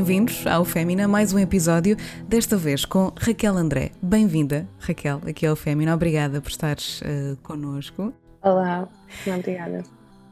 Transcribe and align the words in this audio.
bem-vindos 0.00 0.46
ao 0.46 0.64
Fémina, 0.64 1.06
mais 1.06 1.34
um 1.34 1.38
episódio, 1.38 1.94
desta 2.26 2.56
vez 2.56 2.86
com 2.86 3.12
Raquel 3.18 3.54
André. 3.54 3.90
Bem-vinda, 4.00 4.66
Raquel, 4.78 5.20
aqui 5.28 5.46
ao 5.46 5.54
Fémina. 5.54 5.94
Obrigada 5.94 6.40
por 6.40 6.48
estares 6.48 7.02
uh, 7.02 7.36
connosco. 7.42 8.10
Olá, 8.42 8.88
obrigada. 9.26 9.82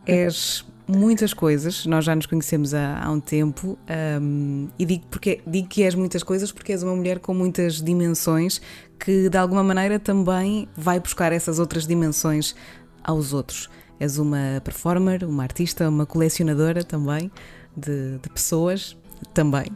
És 0.07 0.65
muitas 0.87 1.35
coisas, 1.35 1.85
nós 1.85 2.03
já 2.07 2.17
nos 2.17 2.25
conhecemos 2.25 2.73
há, 2.73 2.99
há 2.99 3.11
um 3.11 3.21
tempo 3.21 3.79
um, 4.23 4.69
e 4.79 4.87
digo, 4.87 5.05
porque, 5.11 5.43
digo 5.47 5.69
que 5.69 5.83
és 5.83 5.95
muitas 5.95 6.23
coisas 6.23 6.51
porque 6.51 6.73
és 6.73 6.83
uma 6.83 6.97
mulher 6.97 7.19
com 7.19 7.35
muitas 7.35 7.83
dimensões 7.83 8.63
que 8.99 9.29
de 9.29 9.37
alguma 9.37 9.63
maneira 9.63 9.99
também 9.99 10.67
vai 10.75 10.99
buscar 10.99 11.31
essas 11.31 11.59
outras 11.59 11.87
dimensões 11.87 12.57
aos 13.05 13.35
outros. 13.35 13.69
És 14.01 14.17
uma 14.17 14.63
performer, 14.65 15.25
uma 15.25 15.43
artista, 15.43 15.87
uma 15.91 16.07
colecionadora 16.07 16.83
também 16.83 17.31
de, 17.77 18.17
de 18.19 18.31
pessoas 18.31 18.97
também. 19.33 19.67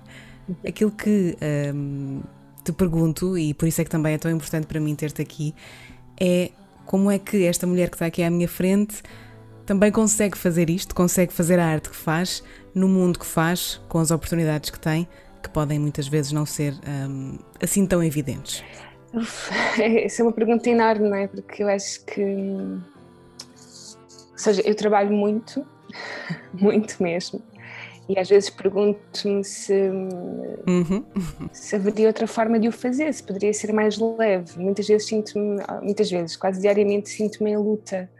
Aquilo 0.67 0.91
que 0.91 1.37
um, 1.75 2.21
te 2.65 2.73
pergunto, 2.73 3.37
e 3.37 3.55
por 3.55 3.67
isso 3.67 3.81
é 3.81 3.85
que 3.85 3.91
também 3.91 4.15
é 4.15 4.19
tão 4.19 4.31
importante 4.31 4.67
para 4.67 4.81
mim 4.81 4.95
ter-te 4.95 5.23
aqui, 5.23 5.55
é 6.21 6.51
como 6.85 7.11
é 7.11 7.19
que 7.19 7.45
esta 7.45 7.67
mulher 7.67 7.89
que 7.89 7.97
está 7.97 8.07
aqui 8.07 8.23
à 8.23 8.31
minha 8.31 8.49
frente 8.49 9.03
também 9.65 9.91
consegue 9.91 10.37
fazer 10.37 10.69
isto, 10.69 10.95
consegue 10.95 11.33
fazer 11.33 11.59
a 11.59 11.67
arte 11.67 11.89
que 11.89 11.97
faz, 11.97 12.43
no 12.75 12.89
mundo 12.89 13.19
que 13.19 13.27
faz, 13.27 13.81
com 13.89 13.99
as 13.99 14.11
oportunidades 14.11 14.71
que 14.71 14.79
tem, 14.79 15.09
que 15.43 15.49
podem 15.49 15.79
muitas 15.79 16.07
vezes 16.07 16.33
não 16.33 16.47
ser 16.47 16.75
um, 16.87 17.39
assim 17.61 17.87
tão 17.87 18.03
evidentes? 18.03 18.63
Uf, 19.13 19.51
essa 19.81 20.23
é 20.23 20.25
uma 20.25 20.33
pergunta 20.33 20.69
enorme, 20.69 21.09
não 21.09 21.17
é? 21.17 21.27
Porque 21.27 21.63
eu 21.63 21.69
acho 21.69 22.05
que. 22.05 22.23
Ou 22.23 24.39
seja, 24.39 24.63
eu 24.63 24.75
trabalho 24.75 25.13
muito, 25.13 25.67
muito 26.53 27.03
mesmo, 27.03 27.43
e 28.09 28.19
às 28.19 28.29
vezes 28.29 28.51
pergunto-me 28.51 29.45
se, 29.45 29.73
uhum. 29.73 31.05
se 31.53 31.77
haveria 31.77 32.09
outra 32.09 32.27
forma 32.27 32.59
de 32.59 32.69
o 32.69 32.73
fazer, 32.73 33.13
se 33.13 33.23
poderia 33.23 33.53
ser 33.53 33.73
mais 33.73 33.99
leve. 33.99 34.59
Muitas 34.59 34.87
vezes 34.87 35.07
sinto-me, 35.07 35.63
muitas 35.83 36.11
vezes, 36.11 36.37
quase 36.37 36.61
diariamente, 36.61 37.09
sinto-me 37.09 37.51
em 37.51 37.57
luta 37.57 38.11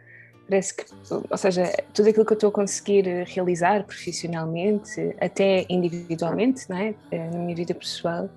parece 0.47 0.75
que, 0.75 0.85
ou 1.29 1.37
seja, 1.37 1.71
tudo 1.93 2.09
aquilo 2.09 2.25
que 2.25 2.33
eu 2.33 2.35
estou 2.35 2.49
a 2.49 2.51
conseguir 2.51 3.05
realizar 3.25 3.83
profissionalmente, 3.85 5.15
até 5.19 5.65
individualmente, 5.69 6.69
não 6.69 6.77
é? 6.77 6.93
Eh, 7.11 7.29
na 7.29 7.39
minha 7.39 7.55
vida 7.55 7.73
pessoal, 7.73 8.29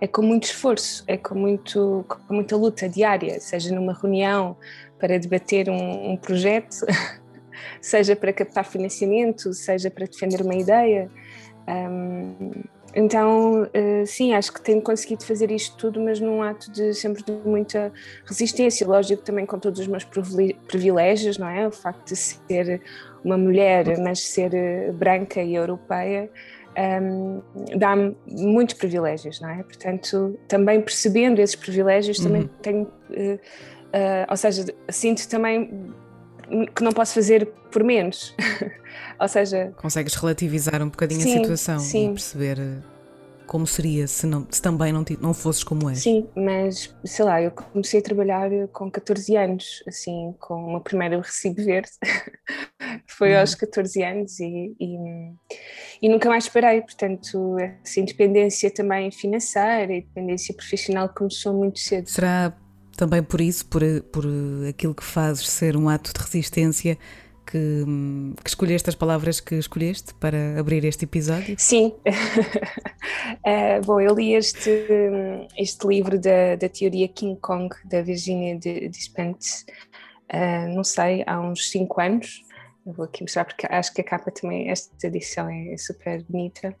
é 0.00 0.06
com 0.06 0.22
muito 0.22 0.44
esforço, 0.44 1.04
é 1.06 1.16
com, 1.16 1.34
muito, 1.34 2.04
com 2.08 2.34
muita 2.34 2.56
luta 2.56 2.88
diária, 2.88 3.40
seja 3.40 3.74
numa 3.74 3.92
reunião 3.92 4.56
para 4.98 5.18
debater 5.18 5.68
um, 5.68 6.12
um 6.12 6.16
projeto, 6.16 6.86
seja 7.80 8.14
para 8.16 8.32
captar 8.32 8.64
financiamento, 8.64 9.52
seja 9.52 9.90
para 9.90 10.06
defender 10.06 10.40
uma 10.42 10.54
ideia. 10.54 11.10
Um, 11.68 12.62
então, 12.94 13.68
eh, 13.74 14.04
sim, 14.06 14.32
acho 14.32 14.52
que 14.52 14.62
tenho 14.62 14.80
conseguido 14.80 15.24
fazer 15.24 15.50
isto 15.50 15.76
tudo, 15.76 16.00
mas 16.00 16.18
num 16.20 16.42
ato 16.42 16.70
de 16.72 16.94
sempre 16.94 17.22
de 17.22 17.32
muita 17.44 17.92
resistência. 18.24 18.86
Lógico, 18.86 19.22
também 19.22 19.44
com 19.44 19.58
todos 19.58 19.78
os 19.78 19.86
meus 19.86 20.04
privilégios, 20.66 21.38
não 21.38 21.48
é? 21.48 21.68
O 21.68 21.70
facto 21.70 22.08
de 22.08 22.16
ser 22.16 22.80
uma 23.22 23.36
mulher, 23.36 23.98
mas 23.98 24.20
ser 24.20 24.54
eh, 24.54 24.90
branca 24.92 25.42
e 25.42 25.54
europeia, 25.54 26.30
um, 27.02 27.42
dá-me 27.76 28.16
muitos 28.26 28.74
privilégios, 28.76 29.40
não 29.40 29.50
é? 29.50 29.62
Portanto, 29.62 30.38
também 30.48 30.80
percebendo 30.80 31.40
esses 31.40 31.56
privilégios, 31.56 32.18
também 32.18 32.42
uhum. 32.42 32.48
tenho. 32.62 32.82
Uh, 33.10 33.34
uh, 33.34 34.26
ou 34.30 34.36
seja, 34.36 34.64
sinto 34.88 35.28
também 35.28 35.92
que 36.74 36.82
não 36.82 36.92
posso 36.92 37.14
fazer 37.14 37.46
por 37.70 37.82
menos. 37.84 38.34
Ou 39.20 39.28
seja. 39.28 39.72
Consegues 39.76 40.14
relativizar 40.14 40.82
um 40.82 40.88
bocadinho 40.88 41.20
sim, 41.20 41.34
a 41.34 41.42
situação 41.42 41.78
sim. 41.78 42.06
e 42.06 42.12
perceber 42.12 42.58
eh, 42.58 42.78
como 43.46 43.66
seria 43.66 44.06
se, 44.06 44.26
não, 44.26 44.46
se 44.50 44.60
também 44.60 44.92
não, 44.92 45.04
não 45.20 45.34
fosses 45.34 45.64
como 45.64 45.88
és. 45.90 46.00
Sim, 46.00 46.28
mas 46.36 46.94
sei 47.04 47.24
lá, 47.24 47.42
eu 47.42 47.50
comecei 47.50 48.00
a 48.00 48.02
trabalhar 48.02 48.50
com 48.72 48.90
14 48.90 49.36
anos, 49.36 49.82
assim, 49.88 50.34
com 50.38 50.54
o 50.54 50.70
meu 50.72 50.80
primeiro 50.80 51.18
recibo 51.20 51.64
verde. 51.64 51.90
Foi 53.06 53.32
uhum. 53.32 53.40
aos 53.40 53.54
14 53.54 54.02
anos 54.02 54.38
e, 54.38 54.76
e, 54.78 54.96
e, 56.02 56.08
nunca 56.08 56.28
mais 56.28 56.48
parei. 56.48 56.80
Portanto, 56.82 57.56
essa 57.58 57.98
independência 58.00 58.70
também 58.70 59.10
financeira 59.10 59.92
independência 59.92 60.54
profissional 60.54 61.08
começou 61.08 61.52
muito 61.54 61.78
cedo. 61.80 62.06
Será 62.06 62.54
também 62.98 63.22
por 63.22 63.40
isso, 63.40 63.64
por, 63.66 63.80
por 64.10 64.24
aquilo 64.68 64.92
que 64.92 65.04
fazes 65.04 65.48
ser 65.48 65.76
um 65.76 65.88
ato 65.88 66.12
de 66.12 66.20
resistência, 66.20 66.98
que, 67.46 67.84
que, 68.42 68.50
escolheste 68.50 68.90
as 68.90 68.96
palavras 68.96 69.38
que 69.40 69.54
escolheste 69.54 70.12
para 70.14 70.58
abrir 70.58 70.84
este 70.84 71.04
episódio? 71.04 71.54
Sim. 71.56 71.94
uh, 73.46 73.80
bom, 73.86 74.00
eu 74.00 74.14
li 74.16 74.34
este, 74.34 74.84
este 75.56 75.86
livro 75.86 76.18
da, 76.18 76.56
da 76.56 76.68
teoria 76.68 77.06
King 77.06 77.38
Kong, 77.40 77.72
da 77.84 78.02
Virginia 78.02 78.58
Despentes, 78.58 79.64
uh, 80.34 80.74
não 80.74 80.82
sei, 80.82 81.22
há 81.24 81.40
uns 81.40 81.70
5 81.70 82.00
anos. 82.00 82.42
Eu 82.84 82.92
vou 82.94 83.04
aqui 83.04 83.22
mostrar 83.22 83.44
porque 83.44 83.64
acho 83.70 83.94
que 83.94 84.00
a 84.00 84.04
capa 84.04 84.32
também, 84.32 84.70
esta 84.70 85.06
edição 85.06 85.48
é 85.48 85.76
super 85.76 86.24
bonita. 86.28 86.76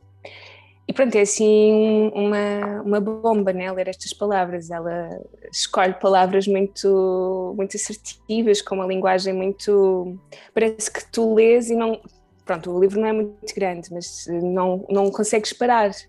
E 0.88 0.92
pronto, 0.94 1.14
é 1.16 1.20
assim 1.20 2.10
uma, 2.14 2.80
uma 2.82 2.98
bomba, 2.98 3.52
né? 3.52 3.70
Ler 3.70 3.88
estas 3.88 4.14
palavras. 4.14 4.70
Ela 4.70 5.20
escolhe 5.52 5.92
palavras 5.92 6.46
muito, 6.48 7.52
muito 7.54 7.76
assertivas, 7.76 8.62
com 8.62 8.76
uma 8.76 8.86
linguagem 8.86 9.34
muito. 9.34 10.18
Parece 10.54 10.90
que 10.90 11.04
tu 11.12 11.34
lês 11.34 11.68
e 11.68 11.74
não. 11.74 12.00
Pronto, 12.46 12.70
o 12.70 12.80
livro 12.80 12.98
não 12.98 13.06
é 13.06 13.12
muito 13.12 13.54
grande, 13.54 13.92
mas 13.92 14.24
não, 14.28 14.86
não 14.88 15.10
consegues 15.10 15.52
parar. 15.52 15.90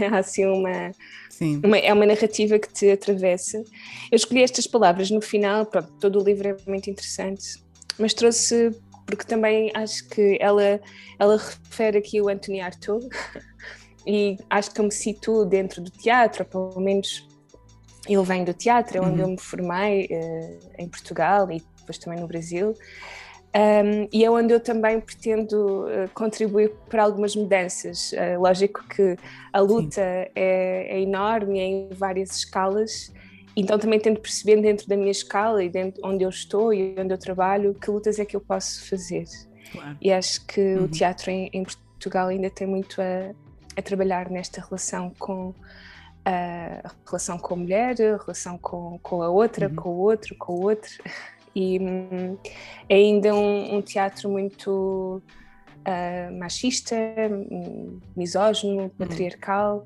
É 0.00 0.06
assim 0.06 0.44
uma, 0.46 0.90
uma, 1.64 1.78
É 1.78 1.92
uma 1.92 2.04
narrativa 2.04 2.58
que 2.58 2.72
te 2.72 2.90
atravessa. 2.90 3.58
Eu 4.10 4.16
escolhi 4.16 4.42
estas 4.42 4.66
palavras 4.66 5.12
no 5.12 5.20
final, 5.20 5.64
pronto, 5.64 5.92
todo 6.00 6.20
o 6.20 6.24
livro 6.24 6.48
é 6.48 6.56
muito 6.66 6.90
interessante, 6.90 7.62
mas 7.96 8.12
trouxe 8.12 8.74
porque 9.06 9.24
também 9.24 9.70
acho 9.74 10.08
que 10.08 10.38
ela, 10.40 10.80
ela 11.20 11.36
refere 11.36 11.98
aqui 11.98 12.20
o 12.20 12.28
Anthony 12.28 12.60
Artaud 12.60 13.06
e 14.06 14.36
acho 14.48 14.72
que 14.72 14.80
eu 14.80 14.84
me 14.84 14.92
situo 14.92 15.44
dentro 15.44 15.82
do 15.82 15.90
teatro, 15.90 16.44
pelo 16.44 16.80
menos 16.80 17.28
ele 18.08 18.22
vem 18.22 18.44
do 18.44 18.54
teatro, 18.54 18.98
é 18.98 19.00
onde 19.00 19.20
uhum. 19.20 19.28
eu 19.28 19.28
me 19.28 19.40
formei 19.40 20.06
uh, 20.06 20.58
em 20.78 20.88
Portugal 20.88 21.50
e 21.50 21.62
depois 21.78 21.98
também 21.98 22.20
no 22.20 22.26
Brasil. 22.26 22.74
Um, 23.52 24.08
e 24.12 24.24
é 24.24 24.30
onde 24.30 24.54
eu 24.54 24.60
também 24.60 25.00
pretendo 25.00 25.84
uh, 25.84 26.08
contribuir 26.14 26.72
para 26.88 27.02
algumas 27.02 27.34
mudanças. 27.34 28.12
Uh, 28.12 28.40
lógico 28.40 28.86
que 28.88 29.16
a 29.52 29.60
luta 29.60 30.00
é, 30.00 30.30
é, 30.36 31.00
enorme, 31.00 31.58
é 31.58 31.64
em 31.64 31.88
várias 31.92 32.30
escalas, 32.36 33.12
então 33.56 33.76
também 33.76 33.98
tento 33.98 34.20
perceber 34.20 34.60
dentro 34.62 34.86
da 34.86 34.96
minha 34.96 35.10
escala 35.10 35.64
e 35.64 35.68
dentro 35.68 36.00
onde 36.04 36.24
eu 36.24 36.30
estou 36.30 36.72
e 36.72 36.94
onde 36.96 37.12
eu 37.12 37.18
trabalho, 37.18 37.74
que 37.74 37.90
lutas 37.90 38.20
é 38.20 38.24
que 38.24 38.36
eu 38.36 38.40
posso 38.40 38.88
fazer. 38.88 39.24
Claro. 39.72 39.96
E 40.00 40.12
acho 40.12 40.46
que 40.46 40.60
uhum. 40.60 40.84
o 40.84 40.88
teatro 40.88 41.30
em, 41.30 41.50
em, 41.52 41.64
Portugal 41.64 42.28
ainda 42.28 42.48
tem 42.50 42.66
muito 42.66 43.02
a, 43.02 43.34
a 43.76 43.82
trabalhar 43.82 44.30
nesta 44.30 44.60
relação 44.60 45.12
com 45.18 45.54
a 46.24 46.90
relação 47.06 47.38
com 47.38 47.54
a 47.54 47.56
mulher, 47.56 47.92
a 47.92 48.16
relação 48.16 48.58
com, 48.58 48.98
com 49.02 49.22
a 49.22 49.30
outra, 49.30 49.68
uhum. 49.68 49.74
com 49.74 49.88
o 49.90 49.98
outro, 49.98 50.34
com 50.36 50.52
o 50.54 50.62
outro. 50.62 50.90
E 51.52 51.80
hum, 51.80 52.38
é 52.88 52.94
ainda 52.94 53.34
um, 53.34 53.78
um 53.78 53.82
teatro 53.82 54.30
muito 54.30 55.20
uh, 55.80 56.38
machista, 56.38 56.94
misógino, 58.16 58.82
uhum. 58.82 58.88
patriarcal. 58.90 59.84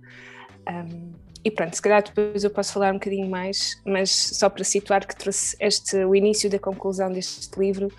Um, 0.68 1.12
e 1.42 1.50
pronto, 1.50 1.74
se 1.74 1.80
calhar 1.80 2.02
depois 2.02 2.44
eu 2.44 2.50
posso 2.50 2.72
falar 2.72 2.90
um 2.90 2.98
bocadinho 2.98 3.30
mais, 3.30 3.80
mas 3.82 4.10
só 4.10 4.50
para 4.50 4.62
situar 4.62 5.06
que 5.06 5.16
trouxe 5.16 5.56
este, 5.58 5.96
o 6.04 6.14
início 6.14 6.50
da 6.50 6.58
conclusão 6.58 7.10
deste 7.10 7.58
livro 7.58 7.90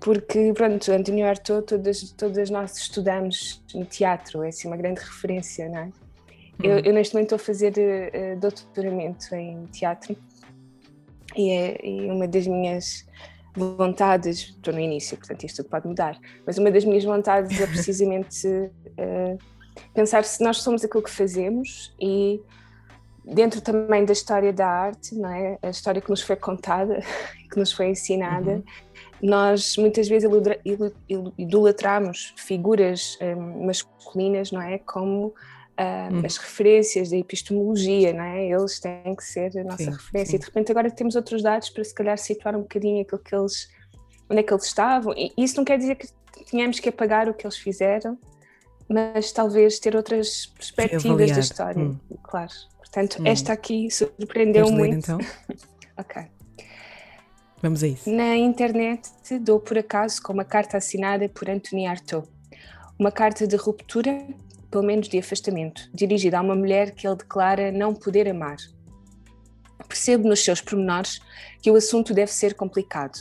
porque, 0.00 0.52
pronto, 0.54 0.90
António 0.92 1.26
Artaud, 1.26 1.66
todas, 1.66 2.12
todas 2.12 2.50
nós 2.50 2.76
estudamos 2.76 3.62
no 3.74 3.84
teatro, 3.84 4.44
é 4.44 4.48
assim 4.48 4.68
uma 4.68 4.76
grande 4.76 5.00
referência, 5.00 5.68
não 5.68 5.78
é? 5.78 5.92
Eu, 6.62 6.76
uhum. 6.76 6.82
eu, 6.84 6.92
neste 6.92 7.14
momento 7.14 7.34
estou 7.34 7.36
a 7.36 7.38
fazer 7.38 7.72
uh, 7.72 8.40
doutoramento 8.40 9.34
em 9.34 9.64
teatro 9.66 10.16
e, 11.36 11.50
é, 11.50 11.86
e 11.86 12.10
uma 12.10 12.26
das 12.26 12.46
minhas 12.46 13.06
vontades, 13.54 14.54
estou 14.56 14.74
no 14.74 14.80
início, 14.80 15.16
portanto 15.16 15.44
isto 15.44 15.62
tudo 15.62 15.70
pode 15.70 15.86
mudar, 15.86 16.18
mas 16.46 16.58
uma 16.58 16.70
das 16.70 16.84
minhas 16.84 17.04
vontades 17.04 17.60
é 17.60 17.66
precisamente 17.68 18.46
uh, 18.46 19.38
pensar 19.94 20.24
se 20.24 20.42
nós 20.42 20.58
somos 20.58 20.84
aquilo 20.84 21.02
que 21.02 21.10
fazemos 21.10 21.94
e 22.00 22.40
dentro 23.24 23.60
também 23.60 24.04
da 24.04 24.12
história 24.12 24.52
da 24.52 24.66
arte, 24.66 25.14
não 25.14 25.28
é? 25.28 25.58
A 25.62 25.70
história 25.70 26.00
que 26.00 26.10
nos 26.10 26.22
foi 26.22 26.34
contada, 26.34 27.00
que 27.50 27.58
nos 27.58 27.72
foi 27.72 27.90
ensinada, 27.90 28.52
uhum 28.52 28.64
nós 29.22 29.76
muitas 29.76 30.08
vezes 30.08 30.28
idolatramos 31.36 32.34
figuras 32.36 33.18
um, 33.20 33.66
masculinas, 33.66 34.52
não 34.52 34.62
é? 34.62 34.78
Como 34.78 35.34
um, 35.78 36.18
hum. 36.18 36.22
as 36.24 36.36
referências 36.36 37.10
da 37.10 37.16
epistemologia, 37.16 38.12
não 38.12 38.22
é? 38.22 38.46
Eles 38.46 38.80
têm 38.80 39.14
que 39.16 39.24
ser 39.24 39.56
a 39.58 39.64
nossa 39.64 39.84
sim, 39.84 39.90
referência. 39.90 40.30
Sim. 40.30 40.36
E 40.36 40.38
de 40.38 40.46
repente 40.46 40.72
agora 40.72 40.90
temos 40.90 41.16
outros 41.16 41.42
dados 41.42 41.70
para 41.70 41.84
se 41.84 41.94
calhar 41.94 42.18
situar 42.18 42.56
um 42.56 42.62
bocadinho 42.62 43.02
aquilo 43.02 43.20
que 43.20 43.34
eles, 43.34 43.68
onde 44.28 44.40
é 44.40 44.42
que 44.42 44.52
eles 44.52 44.64
estavam. 44.64 45.14
E 45.16 45.32
isso 45.36 45.56
não 45.56 45.64
quer 45.64 45.78
dizer 45.78 45.94
que 45.96 46.08
tínhamos 46.44 46.80
que 46.80 46.88
apagar 46.88 47.28
o 47.28 47.34
que 47.34 47.46
eles 47.46 47.56
fizeram, 47.56 48.18
mas 48.88 49.32
talvez 49.32 49.78
ter 49.78 49.94
outras 49.94 50.46
perspectivas 50.46 51.30
da 51.30 51.40
história, 51.40 51.82
hum. 51.82 51.98
claro. 52.22 52.52
Portanto, 52.78 53.20
hum. 53.20 53.26
esta 53.26 53.52
aqui 53.52 53.90
surpreendeu 53.90 54.70
muito. 54.70 54.96
então? 54.96 55.18
ok. 55.96 56.37
Vamos 57.60 57.82
a 57.82 57.88
isso. 57.88 58.08
Na 58.10 58.36
internet 58.36 59.10
dou 59.40 59.58
por 59.58 59.76
acaso 59.76 60.22
com 60.22 60.32
uma 60.32 60.44
carta 60.44 60.76
assinada 60.76 61.28
por 61.28 61.50
Anthony 61.50 61.86
Artaud. 61.86 62.28
Uma 62.98 63.10
carta 63.10 63.46
de 63.46 63.56
ruptura, 63.56 64.26
pelo 64.70 64.84
menos 64.84 65.08
de 65.08 65.18
afastamento, 65.18 65.88
dirigida 65.92 66.38
a 66.38 66.42
uma 66.42 66.54
mulher 66.54 66.92
que 66.92 67.06
ele 67.06 67.16
declara 67.16 67.72
não 67.72 67.94
poder 67.94 68.28
amar. 68.28 68.56
Percebo 69.88 70.28
nos 70.28 70.44
seus 70.44 70.60
pormenores 70.60 71.20
que 71.62 71.70
o 71.70 71.76
assunto 71.76 72.14
deve 72.14 72.32
ser 72.32 72.54
complicado, 72.54 73.18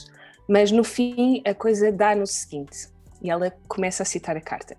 mas 0.47 0.71
no 0.71 0.83
fim 0.83 1.41
a 1.45 1.53
coisa 1.53 1.91
dá 1.91 2.15
no 2.15 2.27
seguinte, 2.27 2.89
e 3.21 3.29
ela 3.29 3.51
começa 3.67 4.03
a 4.03 4.05
citar 4.05 4.35
a 4.35 4.41
carta. 4.41 4.77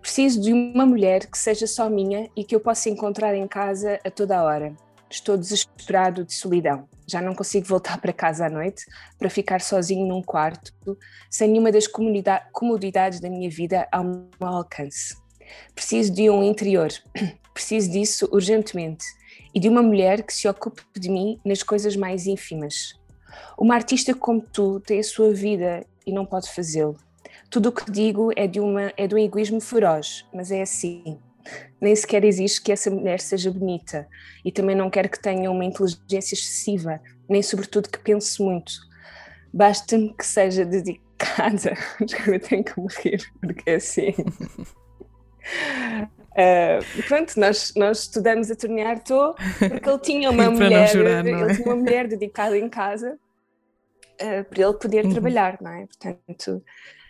Preciso 0.00 0.40
de 0.40 0.52
uma 0.52 0.86
mulher 0.86 1.26
que 1.26 1.36
seja 1.36 1.66
só 1.66 1.90
minha 1.90 2.30
e 2.36 2.44
que 2.44 2.54
eu 2.54 2.60
possa 2.60 2.88
encontrar 2.88 3.34
em 3.34 3.46
casa 3.46 3.98
a 4.04 4.10
toda 4.10 4.38
a 4.38 4.44
hora. 4.44 4.74
Estou 5.10 5.36
desesperado 5.36 6.24
de 6.24 6.34
solidão. 6.34 6.88
Já 7.06 7.22
não 7.22 7.34
consigo 7.34 7.66
voltar 7.66 7.98
para 8.00 8.12
casa 8.12 8.46
à 8.46 8.50
noite 8.50 8.84
para 9.18 9.30
ficar 9.30 9.60
sozinho 9.60 10.06
num 10.06 10.22
quarto, 10.22 10.72
sem 11.30 11.48
nenhuma 11.48 11.72
das 11.72 11.86
comodidades 12.52 13.20
da 13.20 13.30
minha 13.30 13.48
vida 13.48 13.88
ao 13.90 14.04
meu 14.04 14.28
alcance. 14.40 15.16
Preciso 15.74 16.12
de 16.12 16.28
um 16.28 16.42
interior. 16.42 16.90
Preciso 17.54 17.90
disso 17.90 18.28
urgentemente 18.30 19.04
e 19.54 19.58
de 19.58 19.68
uma 19.68 19.82
mulher 19.82 20.22
que 20.22 20.32
se 20.32 20.46
ocupe 20.46 20.82
de 20.96 21.10
mim 21.10 21.40
nas 21.44 21.62
coisas 21.62 21.96
mais 21.96 22.26
ínfimas. 22.26 22.94
Uma 23.58 23.74
artista 23.74 24.14
como 24.14 24.40
tu 24.40 24.80
tem 24.80 25.00
a 25.00 25.04
sua 25.04 25.32
vida 25.32 25.84
e 26.06 26.12
não 26.12 26.24
pode 26.24 26.50
fazê-lo. 26.52 26.96
Tudo 27.50 27.70
o 27.70 27.72
que 27.72 27.90
digo 27.90 28.30
é 28.36 28.46
de, 28.46 28.60
uma, 28.60 28.92
é 28.96 29.06
de 29.06 29.14
um 29.14 29.18
egoísmo 29.18 29.60
feroz, 29.60 30.24
mas 30.32 30.50
é 30.50 30.62
assim. 30.62 31.18
Nem 31.80 31.94
sequer 31.94 32.24
existe 32.24 32.60
que 32.60 32.72
essa 32.72 32.90
mulher 32.90 33.20
seja 33.20 33.50
bonita 33.50 34.08
e 34.44 34.50
também 34.50 34.74
não 34.74 34.90
quero 34.90 35.08
que 35.08 35.20
tenha 35.20 35.50
uma 35.50 35.64
inteligência 35.64 36.34
excessiva, 36.34 37.00
nem 37.28 37.42
sobretudo 37.42 37.88
que 37.88 37.98
pense 37.98 38.42
muito. 38.42 38.72
Basta-me 39.52 40.12
que 40.14 40.26
seja 40.26 40.64
dedicada. 40.64 41.74
Eu 42.26 42.40
tenho 42.40 42.64
que 42.64 42.78
morrer, 42.78 43.18
porque 43.40 43.70
é 43.70 43.74
assim. 43.76 44.14
Uh, 46.32 46.82
pronto, 47.06 47.38
nós, 47.38 47.72
nós 47.76 48.00
estudamos 48.00 48.50
a 48.50 48.56
tornear 48.56 49.02
Tô 49.02 49.34
porque 49.58 49.88
ele 49.88 49.98
tinha 50.00 50.30
uma 50.30 50.50
mulher, 50.50 50.88
chorar, 50.88 51.26
é? 51.26 51.30
ele 51.30 51.54
tinha 51.54 51.66
uma 51.66 51.76
mulher 51.76 52.08
dedicada 52.08 52.58
em 52.58 52.68
casa 52.68 53.18
uh, 54.20 54.44
para 54.44 54.62
ele 54.62 54.74
poder 54.74 55.04
uhum. 55.04 55.12
trabalhar, 55.12 55.58
não 55.60 55.70
é? 55.70 55.86
Portanto, 55.86 56.62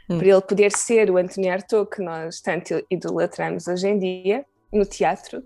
uhum. 0.08 0.18
para 0.18 0.28
ele 0.28 0.42
poder 0.42 0.72
ser 0.72 1.10
o 1.10 1.16
António 1.16 1.52
Artaud 1.52 1.90
que 1.90 2.02
nós 2.02 2.40
tanto 2.40 2.84
idolatramos 2.90 3.66
hoje 3.66 3.88
em 3.88 3.98
dia 3.98 4.44
no 4.72 4.84
teatro, 4.84 5.42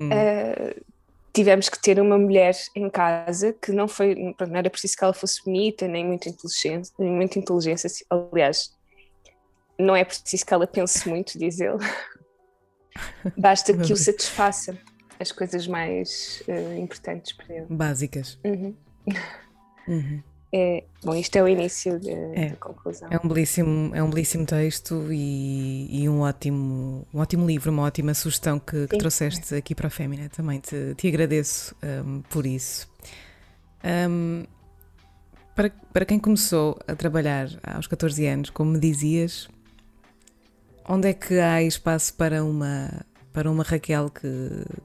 uhum. 0.00 0.08
uh, 0.08 0.84
tivemos 1.32 1.68
que 1.68 1.80
ter 1.80 2.00
uma 2.00 2.18
mulher 2.18 2.54
em 2.74 2.88
casa 2.88 3.52
que 3.52 3.70
não 3.72 3.86
foi, 3.86 4.14
não 4.14 4.56
era 4.56 4.70
preciso 4.70 4.96
que 4.96 5.04
ela 5.04 5.12
fosse 5.12 5.44
bonita 5.44 5.86
nem 5.86 6.04
muito 6.04 6.28
inteligente, 6.28 6.90
nem 6.98 7.10
muito 7.10 7.38
inteligência, 7.38 7.90
aliás, 8.10 8.70
não 9.78 9.94
é 9.94 10.04
preciso 10.04 10.46
que 10.46 10.54
ela 10.54 10.66
pense 10.66 11.08
muito, 11.08 11.38
diz 11.38 11.60
ele. 11.60 11.78
Basta 13.36 13.76
que 13.76 13.92
o 13.92 13.96
satisfaça 13.96 14.78
as 15.20 15.32
coisas 15.32 15.66
mais 15.66 16.42
uh, 16.48 16.78
importantes 16.78 17.32
para 17.32 17.54
ele. 17.54 17.66
Básicas. 17.68 18.38
Uhum. 18.44 18.74
Uhum. 19.88 20.22
É, 20.52 20.84
bom, 21.02 21.14
isto 21.14 21.36
é 21.36 21.42
o 21.42 21.48
início 21.48 21.98
de, 21.98 22.10
é, 22.10 22.50
da 22.50 22.56
conclusão. 22.56 23.08
É 23.10 23.18
um 23.22 23.28
belíssimo, 23.28 23.94
é 23.94 24.02
um 24.02 24.08
belíssimo 24.08 24.46
texto 24.46 25.08
e, 25.10 26.02
e 26.02 26.08
um, 26.08 26.20
ótimo, 26.20 27.06
um 27.12 27.18
ótimo 27.18 27.46
livro, 27.46 27.70
uma 27.72 27.82
ótima 27.82 28.14
sugestão 28.14 28.58
que, 28.58 28.86
que 28.86 28.96
trouxeste 28.96 29.54
aqui 29.54 29.74
para 29.74 29.88
a 29.88 29.90
Fémina. 29.90 30.28
Também 30.28 30.60
te, 30.60 30.94
te 30.96 31.08
agradeço 31.08 31.74
um, 31.82 32.22
por 32.22 32.46
isso. 32.46 32.88
Um, 33.84 34.44
para, 35.54 35.70
para 35.92 36.04
quem 36.04 36.18
começou 36.18 36.78
a 36.86 36.94
trabalhar 36.94 37.48
aos 37.62 37.86
14 37.86 38.26
anos, 38.26 38.50
como 38.50 38.72
me 38.72 38.78
dizias, 38.78 39.48
onde 40.88 41.08
é 41.08 41.14
que 41.14 41.38
há 41.40 41.62
espaço 41.62 42.14
para 42.14 42.44
uma 42.44 43.04
para 43.32 43.50
uma 43.50 43.62
Raquel 43.62 44.08
que, 44.08 44.28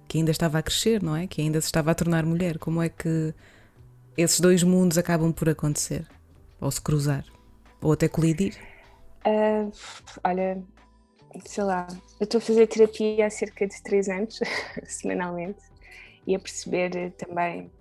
que 0.10 0.18
ainda 0.18 0.32
estava 0.32 0.58
a 0.60 0.62
crescer, 0.62 1.02
não 1.02 1.16
é? 1.16 1.26
Que 1.26 1.42
ainda 1.42 1.62
se 1.62 1.68
estava 1.68 1.92
a 1.92 1.96
tornar 1.96 2.26
mulher. 2.26 2.58
Como 2.58 2.82
é 2.82 2.90
que 2.90 3.34
esses 4.22 4.40
dois 4.40 4.64
mundos 4.64 4.98
acabam 4.98 5.32
por 5.32 5.50
acontecer? 5.50 6.08
Ou 6.60 6.70
se 6.72 6.82
cruzar? 6.82 7.26
Ou 7.82 7.92
até 7.92 8.08
colidir? 8.08 8.56
Uh, 9.26 9.72
olha, 10.24 10.62
sei 11.46 11.64
lá, 11.64 11.88
eu 12.20 12.24
estou 12.24 12.40
a 12.40 12.42
fazer 12.42 12.68
terapia 12.68 13.26
há 13.26 13.30
cerca 13.30 13.68
de 13.68 13.82
três 13.82 14.08
anos, 14.10 14.40
semanalmente, 14.86 15.62
e 16.26 16.36
a 16.36 16.40
perceber 16.40 17.12
também 17.18 17.72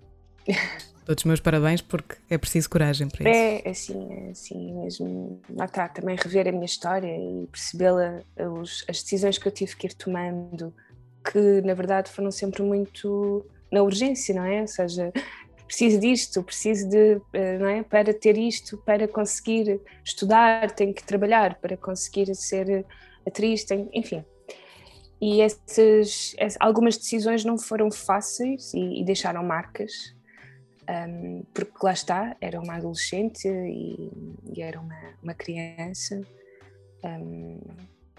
Todos 1.05 1.21
os 1.21 1.25
meus 1.25 1.39
parabéns, 1.39 1.81
porque 1.81 2.15
é 2.29 2.37
preciso 2.37 2.69
coragem 2.69 3.09
para 3.09 3.29
isso. 3.29 3.39
É, 3.39 3.69
assim, 3.69 4.13
é 4.13 4.31
assim 4.31 4.73
mesmo. 4.81 5.41
Lá 5.49 5.65
está, 5.65 5.87
também 5.87 6.15
rever 6.15 6.47
a 6.47 6.51
minha 6.51 6.65
história 6.65 7.07
e 7.07 7.47
percebê-la, 7.47 8.21
as 8.87 9.01
decisões 9.01 9.37
que 9.37 9.47
eu 9.47 9.51
tive 9.51 9.75
que 9.75 9.87
ir 9.87 9.93
tomando, 9.93 10.73
que 11.23 11.61
na 11.61 11.73
verdade 11.73 12.11
foram 12.11 12.31
sempre 12.31 12.61
muito 12.61 13.45
na 13.71 13.81
urgência, 13.81 14.35
não 14.35 14.45
é? 14.45 14.61
Ou 14.61 14.67
seja, 14.67 15.11
preciso 15.71 15.99
disto, 16.01 16.43
preciso 16.43 16.89
de, 16.89 17.21
eh, 17.31 17.57
não 17.57 17.67
é? 17.69 17.81
Para 17.81 18.13
ter 18.13 18.37
isto, 18.37 18.77
para 18.79 19.07
conseguir 19.07 19.79
estudar, 20.03 20.69
tenho 20.71 20.93
que 20.93 21.01
trabalhar, 21.01 21.55
para 21.61 21.77
conseguir 21.77 22.35
ser 22.35 22.85
atriz, 23.25 23.63
tenho, 23.63 23.89
enfim. 23.93 24.25
E 25.21 25.39
essas, 25.39 26.35
algumas 26.59 26.97
decisões 26.97 27.45
não 27.45 27.57
foram 27.57 27.89
fáceis 27.89 28.73
e, 28.73 28.99
e 28.99 29.05
deixaram 29.05 29.41
marcas 29.43 30.13
um, 30.89 31.43
porque 31.53 31.77
lá 31.81 31.93
está, 31.93 32.35
era 32.41 32.59
uma 32.59 32.75
adolescente 32.75 33.47
e, 33.47 34.11
e 34.53 34.61
era 34.61 34.77
uma, 34.77 34.99
uma 35.23 35.33
criança. 35.33 36.19
Um, 37.01 37.61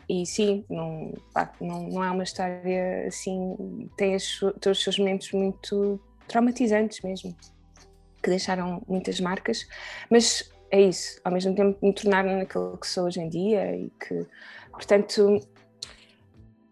e 0.09 0.25
sim, 0.25 0.65
não, 0.71 1.13
pá, 1.35 1.53
não, 1.61 1.83
não 1.89 2.03
é 2.03 2.11
uma 2.11 2.23
história 2.23 3.07
assim, 3.07 3.91
tem 3.95 4.15
as, 4.15 4.39
todos 4.39 4.79
os 4.79 4.83
seus 4.85 4.99
momentos 4.99 5.33
muito 5.33 6.01
traumatizantes 6.33 7.01
mesmo, 7.03 7.37
que 8.23 8.31
deixaram 8.31 8.83
muitas 8.89 9.21
marcas, 9.21 9.67
mas 10.11 10.51
é 10.71 10.81
isso, 10.81 11.21
ao 11.23 11.31
mesmo 11.31 11.55
tempo 11.55 11.79
me 11.83 11.93
tornaram 11.93 12.39
naquilo 12.39 12.79
que 12.79 12.87
sou 12.87 13.05
hoje 13.05 13.21
em 13.21 13.29
dia 13.29 13.77
e 13.77 13.91
que, 13.91 14.27
portanto, 14.73 15.39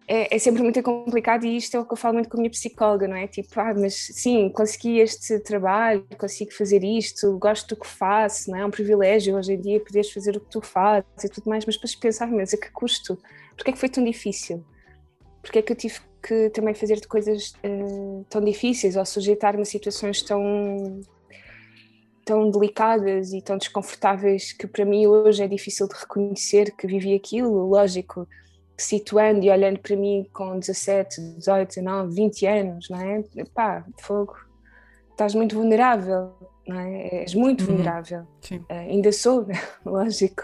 é, 0.08 0.34
é, 0.34 0.38
sempre 0.38 0.62
muito 0.62 0.82
complicado 0.82 1.44
e 1.44 1.56
isto 1.56 1.76
é 1.76 1.80
o 1.80 1.84
que 1.84 1.92
eu 1.92 1.96
falo 1.96 2.14
muito 2.14 2.30
com 2.30 2.38
a 2.38 2.40
minha 2.40 2.50
psicóloga, 2.50 3.06
não 3.06 3.14
é? 3.14 3.28
Tipo, 3.28 3.60
ah, 3.60 3.74
mas 3.74 3.94
sim, 3.94 4.48
consegui 4.48 4.98
este 4.98 5.38
trabalho, 5.40 6.04
consigo 6.18 6.52
fazer 6.52 6.82
isto, 6.82 7.38
gosto 7.38 7.74
do 7.74 7.80
que 7.80 7.86
faço, 7.86 8.50
não 8.50 8.58
é? 8.58 8.62
É 8.62 8.66
um 8.66 8.70
privilégio 8.70 9.36
hoje 9.36 9.52
em 9.52 9.60
dia 9.60 9.78
poderes 9.78 10.10
fazer 10.10 10.36
o 10.36 10.40
que 10.40 10.50
tu 10.50 10.62
fazes 10.62 11.04
e 11.22 11.28
tudo 11.28 11.48
mais, 11.48 11.64
mas 11.66 11.76
depois 11.76 11.94
pensar, 11.94 12.26
mas 12.28 12.54
a 12.54 12.56
que 12.56 12.70
custo? 12.72 13.18
Porquê 13.54 13.70
é 13.70 13.72
que 13.72 13.78
foi 13.78 13.88
tão 13.88 14.02
difícil? 14.02 14.64
Porquê 15.42 15.60
é 15.60 15.62
que 15.62 15.72
eu 15.72 15.76
tive 15.76 16.00
que 16.22 16.50
também 16.50 16.74
fazer 16.74 17.04
coisas 17.06 17.54
uh, 17.64 18.24
tão 18.28 18.40
difíceis 18.40 18.96
ou 18.96 19.04
sujeitar-me 19.04 19.62
a 19.62 19.64
situações 19.64 20.22
tão 20.22 21.00
tão 22.24 22.50
delicadas 22.50 23.32
e 23.32 23.42
tão 23.42 23.58
desconfortáveis 23.58 24.52
que 24.52 24.66
para 24.66 24.84
mim 24.84 25.06
hoje 25.06 25.42
é 25.42 25.48
difícil 25.48 25.88
de 25.88 25.94
reconhecer 25.94 26.70
que 26.76 26.86
vivi 26.86 27.14
aquilo, 27.14 27.66
lógico, 27.66 28.28
situando 28.76 29.44
e 29.44 29.50
olhando 29.50 29.78
para 29.80 29.96
mim 29.96 30.26
com 30.32 30.58
17, 30.58 31.20
18, 31.38 31.68
19, 31.68 32.14
20 32.14 32.46
anos, 32.46 32.88
não 32.88 33.00
é? 33.00 33.24
Pá, 33.52 33.84
fogo, 33.98 34.36
estás 35.10 35.34
muito 35.34 35.56
vulnerável, 35.56 36.32
não 36.66 36.78
é? 36.78 37.22
És 37.22 37.34
muito 37.34 37.62
uhum. 37.62 37.66
vulnerável. 37.68 38.22
Uh, 38.50 38.64
ainda 38.68 39.10
sou, 39.12 39.46
lógico, 39.84 40.42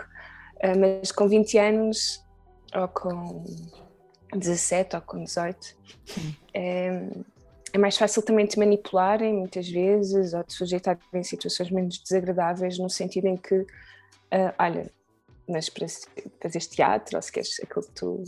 uh, 0.57 0.79
mas 0.79 1.13
com 1.13 1.29
20 1.29 1.59
anos 1.59 2.25
ou 2.75 2.89
com 2.89 3.45
17 4.35 4.97
ou 4.97 5.03
com 5.03 5.23
18 5.23 5.77
é, 6.53 7.09
é, 7.73 7.79
mais 7.79 7.97
fácil 7.97 8.23
também 8.23 8.47
te 8.47 8.59
manipularem 8.59 9.35
muitas 9.35 9.69
vezes 9.69 10.33
ou 10.33 10.43
te 10.43 10.53
sujeitar 10.53 10.99
em 11.13 11.23
situações 11.23 11.71
menos 11.71 11.99
desagradáveis, 11.99 12.79
no 12.79 12.89
sentido 12.89 13.27
em 13.27 13.37
que, 13.37 13.55
uh, 13.55 14.55
olha, 14.59 14.91
mas 15.49 15.69
para 15.69 15.87
fazer 16.43 16.61
teatro 16.61 17.17
ou 17.17 17.23
se 17.23 17.31
queres 17.31 17.61
aquilo 17.63 17.85
que 17.87 17.93
tu 17.93 18.25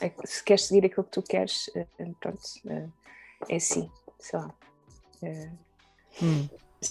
é, 0.00 0.12
se 0.24 0.42
queres 0.42 0.64
seguir 0.66 0.86
aquilo 0.86 1.04
que 1.04 1.10
tu 1.10 1.22
queres 1.22 1.70
eh, 1.74 1.86
pronto 2.20 2.40
eh, 2.68 2.88
é 3.48 3.56
assim 3.56 3.90
sei 4.22 4.38
lá. 4.38 4.54
Eh, 5.22 5.50
hum. 6.22 6.48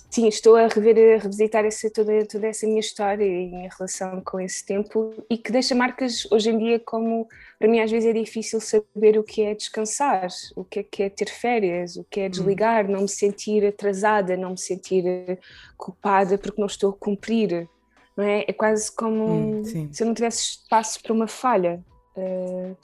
Sim 0.10 0.27
estou 0.27 0.55
a 0.55 0.67
rever 0.67 1.19
a 1.19 1.21
revisitar 1.21 1.65
essa, 1.65 1.89
toda, 1.89 2.25
toda 2.25 2.48
essa 2.48 2.65
minha 2.65 2.79
história 2.79 3.25
em 3.25 3.67
relação 3.67 4.21
com 4.21 4.39
esse 4.39 4.65
tempo 4.65 5.13
e 5.29 5.38
que 5.38 5.51
deixa 5.51 5.75
marcas 5.75 6.25
hoje 6.31 6.50
em 6.50 6.57
dia 6.57 6.79
como 6.79 7.27
para 7.60 7.67
mim 7.67 7.79
às 7.79 7.91
vezes 7.91 8.10
é 8.10 8.13
difícil 8.13 8.60
saber 8.62 9.17
o 9.17 9.24
que 9.24 9.41
é 9.43 9.53
descansar 9.53 10.27
o 10.55 10.63
que 10.63 10.79
é 10.79 10.83
que 10.83 11.03
é 11.03 11.10
ter 11.10 11.29
férias 11.29 11.98
o 11.98 12.03
que 12.03 12.21
é 12.21 12.27
hum. 12.27 12.29
desligar 12.29 12.88
não 12.88 13.01
me 13.01 13.10
sentir 13.10 13.65
atrasada 13.65 14.38
não 14.38 14.51
me 14.51 14.57
sentir 14.57 15.03
culpada 15.77 16.38
porque 16.38 16.60
não 16.60 16.67
estou 16.67 16.91
a 16.91 16.93
cumprir 16.93 17.67
não 18.15 18.24
é? 18.24 18.45
É 18.48 18.53
quase 18.53 18.93
como 18.93 19.25
hum, 19.25 19.63
se 19.63 20.03
eu 20.03 20.07
não 20.07 20.13
tivesse 20.13 20.41
espaço 20.41 21.01
para 21.01 21.13
uma 21.13 21.27
falha. 21.27 21.83
Uh, 22.15 22.75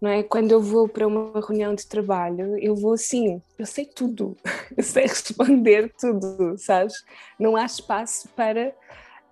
não 0.00 0.10
é? 0.10 0.22
Quando 0.22 0.52
eu 0.52 0.60
vou 0.60 0.88
para 0.88 1.06
uma 1.06 1.40
reunião 1.40 1.74
de 1.74 1.86
trabalho, 1.86 2.58
eu 2.58 2.74
vou 2.74 2.94
assim, 2.94 3.40
eu 3.58 3.66
sei 3.66 3.86
tudo, 3.86 4.36
eu 4.76 4.82
sei 4.82 5.04
responder 5.04 5.92
tudo, 5.98 6.56
sabes? 6.58 6.94
Não 7.38 7.56
há 7.56 7.64
espaço 7.64 8.28
para 8.36 8.74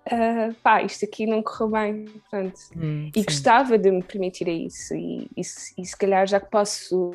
uh, 0.05 0.53
pá, 0.63 0.81
isto 0.83 1.05
aqui 1.05 1.25
não 1.25 1.41
correu 1.41 1.69
bem, 1.69 2.05
portanto, 2.05 2.59
hum, 2.75 3.09
e 3.15 3.19
sim. 3.19 3.25
gostava 3.25 3.77
de 3.77 3.91
me 3.91 4.03
permitir 4.03 4.47
isso 4.47 4.95
e, 4.95 5.29
e, 5.35 5.41
e, 5.41 5.85
se 5.85 5.97
calhar 5.97 6.27
já 6.27 6.39
que 6.39 6.49
posso 6.49 7.11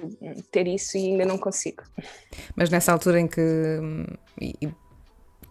ter 0.51 0.67
isso 0.67 0.97
e 0.97 1.11
ainda 1.11 1.25
não 1.25 1.39
consigo. 1.39 1.83
Mas 2.55 2.71
nessa 2.71 2.93
altura 2.93 3.21
em 3.21 3.27
que, 3.27 3.41
e, 4.41 4.69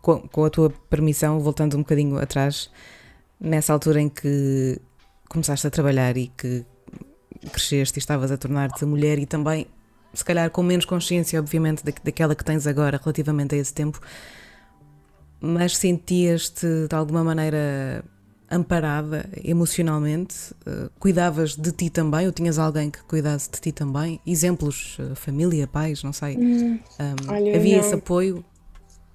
com, 0.01 0.27
com 0.27 0.45
a 0.45 0.49
tua 0.49 0.69
permissão, 0.89 1.39
voltando 1.39 1.75
um 1.75 1.81
bocadinho 1.81 2.17
atrás, 2.17 2.71
nessa 3.39 3.73
altura 3.73 4.01
em 4.01 4.09
que 4.09 4.79
começaste 5.29 5.67
a 5.67 5.69
trabalhar 5.69 6.17
e 6.17 6.27
que 6.27 6.65
cresceste 7.51 7.97
e 7.97 7.99
estavas 7.99 8.31
a 8.31 8.37
tornar-te 8.37 8.85
mulher 8.85 9.19
e 9.19 9.25
também, 9.25 9.67
se 10.13 10.23
calhar, 10.23 10.49
com 10.49 10.63
menos 10.63 10.85
consciência, 10.85 11.39
obviamente, 11.39 11.83
da, 11.83 11.91
daquela 12.03 12.35
que 12.35 12.43
tens 12.43 12.67
agora 12.67 12.99
relativamente 13.01 13.55
a 13.55 13.57
esse 13.57 13.73
tempo, 13.73 13.99
mas 15.39 15.77
sentias-te 15.77 16.87
de 16.87 16.95
alguma 16.95 17.23
maneira 17.23 18.03
amparada 18.51 19.29
emocionalmente? 19.43 20.53
Uh, 20.65 20.89
cuidavas 20.99 21.55
de 21.55 21.71
ti 21.71 21.89
também? 21.89 22.25
Ou 22.25 22.31
tinhas 22.31 22.57
alguém 22.57 22.89
que 22.89 23.01
cuidasse 23.03 23.49
de 23.51 23.61
ti 23.61 23.71
também? 23.71 24.19
Exemplos, 24.25 24.97
uh, 24.99 25.15
família, 25.15 25.67
pais, 25.67 26.03
não 26.03 26.11
sei. 26.11 26.35
Hum, 26.37 26.79
um, 26.99 27.31
olha, 27.31 27.55
havia 27.55 27.77
não. 27.77 27.85
esse 27.85 27.93
apoio? 27.93 28.43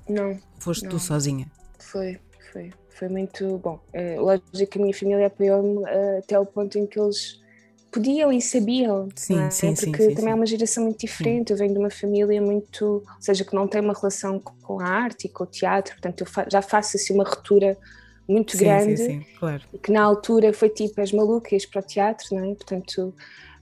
Não. 0.08 0.38
Foste 0.58 0.84
não. 0.84 0.90
tu 0.90 0.98
sozinha? 0.98 1.50
Foi, 1.78 2.18
foi. 2.52 2.72
Foi 2.90 3.08
muito 3.08 3.58
bom. 3.58 3.80
É, 3.92 4.16
lógico 4.20 4.70
que 4.70 4.78
a 4.78 4.80
minha 4.80 4.94
família 4.94 5.26
apoiou-me 5.26 5.84
até 6.18 6.38
o 6.38 6.46
ponto 6.46 6.78
em 6.78 6.86
que 6.86 7.00
eles 7.00 7.42
podiam 7.94 8.32
e 8.32 8.42
sabiam, 8.42 9.08
sim, 9.14 9.40
é? 9.40 9.50
sim, 9.50 9.72
porque 9.72 10.02
sim, 10.02 10.14
também 10.16 10.32
é 10.32 10.34
uma 10.34 10.46
geração 10.46 10.82
muito 10.82 10.98
diferente. 10.98 11.52
Eu 11.52 11.56
venho 11.56 11.72
de 11.72 11.78
uma 11.78 11.90
família 11.90 12.42
muito, 12.42 12.84
ou 12.84 13.02
seja, 13.20 13.44
que 13.44 13.54
não 13.54 13.68
tem 13.68 13.80
uma 13.80 13.94
relação 13.94 14.40
com 14.40 14.80
a 14.80 14.88
arte 14.88 15.26
e 15.26 15.28
com 15.28 15.44
o 15.44 15.46
teatro, 15.46 15.92
portanto, 15.94 16.22
eu 16.22 16.26
fa 16.26 16.44
já 16.50 16.60
faço 16.60 16.96
assim 16.96 17.14
uma 17.14 17.22
ruptura 17.22 17.78
muito 18.28 18.58
grande, 18.58 18.96
sim, 18.96 19.06
sim, 19.06 19.26
claro. 19.38 19.62
que 19.80 19.92
na 19.92 20.02
altura 20.02 20.52
foi 20.52 20.70
tipo 20.70 21.00
as 21.00 21.12
malucas 21.12 21.64
para 21.66 21.80
o 21.80 21.82
teatro, 21.84 22.26
não 22.32 22.50
é? 22.50 22.54
Portanto, 22.54 23.14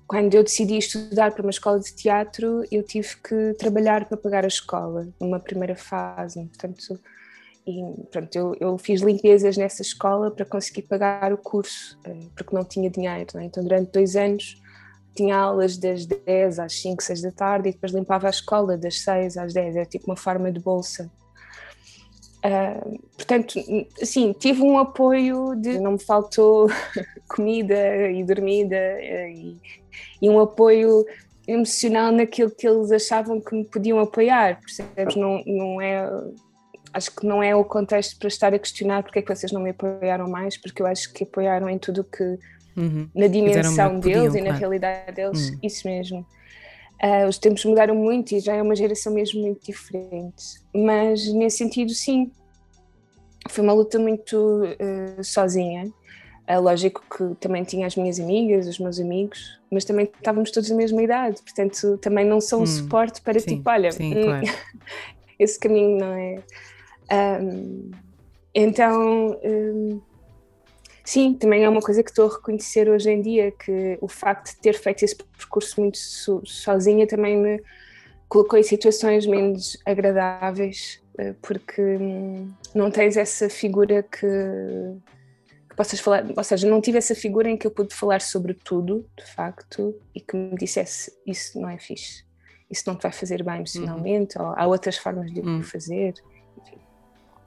quando 0.07 0.35
eu 0.35 0.43
decidi 0.43 0.79
estudar 0.79 1.33
para 1.33 1.43
uma 1.43 1.51
escola 1.51 1.79
de 1.79 1.93
teatro, 1.93 2.65
eu 2.71 2.83
tive 2.83 3.17
que 3.17 3.55
trabalhar 3.59 4.07
para 4.07 4.17
pagar 4.17 4.45
a 4.45 4.49
escola, 4.49 5.09
numa 5.21 5.41
primeira 5.41 5.77
fase, 5.77 6.41
portanto 6.47 6.99
e 7.67 7.83
pronto, 8.11 8.35
eu, 8.37 8.57
eu, 8.59 8.79
fiz 8.79 9.03
limpezas 9.03 9.57
nessa 9.57 9.83
escola 9.83 10.31
para 10.31 10.45
conseguir 10.45 10.83
pagar 10.83 11.33
o 11.33 11.39
curso, 11.39 11.99
eh, 12.05 12.27
porque 12.37 12.55
não 12.55 12.65
tinha 12.65 12.91
dinheiro. 12.91 13.29
Né? 13.35 13.45
Então, 13.45 13.63
durante 13.63 13.93
dois 13.93 14.17
anos, 14.17 14.61
tinha 15.15 15.37
aulas 15.37 15.77
das 15.77 16.05
10 16.05 16.59
às 16.59 16.81
5, 16.81 17.03
6 17.03 17.23
da 17.23 17.31
tarde 17.31 17.69
e 17.69 17.73
depois 17.73 17.93
limpava 17.93 18.27
a 18.27 18.31
escola 18.31 18.77
das 18.77 19.01
6 19.01 19.37
às 19.37 19.53
10, 19.53 19.77
era 19.77 19.87
tipo 19.87 20.07
uma 20.07 20.17
forma 20.17 20.51
de 20.51 20.59
bolsa. 20.59 21.11
Uh, 22.45 22.99
portanto, 23.17 23.55
assim, 24.01 24.33
tive 24.33 24.63
um 24.63 24.77
apoio 24.77 25.55
de 25.55 25.79
não 25.79 25.93
me 25.93 26.03
faltou 26.03 26.69
comida 27.29 28.11
e 28.11 28.25
dormida 28.25 28.75
eh, 28.75 29.31
e, 29.31 29.61
e, 30.21 30.29
um 30.29 30.41
apoio 30.41 31.07
emocional 31.47 32.11
naquilo 32.11 32.51
que 32.51 32.67
eles 32.67 32.91
achavam 32.91 33.41
que 33.41 33.55
me 33.55 33.65
podiam 33.65 34.01
apoiar, 34.01 34.59
percebes? 34.61 35.15
Não, 35.15 35.41
não 35.47 35.81
é 35.81 36.11
acho 36.93 37.11
que 37.15 37.27
não 37.27 37.43
é 37.43 37.55
o 37.55 37.65
contexto 37.65 38.19
para 38.19 38.29
estar 38.29 38.53
a 38.55 38.59
questionar 38.59 39.03
porque 39.03 39.19
é 39.19 39.23
que 39.23 39.35
vocês 39.35 39.51
não 39.53 39.61
me 39.61 39.71
apoiaram 39.71 40.29
mais, 40.29 40.57
porque 40.57 40.83
eu 40.83 40.87
acho 40.87 41.13
que 41.13 41.25
apoiaram 41.25 41.69
em 41.69 41.79
tudo 41.79 42.03
o 42.03 42.05
que, 42.05 42.39
uhum. 42.77 43.09
na 43.15 43.27
dimensão 43.27 43.99
deles 43.99 44.29
podiam, 44.29 44.37
e 44.37 44.49
na 44.49 44.53
realidade 44.53 45.13
deles, 45.13 45.51
uhum. 45.51 45.59
isso 45.63 45.87
mesmo. 45.87 46.27
Uh, 47.03 47.27
os 47.27 47.39
tempos 47.39 47.65
mudaram 47.65 47.97
muito 47.97 48.33
e 48.33 48.41
já 48.41 48.55
é 48.55 48.63
uma 48.63 48.77
geração 48.77 49.13
mesmo 49.13 49.41
muito 49.41 49.65
diferente, 49.65 50.63
mas 50.75 51.27
nesse 51.33 51.59
sentido, 51.59 51.93
sim, 51.93 52.31
foi 53.49 53.65
uma 53.65 53.73
luta 53.73 53.99
muito 53.99 54.37
uh, 54.37 55.25
sozinha. 55.25 55.91
É 56.47 56.59
lógico 56.59 57.03
que 57.09 57.35
também 57.37 57.65
tinha 57.65 57.87
as 57.87 57.97
minhas 57.97 58.21
amigas, 58.21 58.67
os 58.67 58.79
meus 58.79 59.01
amigos, 59.01 59.61
mas 59.71 59.85
também 59.85 60.05
estávamos 60.05 60.51
todos 60.51 60.69
na 60.71 60.77
mesma 60.77 61.03
idade, 61.03 61.41
portanto 61.43 61.97
também 61.99 62.25
não 62.25 62.41
são 62.41 62.61
um 62.61 62.63
hum, 62.63 62.67
suporte 62.67 63.21
para 63.23 63.39
sim, 63.39 63.57
tipo, 63.57 63.71
olha, 63.71 63.91
sim, 63.91 64.13
hum, 64.13 64.25
claro. 64.25 64.47
esse 65.39 65.59
caminho 65.59 65.99
não 65.99 66.13
é 66.13 66.43
um, 67.13 67.91
então, 68.55 69.39
um, 69.43 70.01
sim, 71.05 71.35
também 71.35 71.65
é 71.65 71.69
uma 71.69 71.81
coisa 71.81 72.03
que 72.03 72.11
estou 72.11 72.29
a 72.29 72.35
reconhecer 72.35 72.89
hoje 72.89 73.11
em 73.11 73.21
dia, 73.21 73.51
que 73.53 73.99
o 74.01 74.09
facto 74.09 74.55
de 74.55 74.61
ter 74.61 74.75
feito 74.75 75.05
esse 75.05 75.17
percurso 75.17 75.81
muito 75.81 75.99
so, 75.99 76.43
sozinha 76.45 77.07
também 77.07 77.37
me 77.37 77.63
colocou 78.29 78.59
em 78.59 78.63
situações 78.63 79.27
menos 79.27 79.77
agradáveis, 79.85 81.03
eh, 81.19 81.35
porque 81.43 81.83
hum, 81.83 82.51
não 82.75 82.91
tens 82.91 83.17
essa 83.17 83.51
figura 83.51 84.03
que, 84.03 84.27
que 85.69 85.77
possas 85.77 86.01
falar, 86.01 86.25
ou 86.35 86.45
seja, 86.45 86.69
não 86.69 86.81
tive 86.81 86.97
essa 86.99 87.15
figura 87.15 87.51
em 87.51 87.57
que 87.57 87.67
eu 87.67 87.71
pude 87.71 87.95
falar 87.95 88.23
sobre 88.23 88.55
tudo, 88.55 89.07
de 89.19 89.27
facto, 89.35 89.95
e 90.15 90.21
que 90.21 90.35
me 90.35 90.57
dissesse 90.57 91.13
isso 91.27 91.61
não 91.61 91.69
é 91.69 91.79
fixe, 91.79 92.25
isso 92.71 92.85
não 92.87 92.97
te 92.97 93.03
vai 93.03 93.13
fazer 93.13 93.43
bem 93.43 93.57
emocionalmente, 93.57 94.39
uhum. 94.39 94.47
ou 94.47 94.55
há 94.57 94.67
outras 94.67 94.97
formas 94.97 95.31
de 95.31 95.41
uhum. 95.41 95.61
o 95.61 95.63
fazer. 95.63 96.15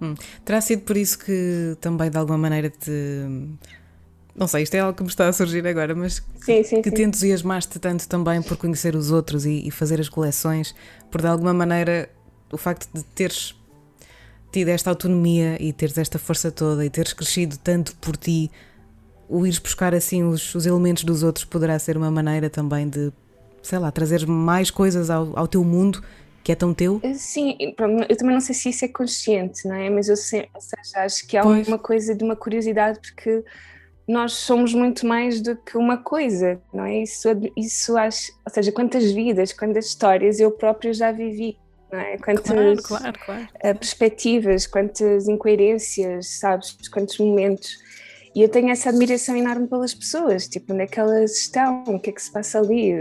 Hum. 0.01 0.15
Terá 0.43 0.59
sido 0.61 0.81
por 0.81 0.97
isso 0.97 1.17
que 1.17 1.77
também 1.79 2.09
de 2.09 2.17
alguma 2.17 2.37
maneira 2.37 2.69
te. 2.69 2.91
Não 4.35 4.47
sei, 4.47 4.63
isto 4.63 4.75
é 4.75 4.79
algo 4.79 4.97
que 4.97 5.03
me 5.03 5.07
está 5.09 5.29
a 5.29 5.33
surgir 5.33 5.65
agora, 5.65 5.95
mas 5.95 6.21
sim, 6.41 6.61
sim, 6.63 6.81
que 6.81 6.89
sim. 6.89 6.95
te 6.95 7.03
entusiasmaste 7.03 7.79
tanto 7.79 8.05
também 8.07 8.41
por 8.41 8.57
conhecer 8.57 8.93
os 8.93 9.09
outros 9.09 9.45
e, 9.45 9.65
e, 9.65 9.71
fazer 9.71 10.01
as 10.01 10.09
coleções, 10.09 10.75
por 11.09 11.21
de 11.21 11.27
alguma 11.27 11.53
maneira 11.53 12.09
o 12.51 12.57
facto 12.57 12.89
de 12.93 13.01
teres 13.03 13.55
tido 14.51 14.69
esta 14.69 14.89
autonomia 14.89 15.57
e 15.61 15.71
teres 15.71 15.97
esta 15.97 16.19
força 16.19 16.51
toda 16.51 16.85
e 16.85 16.89
teres 16.89 17.13
crescido 17.13 17.57
tanto 17.57 17.95
por 17.95 18.17
ti, 18.17 18.51
o 19.29 19.45
ires 19.45 19.59
buscar 19.59 19.95
assim 19.95 20.23
os, 20.23 20.53
os 20.53 20.65
elementos 20.65 21.03
dos 21.03 21.23
outros 21.23 21.45
poderá 21.45 21.77
ser 21.79 21.95
uma 21.97 22.11
maneira 22.11 22.49
também 22.49 22.87
de, 22.87 23.11
sei 23.61 23.79
lá, 23.79 23.91
trazer 23.91 24.27
mais 24.27 24.69
coisas 24.69 25.09
ao, 25.09 25.37
ao 25.37 25.47
teu 25.47 25.63
mundo 25.63 26.03
que 26.45 26.51
é 26.51 26.55
tão 26.55 26.75
teu? 26.75 26.99
Eh, 27.01 27.15
sim, 27.15 27.57
eu 27.59 28.15
também 28.15 28.35
não 28.35 28.39
sei 28.39 28.53
se 28.53 28.69
isso 28.69 28.85
é 28.85 28.87
consciente, 28.87 29.67
não 29.67 29.73
é? 29.73 29.89
Mas 29.89 30.07
eu 30.07 30.15
sei, 30.15 30.47
seja, 30.59 31.03
acho 31.03 31.27
que 31.27 31.35
há 31.35 31.41
pois. 31.41 31.67
uma 31.67 31.79
coisa 31.79 32.13
de 32.13 32.23
uma 32.23 32.35
curiosidade 32.35 32.99
porque 32.99 33.43
nós 34.07 34.33
somos 34.33 34.71
muito 34.71 35.07
mais 35.07 35.41
do 35.41 35.55
que 35.55 35.75
uma 35.75 35.97
coisa, 35.97 36.61
não 36.71 36.85
é? 36.85 37.01
Isso, 37.01 37.27
isso 37.57 37.97
acho, 37.97 38.31
ou 38.45 38.53
seja, 38.53 38.71
quantas 38.71 39.11
vidas, 39.11 39.53
quantas 39.53 39.87
histórias 39.87 40.39
eu 40.39 40.51
próprio 40.51 40.93
já 40.93 41.11
vivi, 41.11 41.57
não 41.91 41.99
é? 41.99 42.15
Quantas 42.19 42.45
claro, 42.45 42.83
claro, 42.83 43.19
claro. 43.25 43.47
Eh, 43.61 43.73
perspectivas, 43.73 44.67
quantas 44.67 45.27
incoerências, 45.27 46.27
sabes? 46.39 46.77
Quantos 46.89 47.17
momentos. 47.17 47.75
E 48.35 48.43
eu 48.43 48.49
tenho 48.49 48.69
essa 48.69 48.89
admiração 48.89 49.35
enorme 49.35 49.67
pelas 49.67 49.95
pessoas, 49.95 50.47
tipo, 50.47 50.73
onde 50.73 50.83
é 50.83 50.87
que 50.87 50.99
elas 50.99 51.39
estão, 51.39 51.83
o 51.87 51.99
que 51.99 52.11
é 52.11 52.13
que 52.13 52.21
se 52.21 52.31
passa 52.31 52.59
ali. 52.59 52.93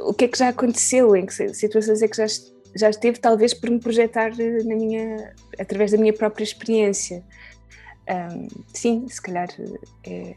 O 0.00 0.12
que 0.12 0.24
é 0.24 0.28
que 0.28 0.38
já 0.38 0.48
aconteceu, 0.48 1.14
em 1.14 1.26
que 1.26 1.54
situações 1.54 2.02
é 2.02 2.08
que 2.08 2.16
já, 2.16 2.26
já 2.74 2.90
esteve, 2.90 3.18
talvez 3.18 3.54
por 3.54 3.70
me 3.70 3.78
projetar 3.78 4.30
na 4.36 4.74
minha, 4.74 5.32
através 5.58 5.92
da 5.92 5.98
minha 5.98 6.12
própria 6.12 6.44
experiência. 6.44 7.24
Um, 8.08 8.48
sim, 8.72 9.06
se 9.08 9.20
calhar 9.20 9.48
é, 10.04 10.34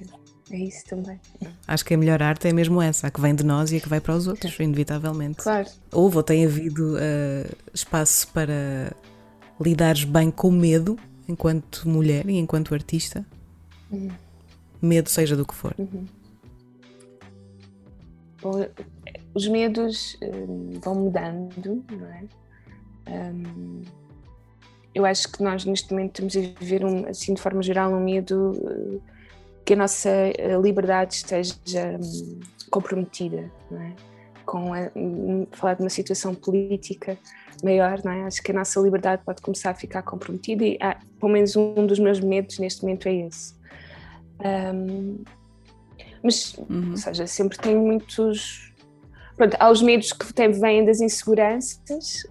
é 0.51 0.57
isso 0.57 0.85
também. 0.85 1.19
Acho 1.65 1.85
que 1.85 1.93
a 1.93 1.97
melhor 1.97 2.21
arte 2.21 2.47
é 2.47 2.53
mesmo 2.53 2.81
essa, 2.81 3.07
a 3.07 3.11
que 3.11 3.21
vem 3.21 3.33
de 3.33 3.43
nós 3.43 3.71
e 3.71 3.77
a 3.77 3.79
que 3.79 3.87
vai 3.87 4.01
para 4.01 4.13
os 4.13 4.27
outros, 4.27 4.55
Sim. 4.55 4.63
inevitavelmente. 4.63 5.37
Claro. 5.37 5.67
Houve 5.91 6.17
ou 6.17 6.23
tem 6.23 6.45
havido 6.45 6.95
uh, 6.95 7.55
espaço 7.73 8.27
para 8.27 8.91
lidares 9.59 10.03
bem 10.03 10.29
com 10.29 10.51
medo 10.51 10.97
enquanto 11.27 11.87
mulher 11.87 12.29
e 12.29 12.37
enquanto 12.37 12.73
artista? 12.73 13.25
Uhum. 13.89 14.09
Medo, 14.81 15.09
seja 15.09 15.35
do 15.35 15.45
que 15.45 15.55
for. 15.55 15.73
Uhum. 15.77 16.05
Os 19.33 19.47
medos 19.47 20.17
um, 20.21 20.79
vão 20.79 20.95
mudando, 20.95 21.83
não 21.91 22.07
é? 22.07 22.23
Um, 23.07 23.81
eu 24.93 25.05
acho 25.05 25.31
que 25.31 25.41
nós 25.41 25.63
neste 25.65 25.91
momento 25.91 26.21
estamos 26.21 26.35
a 26.35 26.59
viver, 26.59 26.83
um, 26.83 27.07
assim, 27.07 27.33
de 27.33 27.41
forma 27.41 27.61
geral, 27.61 27.93
um 27.93 28.03
medo 28.03 28.51
uh, 28.51 29.01
que 29.63 29.73
a 29.73 29.77
nossa 29.77 30.09
eh, 30.09 30.57
liberdade 30.61 31.13
esteja 31.13 31.97
comprometida, 32.69 33.49
não 33.69 33.81
é? 33.81 33.93
Com 34.45 34.73
a, 34.73 34.91
falar 35.51 35.75
de 35.75 35.81
uma 35.83 35.89
situação 35.89 36.33
política 36.33 37.17
maior, 37.63 38.01
não 38.03 38.11
é? 38.11 38.23
Acho 38.23 38.41
que 38.41 38.51
a 38.51 38.55
nossa 38.55 38.79
liberdade 38.79 39.21
pode 39.23 39.41
começar 39.41 39.69
a 39.69 39.75
ficar 39.75 40.01
comprometida 40.01 40.65
e, 40.65 40.77
ah, 40.81 40.99
pelo 41.19 41.31
menos, 41.31 41.55
um 41.55 41.85
dos 41.85 41.99
meus 41.99 42.19
medos 42.19 42.57
neste 42.59 42.81
momento 42.81 43.07
é 43.07 43.27
esse. 43.27 43.53
Um, 44.43 45.23
mas, 46.23 46.53
uhum. 46.57 46.91
ou 46.91 46.97
seja, 46.97 47.27
sempre 47.27 47.57
tenho 47.57 47.79
muitos 47.79 48.71
pronto, 49.35 49.57
há 49.59 49.69
os 49.69 49.81
medos 49.81 50.13
que 50.13 50.25
vêm 50.49 50.85
das 50.85 51.01
inseguranças 51.01 52.23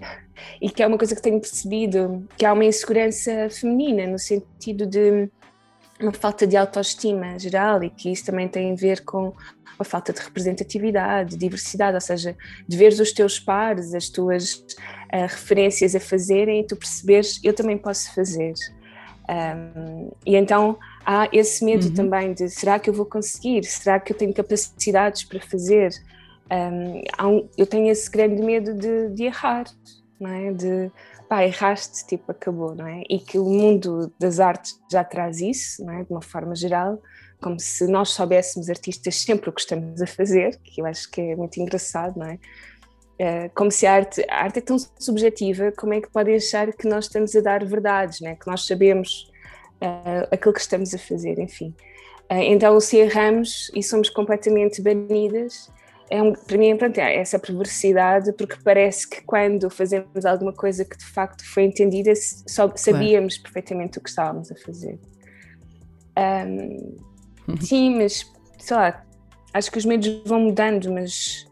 e 0.60 0.70
que 0.70 0.82
é 0.82 0.86
uma 0.86 0.96
coisa 0.96 1.14
que 1.14 1.22
tenho 1.22 1.40
percebido, 1.40 2.26
que 2.36 2.44
há 2.44 2.52
uma 2.52 2.64
insegurança 2.64 3.48
feminina, 3.50 4.06
no 4.06 4.18
sentido 4.18 4.86
de 4.86 5.28
uma 6.00 6.12
falta 6.12 6.46
de 6.46 6.56
autoestima 6.56 7.38
geral 7.38 7.82
e 7.82 7.90
que 7.90 8.10
isso 8.10 8.24
também 8.24 8.48
tem 8.48 8.72
a 8.72 8.74
ver 8.74 9.04
com 9.04 9.34
a 9.78 9.84
falta 9.84 10.12
de 10.12 10.20
representatividade, 10.20 11.36
diversidade, 11.36 11.94
ou 11.94 12.00
seja, 12.00 12.36
de 12.68 12.76
ver 12.76 12.92
os 12.92 13.12
teus 13.12 13.38
pares, 13.38 13.94
as 13.94 14.08
tuas 14.08 14.54
uh, 15.12 15.22
referências 15.22 15.94
a 15.94 16.00
fazerem 16.00 16.60
e 16.60 16.66
tu 16.66 16.76
perceberes, 16.76 17.40
eu 17.42 17.54
também 17.54 17.78
posso 17.78 18.14
fazer. 18.14 18.52
Um, 19.30 20.10
e 20.26 20.34
então 20.34 20.76
há 21.06 21.28
esse 21.32 21.64
medo 21.64 21.86
uhum. 21.86 21.94
também 21.94 22.32
de 22.34 22.50
será 22.50 22.80
que 22.80 22.90
eu 22.90 22.94
vou 22.94 23.06
conseguir? 23.06 23.62
Será 23.64 24.00
que 24.00 24.12
eu 24.12 24.16
tenho 24.16 24.34
capacidades 24.34 25.22
para 25.22 25.40
fazer? 25.40 25.90
Um, 26.50 27.02
um, 27.24 27.48
eu 27.56 27.64
tenho 27.64 27.88
esse 27.88 28.10
grande 28.10 28.42
medo 28.42 28.74
de, 28.74 29.10
de 29.10 29.24
errar, 29.24 29.66
não 30.18 30.30
é? 30.30 30.52
De 30.52 30.90
pá, 31.28 31.44
erraste, 31.44 32.04
tipo, 32.08 32.32
acabou, 32.32 32.74
não 32.74 32.88
é? 32.88 33.02
E 33.08 33.20
que 33.20 33.38
o 33.38 33.44
mundo 33.44 34.12
das 34.18 34.40
artes 34.40 34.80
já 34.90 35.04
traz 35.04 35.40
isso, 35.40 35.84
não 35.84 35.92
é? 35.92 36.02
De 36.02 36.10
uma 36.10 36.22
forma 36.22 36.56
geral, 36.56 37.00
como 37.40 37.58
se 37.60 37.86
nós 37.86 38.10
soubéssemos 38.10 38.68
artistas 38.68 39.14
sempre 39.14 39.48
o 39.48 39.52
que 39.52 39.60
estamos 39.60 40.02
a 40.02 40.06
fazer, 40.08 40.58
que 40.64 40.80
eu 40.80 40.86
acho 40.86 41.08
que 41.08 41.20
é 41.20 41.36
muito 41.36 41.60
engraçado, 41.60 42.18
não 42.18 42.26
é? 42.26 42.38
É 43.22 43.50
como 43.50 43.70
se 43.70 43.86
a 43.86 43.92
arte, 43.92 44.24
a 44.30 44.44
arte 44.44 44.60
é 44.60 44.62
tão 44.62 44.78
subjetiva, 44.98 45.70
como 45.72 45.92
é 45.92 46.00
que 46.00 46.08
podem 46.08 46.36
achar 46.36 46.72
que 46.72 46.88
nós 46.88 47.04
estamos 47.04 47.36
a 47.36 47.42
dar 47.42 47.62
verdades, 47.66 48.18
né? 48.22 48.34
que 48.34 48.46
nós 48.46 48.64
sabemos 48.64 49.30
uh, 49.82 50.26
aquilo 50.30 50.54
que 50.54 50.60
estamos 50.60 50.94
a 50.94 50.98
fazer, 50.98 51.38
enfim. 51.38 51.74
Uh, 52.32 52.36
então, 52.36 52.80
se 52.80 52.96
erramos 52.96 53.70
e 53.74 53.82
somos 53.82 54.08
completamente 54.08 54.80
banidas, 54.80 55.70
é 56.08 56.22
um, 56.22 56.32
para 56.32 56.56
mim 56.56 56.74
pronto, 56.78 56.96
é 56.96 57.16
essa 57.16 57.38
perversidade, 57.38 58.32
porque 58.32 58.56
parece 58.64 59.06
que 59.06 59.20
quando 59.20 59.68
fazemos 59.68 60.24
alguma 60.24 60.54
coisa 60.54 60.82
que 60.82 60.96
de 60.96 61.04
facto 61.04 61.44
foi 61.44 61.64
entendida, 61.64 62.14
só 62.16 62.72
sabíamos 62.74 63.34
claro. 63.34 63.42
perfeitamente 63.42 63.98
o 63.98 64.00
que 64.00 64.08
estávamos 64.08 64.50
a 64.50 64.56
fazer. 64.56 64.98
Um, 66.16 66.96
sim, 67.60 67.98
mas 67.98 68.24
sei 68.56 68.76
lá, 68.78 69.04
acho 69.52 69.70
que 69.70 69.76
os 69.76 69.84
medos 69.84 70.22
vão 70.24 70.40
mudando, 70.40 70.90
mas 70.90 71.49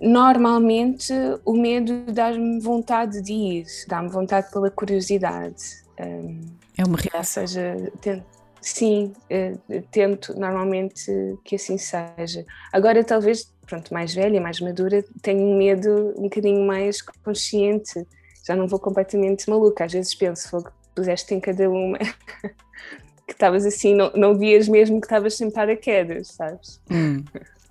normalmente 0.00 1.12
o 1.44 1.52
medo 1.54 2.12
dá-me 2.12 2.60
vontade 2.60 3.20
de 3.22 3.32
ir, 3.32 3.66
dá-me 3.86 4.08
vontade 4.08 4.50
pela 4.50 4.70
curiosidade. 4.70 5.82
É 5.96 6.84
uma 6.84 6.96
reação. 6.96 7.42
Ou 7.42 7.48
seja, 7.48 7.92
tento, 8.00 8.24
Sim, 8.60 9.12
eh, 9.30 9.54
tento 9.90 10.38
normalmente 10.38 11.38
que 11.44 11.56
assim 11.56 11.78
seja. 11.78 12.44
Agora, 12.72 13.04
talvez, 13.04 13.52
pronto, 13.66 13.92
mais 13.94 14.14
velha, 14.14 14.40
mais 14.40 14.60
madura, 14.60 15.04
tenho 15.22 15.40
um 15.40 15.56
medo 15.56 16.14
um 16.16 16.22
bocadinho 16.22 16.66
mais 16.66 17.00
consciente. 17.00 18.06
Já 18.46 18.56
não 18.56 18.66
vou 18.66 18.78
completamente 18.78 19.48
maluca. 19.48 19.84
Às 19.84 19.92
vezes 19.92 20.14
penso, 20.14 20.48
fogo, 20.48 20.72
puseste 20.94 21.34
em 21.34 21.40
cada 21.40 21.70
uma. 21.70 21.98
que 23.26 23.32
estavas 23.32 23.64
assim, 23.64 23.94
não, 23.94 24.10
não 24.14 24.38
vias 24.38 24.68
mesmo 24.68 25.00
que 25.00 25.06
estavas 25.06 25.36
sem 25.36 25.50
paraquedas, 25.50 26.28
sabes? 26.28 26.80
Hum. 26.90 27.22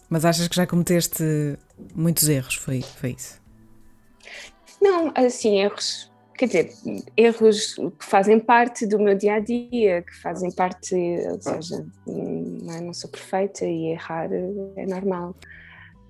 Mas 0.09 0.25
achas 0.25 0.47
que 0.47 0.55
já 0.55 0.65
cometeste 0.65 1.23
muitos 1.93 2.29
erros? 2.29 2.55
Foi, 2.55 2.81
foi 2.81 3.11
isso? 3.11 3.41
Não, 4.81 5.11
assim, 5.15 5.59
erros 5.59 6.09
quer 6.37 6.45
dizer, 6.45 6.71
erros 7.17 7.75
que 7.75 8.05
fazem 8.05 8.39
parte 8.39 8.85
do 8.85 8.99
meu 8.99 9.17
dia 9.17 9.35
a 9.35 9.39
dia, 9.39 10.03
que 10.03 10.15
fazem 10.21 10.51
parte, 10.51 10.95
ou 11.31 11.41
seja, 11.41 11.85
não, 12.05 12.73
é, 12.73 12.81
não 12.81 12.93
sou 12.93 13.09
perfeita 13.09 13.65
e 13.65 13.87
errar 13.87 14.29
é 14.31 14.85
normal. 14.85 15.35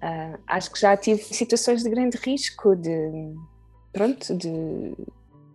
Uh, 0.04 0.38
acho 0.46 0.72
que 0.72 0.80
já 0.80 0.96
tive 0.98 1.24
situações 1.24 1.82
de 1.82 1.90
grande 1.90 2.18
risco 2.18 2.76
de, 2.76 3.34
pronto, 3.94 4.36
de 4.36 4.94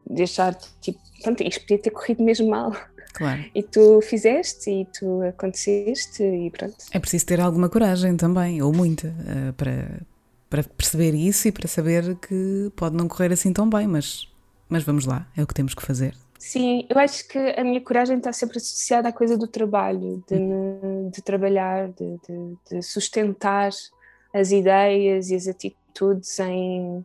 deixar, 0.06 0.54
tipo, 0.80 0.98
pronto, 1.22 1.42
isto 1.42 1.60
podia 1.60 1.78
ter 1.78 1.90
corrido 1.90 2.22
mesmo 2.22 2.48
mal. 2.48 2.72
Claro. 3.12 3.44
E 3.54 3.62
tu 3.62 4.00
fizeste 4.00 4.70
e 4.70 4.84
tu 4.86 5.22
aconteceste 5.22 6.22
e 6.22 6.50
pronto. 6.50 6.76
É 6.90 6.98
preciso 6.98 7.26
ter 7.26 7.40
alguma 7.40 7.68
coragem 7.68 8.16
também, 8.16 8.62
ou 8.62 8.72
muita, 8.72 9.08
uh, 9.08 9.52
para, 9.52 10.00
para 10.48 10.62
perceber 10.62 11.14
isso 11.14 11.48
e 11.48 11.52
para 11.52 11.68
saber 11.68 12.16
que 12.16 12.72
pode 12.74 12.96
não 12.96 13.06
correr 13.08 13.32
assim 13.32 13.52
tão 13.52 13.68
bem, 13.68 13.86
mas 13.86 14.32
mas 14.72 14.84
vamos 14.84 15.04
lá, 15.04 15.28
é 15.36 15.42
o 15.42 15.46
que 15.46 15.52
temos 15.52 15.74
que 15.74 15.82
fazer. 15.82 16.14
Sim, 16.38 16.86
eu 16.88 16.98
acho 16.98 17.28
que 17.28 17.38
a 17.38 17.62
minha 17.62 17.80
coragem 17.80 18.16
está 18.16 18.32
sempre 18.32 18.56
associada 18.56 19.10
à 19.10 19.12
coisa 19.12 19.36
do 19.36 19.46
trabalho, 19.46 20.24
de, 20.26 20.34
hum. 20.34 21.10
de 21.12 21.20
trabalhar, 21.20 21.88
de, 21.88 22.18
de, 22.26 22.56
de, 22.70 22.82
sustentar 22.82 23.70
as 24.32 24.50
ideias 24.50 25.28
e 25.28 25.34
as 25.34 25.46
atitudes 25.46 26.38
em, 26.40 27.04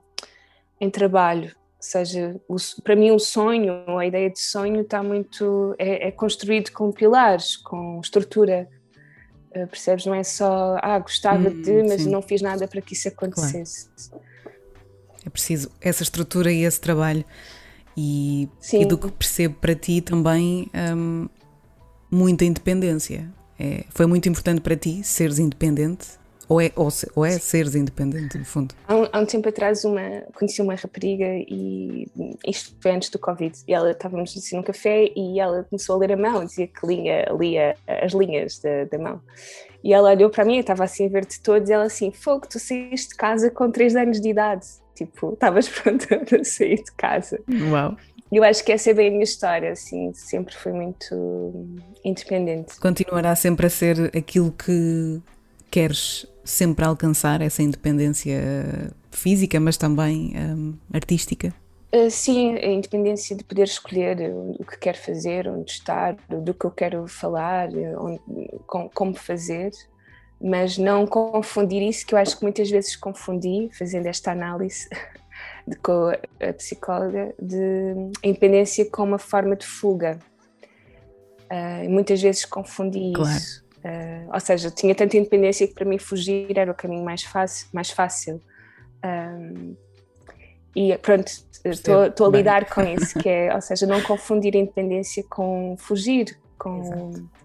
em 0.80 0.90
trabalho. 0.90 1.54
Ou 1.88 1.92
seja, 1.92 2.36
o, 2.50 2.58
para 2.84 2.98
mim 2.98 3.12
o 3.12 3.20
sonho, 3.20 3.98
a 3.98 4.06
ideia 4.06 4.30
de 4.30 4.40
sonho 4.40 4.82
está 4.82 5.02
muito, 5.02 5.74
é, 5.80 6.10
é 6.10 6.12
construído 6.12 6.70
com 6.72 6.92
pilares, 6.92 7.56
com 7.56 8.02
estrutura. 8.04 8.68
Uh, 9.56 9.66
percebes? 9.68 10.06
Não 10.06 10.14
é 10.14 10.22
só, 10.22 10.78
ah, 10.82 11.00
gostava 11.00 11.48
hum, 11.48 11.62
de, 11.62 11.84
mas 11.84 12.02
sim. 12.02 12.10
não 12.10 12.22
fiz 12.22 12.42
nada 12.42 12.68
para 12.68 12.82
que 12.82 12.94
isso 12.94 13.08
acontecesse. 13.08 13.90
Claro. 14.10 14.26
É 15.26 15.30
preciso 15.30 15.72
essa 15.80 16.04
estrutura 16.04 16.52
e 16.52 16.64
esse 16.64 16.80
trabalho 16.80 17.24
e, 17.96 18.50
e 18.74 18.86
do 18.86 18.98
que 18.98 19.10
percebo 19.10 19.56
para 19.56 19.74
ti 19.74 20.02
também 20.02 20.70
hum, 20.94 21.30
muita 22.12 22.44
independência. 22.44 23.30
É, 23.58 23.86
foi 23.90 24.06
muito 24.06 24.28
importante 24.28 24.60
para 24.60 24.76
ti 24.76 25.02
seres 25.06 25.40
independente? 25.40 26.08
Ou 26.50 26.62
é, 26.62 26.72
ou, 26.76 26.88
ou 27.16 27.26
é 27.26 27.38
seres 27.40 27.76
independente, 27.76 28.38
no 28.38 28.46
fundo? 28.46 28.74
Há 28.88 28.96
um, 28.96 29.08
há 29.12 29.20
um, 29.20 29.26
tempo 29.26 29.50
atrás 29.50 29.84
uma, 29.84 30.24
conheci 30.34 30.62
uma 30.62 30.76
rapariga 30.76 31.26
e 31.26 32.08
isto 32.46 32.76
foi 32.80 32.92
antes 32.92 33.10
do 33.10 33.20
Covid 33.20 33.54
e 33.68 33.74
ela 33.74 33.92
estávamos 33.92 34.36
assim 34.36 34.56
num 34.56 34.64
café 34.64 35.12
e 35.16 35.40
ela 35.40 35.64
começou 35.66 35.96
a 35.96 36.00
ler 36.00 36.14
a 36.14 36.18
mão, 36.18 36.46
dizia 36.46 36.68
que 36.68 36.88
lia, 36.88 37.28
lia 37.38 37.76
as 37.88 38.14
linhas 38.14 38.60
da, 38.60 38.86
da 38.86 38.98
mão. 38.98 39.22
E 39.84 39.94
ela 39.94 40.12
olhou 40.12 40.30
para 40.30 40.46
mim, 40.46 40.56
eu 40.56 40.62
estava 40.62 40.84
assim 40.86 41.08
a 41.08 41.10
ver 41.10 41.26
de 41.26 41.40
todos 41.42 41.70
e 41.70 41.74
ela 41.74 41.86
assim, 41.86 42.12
fogo, 42.12 42.48
tu 42.50 42.60
saíste 42.60 43.10
de 43.10 43.16
casa 43.16 43.52
com 43.52 43.70
3 43.70 43.96
anos 43.96 44.22
de 44.22 44.30
idade 44.30 44.66
tipo, 44.98 45.34
estavas 45.34 45.70
pronta 45.70 46.18
para 46.20 46.44
sair 46.44 46.84
de 46.84 46.92
casa. 46.94 47.40
Uau! 47.70 47.96
Eu 48.32 48.44
acho 48.44 48.64
que 48.64 48.74
essa 48.74 48.90
é 48.92 48.94
bem 48.94 49.08
a 49.08 49.12
minha 49.12 49.24
história, 49.24 49.72
assim, 49.72 50.12
sempre 50.14 50.54
fui 50.54 50.74
muito 50.74 51.80
independente. 52.04 52.78
Continuará 52.78 53.34
sempre 53.36 53.68
a 53.68 53.70
ser 53.70 54.12
aquilo 54.16 54.52
que 54.52 55.22
queres 55.72 56.28
sempre 56.48 56.86
alcançar, 56.86 57.42
essa 57.42 57.62
independência 57.62 58.92
física, 59.12 59.60
mas 59.60 59.78
também 59.78 60.34
um, 60.36 60.74
artística? 60.94 61.54
Uh, 61.94 62.10
sim, 62.10 62.56
a 62.56 62.68
independência 62.68 63.36
de 63.36 63.44
poder 63.44 63.64
escolher 63.64 64.18
o 64.60 64.64
que 64.66 64.78
quero 64.78 64.98
fazer, 64.98 65.48
onde 65.48 65.72
estar, 65.72 66.16
do 66.30 66.54
que 66.54 66.66
eu 66.66 66.72
quero 66.72 67.08
falar, 67.08 67.70
onde, 67.98 68.20
com, 68.66 68.90
como 68.90 69.14
fazer 69.14 69.72
mas 70.40 70.78
não 70.78 71.06
confundir 71.06 71.82
isso, 71.82 72.06
que 72.06 72.14
eu 72.14 72.20
acho 72.20 72.38
que 72.38 72.44
muitas 72.44 72.70
vezes 72.70 72.96
confundi, 72.96 73.70
fazendo 73.74 74.06
esta 74.06 74.32
análise 74.32 74.88
de, 75.68 75.76
com 75.78 76.12
a 76.40 76.54
psicóloga, 76.54 77.34
de 77.42 77.94
independência 78.24 78.86
com 78.90 79.04
uma 79.04 79.18
forma 79.18 79.56
de 79.56 79.66
fuga. 79.66 80.20
Uh, 81.46 81.90
muitas 81.90 82.22
vezes 82.22 82.46
confundi 82.46 83.14
claro. 83.16 83.36
isso. 83.38 83.66
Uh, 83.88 84.34
ou 84.34 84.40
seja, 84.40 84.72
tinha 84.72 84.94
tanta 84.94 85.16
independência 85.16 85.68
que 85.68 85.74
para 85.74 85.86
mim 85.86 85.98
fugir 85.98 86.58
era 86.58 86.72
o 86.72 86.76
caminho 86.76 87.06
mais 87.06 87.24
fácil. 87.24 87.70
Mais 87.72 87.90
fácil. 87.90 88.42
Um, 89.06 89.76
e 90.76 90.98
pronto, 90.98 91.32
estou 91.64 92.28
a 92.28 92.30
lidar 92.30 92.70
com 92.70 92.82
isso, 92.82 93.18
que 93.20 93.30
é, 93.30 93.54
ou 93.56 93.62
seja, 93.62 93.86
não 93.86 94.02
confundir 94.02 94.56
a 94.56 94.60
independência 94.60 95.24
com 95.30 95.76
fugir, 95.78 96.38
com 96.58 96.82
Exato 96.82 97.38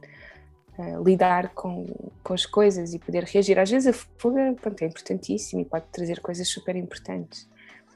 lidar 1.05 1.51
com, 1.55 1.87
com 2.23 2.35
as 2.35 2.47
coisas 2.47 2.95
e 2.95 2.99
poder 2.99 3.25
reagir. 3.25 3.59
Às 3.59 3.71
vezes 3.71 3.95
a 3.95 4.07
fuga 4.19 4.55
pronto, 4.61 4.83
é 4.83 4.87
importantíssima 4.87 5.63
e 5.63 5.65
pode 5.65 5.85
trazer 5.93 6.21
coisas 6.21 6.49
super 6.49 6.75
importantes. 6.77 7.49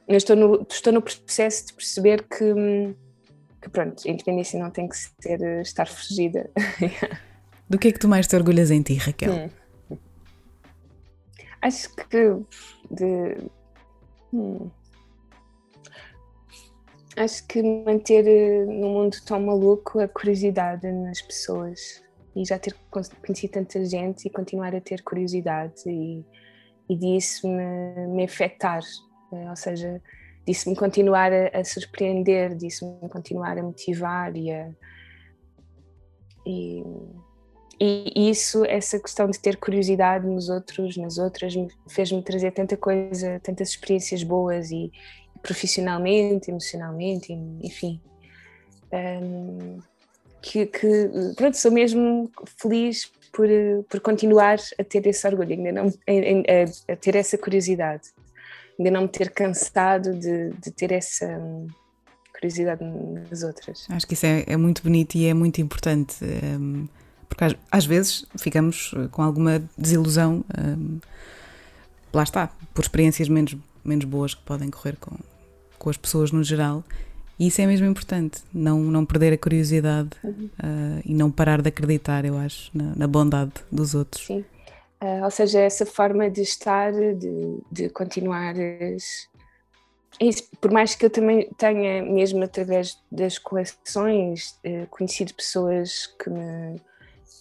Eu 0.07 0.17
estou 0.17 0.37
no, 0.37 0.67
estou 0.69 0.93
no 0.93 1.03
processo 1.03 1.67
de 1.67 1.73
perceber 1.73 2.23
que, 2.25 2.95
que 3.61 3.69
pronto, 3.71 4.07
a 4.07 4.11
independência 4.11 4.59
não 4.59 4.71
tem 4.71 4.89
que 4.89 4.97
ser 4.97 5.41
estar 5.63 5.89
fugida. 5.89 6.51
Do 7.69 7.79
que 7.79 7.89
é 7.89 7.93
que 7.93 7.99
tu 7.99 8.09
mais 8.09 8.27
te 8.27 8.37
orgulhas 8.37 8.71
em 8.71 8.83
ti, 8.83 8.95
Raquel? 8.95 9.33
Hum. 9.33 9.99
Acho 11.63 11.95
que 11.97 12.37
de, 12.91 13.51
hum. 14.33 14.71
Acho 17.17 17.47
que 17.47 17.63
manter 17.63 18.27
eh, 18.27 18.67
num 18.67 18.93
mundo 18.93 19.17
tão 19.25 19.41
maluco 19.41 19.99
a 19.99 20.07
curiosidade 20.07 20.91
nas 20.93 21.23
pessoas 21.23 22.03
e 22.37 22.45
já 22.45 22.59
ter 22.59 22.77
conhecido 22.91 23.55
tanta 23.55 23.83
gente 23.85 24.27
e 24.27 24.31
continuar 24.31 24.75
a 24.75 24.81
ter 24.81 25.03
curiosidade 25.03 25.83
e, 25.87 26.23
e 26.89 26.97
disso 26.97 27.49
me, 27.49 28.07
me 28.09 28.25
afetar, 28.25 28.83
eh, 29.33 29.49
ou 29.49 29.57
seja, 29.57 30.01
disso 30.47 30.69
me 30.69 30.77
continuar 30.77 31.33
a, 31.33 31.59
a 31.59 31.65
surpreender, 31.65 32.55
disso 32.55 32.99
me 33.03 33.09
continuar 33.09 33.59
a 33.59 33.63
motivar 33.63 34.37
e 34.37 34.53
a. 34.53 34.71
E, 36.47 36.85
e 37.79 38.31
isso, 38.31 38.65
essa 38.65 38.99
questão 38.99 39.29
de 39.29 39.39
ter 39.39 39.57
curiosidade 39.57 40.27
nos 40.27 40.49
outros, 40.49 40.97
nas 40.97 41.19
outras, 41.19 41.55
fez-me 41.89 42.23
trazer 42.23 42.53
tanta 42.53 42.77
coisa, 42.77 43.39
tantas 43.43 43.71
experiências 43.71 44.23
boas 44.23 44.71
e 44.71 44.91
profissionalmente, 45.43 46.51
emocionalmente, 46.51 47.33
enfim. 47.63 48.01
Um, 48.93 49.79
que, 50.41 50.65
que, 50.67 51.11
pronto, 51.37 51.57
sou 51.57 51.71
mesmo 51.71 52.31
feliz 52.59 53.11
por, 53.33 53.49
por 53.89 54.01
continuar 54.01 54.59
a 54.79 54.85
ter 54.85 55.07
esse 55.07 55.27
orgulho, 55.27 55.53
ainda 55.53 55.73
não, 55.73 55.87
a, 55.87 56.93
a 56.93 56.97
ter 56.97 57.17
essa 57.17 57.37
curiosidade, 57.37 58.09
ainda 58.79 58.91
não 58.91 59.03
me 59.03 59.09
ter 59.09 59.31
cansado 59.31 60.15
de, 60.15 60.51
de 60.51 60.71
ter 60.71 60.93
essa 60.93 61.27
hum, 61.27 61.67
curiosidade 62.33 62.83
nas 62.83 63.43
outras. 63.43 63.87
Acho 63.91 64.07
que 64.07 64.15
isso 64.15 64.25
é, 64.25 64.45
é 64.47 64.57
muito 64.57 64.83
bonito 64.83 65.17
e 65.17 65.27
é 65.27 65.35
muito 65.35 65.61
importante, 65.61 66.25
um, 66.25 66.89
porque 67.29 67.45
às, 67.45 67.55
às, 67.71 67.87
vezes 67.87 68.25
ficamos 68.39 68.95
com 69.11 69.23
alguma 69.23 69.63
desilusão, 69.77 70.45
um, 70.59 70.99
lá 72.13 72.23
está, 72.23 72.51
por 72.75 72.83
experiências 72.83 73.29
menos, 73.29 73.57
menos 73.85 74.05
boas 74.05 74.35
que 74.35 74.43
podem 74.43 74.71
correr 74.71 74.97
com, 74.97 75.17
com 75.79 75.91
as 75.91 75.97
pessoas 75.97 76.33
no 76.33 76.43
geral. 76.43 76.83
E 77.39 77.49
isso 77.49 77.61
é 77.61 77.67
mesmo 77.67 77.87
importante, 77.87 78.43
não, 78.53 78.81
não 78.81 79.05
perder 79.05 79.35
a 79.35 79.39
curiosidade 79.39 80.09
uhum. 80.25 80.49
uh, 80.59 81.03
e 81.05 81.13
não 81.13 81.31
parar 81.31 81.61
de 81.61 81.69
acreditar, 81.69 82.25
eu 82.25 82.39
acho, 82.39 82.71
na, 82.73 82.95
na 82.97 83.07
bondade 83.07 83.53
dos 83.71 83.95
outros. 83.95 84.27
Sim, 84.27 84.45
uh, 85.03 85.23
ou 85.23 85.31
seja, 85.31 85.61
essa 85.61 85.85
forma 85.85 86.31
de 86.31 86.41
estar, 86.41 86.93
de, 86.93 87.59
de 87.71 87.91
continuar. 87.91 88.55
Isso, 90.19 90.45
por 90.63 90.71
mais 90.71 90.95
que 90.95 91.05
eu 91.05 91.11
também 91.11 91.51
tenha, 91.59 92.03
mesmo 92.03 92.43
através 92.43 92.99
das 93.13 93.37
coleções, 93.37 94.59
uh, 94.65 94.87
conhecido 94.89 95.35
pessoas 95.35 96.07
que 96.19 96.31
me, 96.31 96.81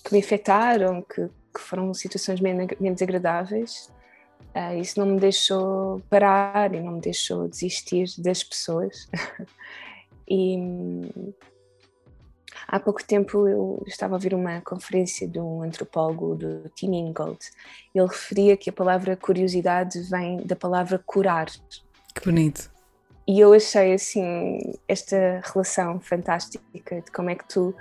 que 0.06 0.14
me 0.14 0.20
afetaram, 0.20 1.02
que, 1.02 1.28
que 1.54 1.60
foram 1.60 1.94
situações 1.94 2.40
menos, 2.40 3.02
agradáveis, 3.02 3.90
Uh, 4.56 4.80
isso 4.80 4.98
não 4.98 5.06
me 5.06 5.20
deixou 5.20 6.02
parar 6.10 6.74
e 6.74 6.80
não 6.80 6.94
me 6.94 7.02
deixou 7.02 7.46
desistir 7.46 8.06
das 8.20 8.42
pessoas. 8.42 9.10
e 10.26 10.58
há 12.66 12.80
pouco 12.80 13.04
tempo 13.04 13.50
eu 13.50 13.84
estava 13.86 14.14
a 14.14 14.16
ouvir 14.16 14.34
uma 14.34 14.62
conferência 14.62 15.28
de 15.28 15.42
um 15.42 15.62
antropólogo 15.62 16.36
do 16.36 16.70
Tim 16.70 16.96
Ingold. 16.96 17.38
Ele 17.94 18.08
referia 18.08 18.56
que 18.56 18.70
a 18.70 18.74
palavra 18.74 19.18
curiosidade 19.18 20.00
vem 20.10 20.38
da 20.38 20.56
palavra 20.56 21.04
curar. 21.06 21.48
Que 22.14 22.24
bonito. 22.24 22.72
E 23.28 23.38
eu 23.42 23.52
achei 23.52 23.94
assim 23.94 24.74
esta 24.88 25.42
relação 25.44 26.00
fantástica 26.00 27.02
de 27.02 27.12
como 27.12 27.30
é 27.30 27.36
que 27.36 27.46
tu 27.46 27.76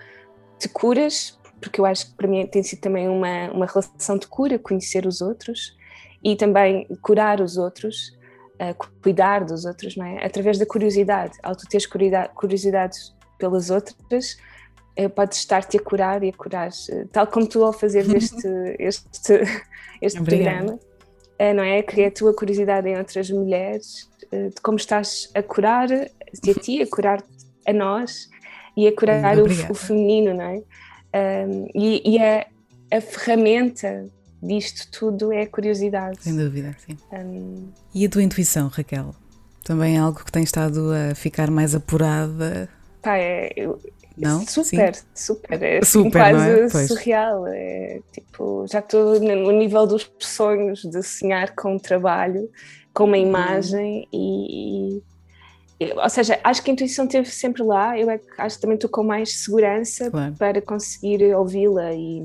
te 0.59 0.69
curas, 0.69 1.39
porque 1.65 1.81
eu 1.81 1.87
acho 1.87 2.11
que 2.11 2.13
para 2.15 2.29
mim 2.29 2.47
tem 2.47 2.63
sido 2.63 2.81
também 2.81 3.09
uma, 3.09 3.51
uma 3.51 3.65
relação 3.65 4.19
de 4.19 4.27
cura, 4.27 4.59
conhecer 4.59 5.07
os 5.07 5.23
outros 5.23 5.75
e 6.23 6.37
também 6.37 6.87
curar 7.01 7.41
os 7.41 7.57
outros, 7.57 8.15
uh, 8.61 8.77
cuidar 9.03 9.45
dos 9.45 9.65
outros, 9.65 9.97
não 9.97 10.05
é? 10.05 10.27
Através 10.27 10.59
da 10.59 10.67
curiosidade. 10.67 11.33
Ao 11.43 11.57
tu 11.57 11.67
teres 11.67 11.87
curiosidade 11.87 12.99
pelas 13.39 13.71
outras, 13.71 14.37
uh, 14.99 15.09
podes 15.09 15.39
estar-te 15.39 15.79
a 15.79 15.81
curar 15.81 16.23
e 16.23 16.29
a 16.29 16.33
curar, 16.35 16.69
uh, 16.69 17.09
tal 17.11 17.27
como 17.27 17.47
tu 17.47 17.65
ao 17.65 17.73
fazer 17.73 18.15
este, 18.15 18.47
este, 18.79 19.41
este 20.03 20.23
programa, 20.23 20.79
não 21.57 21.65
é? 21.65 21.83
Cria 21.83 22.09
a 22.09 22.11
tua 22.11 22.35
curiosidade 22.35 22.89
em 22.89 22.99
outras 22.99 23.31
mulheres, 23.31 24.09
de 24.31 24.61
como 24.63 24.77
estás 24.77 25.31
a 25.35 25.43
curar 25.43 25.89
de 25.89 26.51
a 26.51 26.55
ti, 26.55 26.83
a 26.83 26.87
curar 26.87 27.23
a 27.67 27.73
nós 27.73 28.29
e 28.77 28.87
a 28.87 28.95
curar 28.95 29.39
o, 29.39 29.45
o, 29.71 29.75
feminino, 29.75 30.35
não 30.35 30.45
é? 30.45 30.63
Um, 31.15 31.69
e, 31.75 32.17
e 32.17 32.19
a, 32.19 32.47
a 32.91 33.01
ferramenta 33.01 34.07
disto 34.43 34.91
tudo 34.91 35.33
é 35.33 35.43
a 35.43 35.47
curiosidade. 35.47 36.19
Sem 36.21 36.37
dúvida, 36.37 36.77
sim. 36.85 36.97
Um... 37.13 37.69
E 37.95 38.05
a 38.05 38.09
tua 38.09 38.23
intuição, 38.23 38.69
Raquel? 38.69 39.15
Também 39.63 39.97
é 39.97 40.01
algo 40.01 40.23
que 40.23 40.33
tem 40.33 40.43
estado 40.43 40.91
a 40.93 41.15
ficar 41.15 41.51
mais 41.51 41.75
apurada? 41.75 42.69
Pá, 43.01 43.17
é, 43.17 43.51
eu, 43.57 43.81
não? 44.17 44.47
Super, 44.47 44.95
sim. 44.95 45.03
super. 45.15 45.63
É 45.63 45.79
assim, 45.79 46.05
super, 46.05 46.21
quase 46.21 46.61
é? 46.61 46.87
surreal. 46.87 47.47
É, 47.49 48.01
tipo, 48.13 48.67
já 48.71 48.81
estou 48.81 49.19
no 49.21 49.51
nível 49.53 49.87
dos 49.87 50.11
sonhos 50.19 50.83
de 50.83 51.03
sonhar 51.03 51.55
com 51.55 51.75
um 51.75 51.79
trabalho, 51.79 52.51
com 52.93 53.05
uma 53.05 53.17
uhum. 53.17 53.23
imagem 53.23 54.09
e, 54.13 54.99
e, 54.99 55.03
ou 55.93 56.09
seja, 56.09 56.39
acho 56.43 56.63
que 56.63 56.71
a 56.71 56.73
intuição 56.73 57.05
esteve 57.05 57.29
sempre 57.29 57.63
lá. 57.63 57.99
Eu 57.99 58.11
é, 58.11 58.21
acho 58.39 58.57
que 58.57 58.63
também 58.63 58.77
estou 58.77 58.91
com 58.91 59.03
mais 59.03 59.41
segurança 59.43 60.11
claro. 60.11 60.35
para 60.39 60.61
conseguir 60.63 61.35
ouvi-la 61.35 61.93
e 61.93 62.23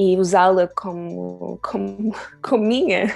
e 0.00 0.16
usá-la 0.16 0.66
como, 0.66 1.58
como, 1.62 2.14
como 2.42 2.64
minha, 2.64 3.14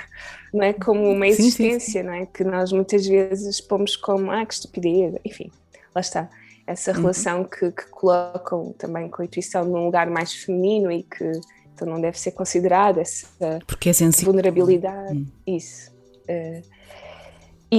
não 0.52 0.62
é? 0.62 0.74
Como 0.74 1.10
uma 1.10 1.26
existência, 1.26 1.80
sim, 1.80 1.80
sim, 1.80 1.92
sim. 1.92 2.02
não 2.02 2.12
é? 2.12 2.26
Que 2.26 2.44
nós 2.44 2.70
muitas 2.72 3.06
vezes 3.06 3.58
pomos 3.58 3.96
como, 3.96 4.30
ah, 4.30 4.44
que 4.44 4.52
estupidez, 4.52 5.14
enfim, 5.24 5.50
lá 5.94 6.02
está. 6.02 6.28
Essa 6.66 6.92
uhum. 6.92 6.98
relação 6.98 7.44
que, 7.44 7.72
que, 7.72 7.86
colocam 7.86 8.74
também 8.76 9.08
com 9.08 9.22
a 9.22 9.24
intuição 9.24 9.64
num 9.64 9.86
lugar 9.86 10.10
mais 10.10 10.34
feminino 10.34 10.92
e 10.92 11.02
que 11.02 11.32
então 11.74 11.88
não 11.88 12.00
deve 12.00 12.18
ser 12.18 12.32
considerada 12.32 13.00
essa 13.00 13.26
Porque 13.66 13.88
é 13.88 13.92
vulnerabilidade, 14.22 15.16
uhum. 15.16 15.26
isso. 15.46 15.90
Uh, 16.28 16.62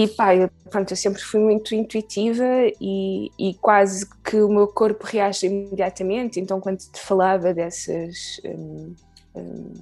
e 0.04 0.08
pá, 0.08 0.36
eu, 0.36 0.50
pronto, 0.70 0.92
eu 0.92 0.98
sempre 0.98 1.22
fui 1.22 1.40
muito 1.40 1.74
intuitiva 1.76 2.44
e, 2.82 3.32
e, 3.38 3.54
quase 3.56 4.06
que 4.24 4.42
o 4.42 4.50
meu 4.50 4.68
corpo 4.68 5.06
reage 5.06 5.46
imediatamente. 5.46 6.40
Então, 6.40 6.60
quando 6.60 6.80
te 6.80 7.00
falava 7.00 7.54
dessas. 7.54 8.42
Um, 8.44 8.96
um, 9.36 9.74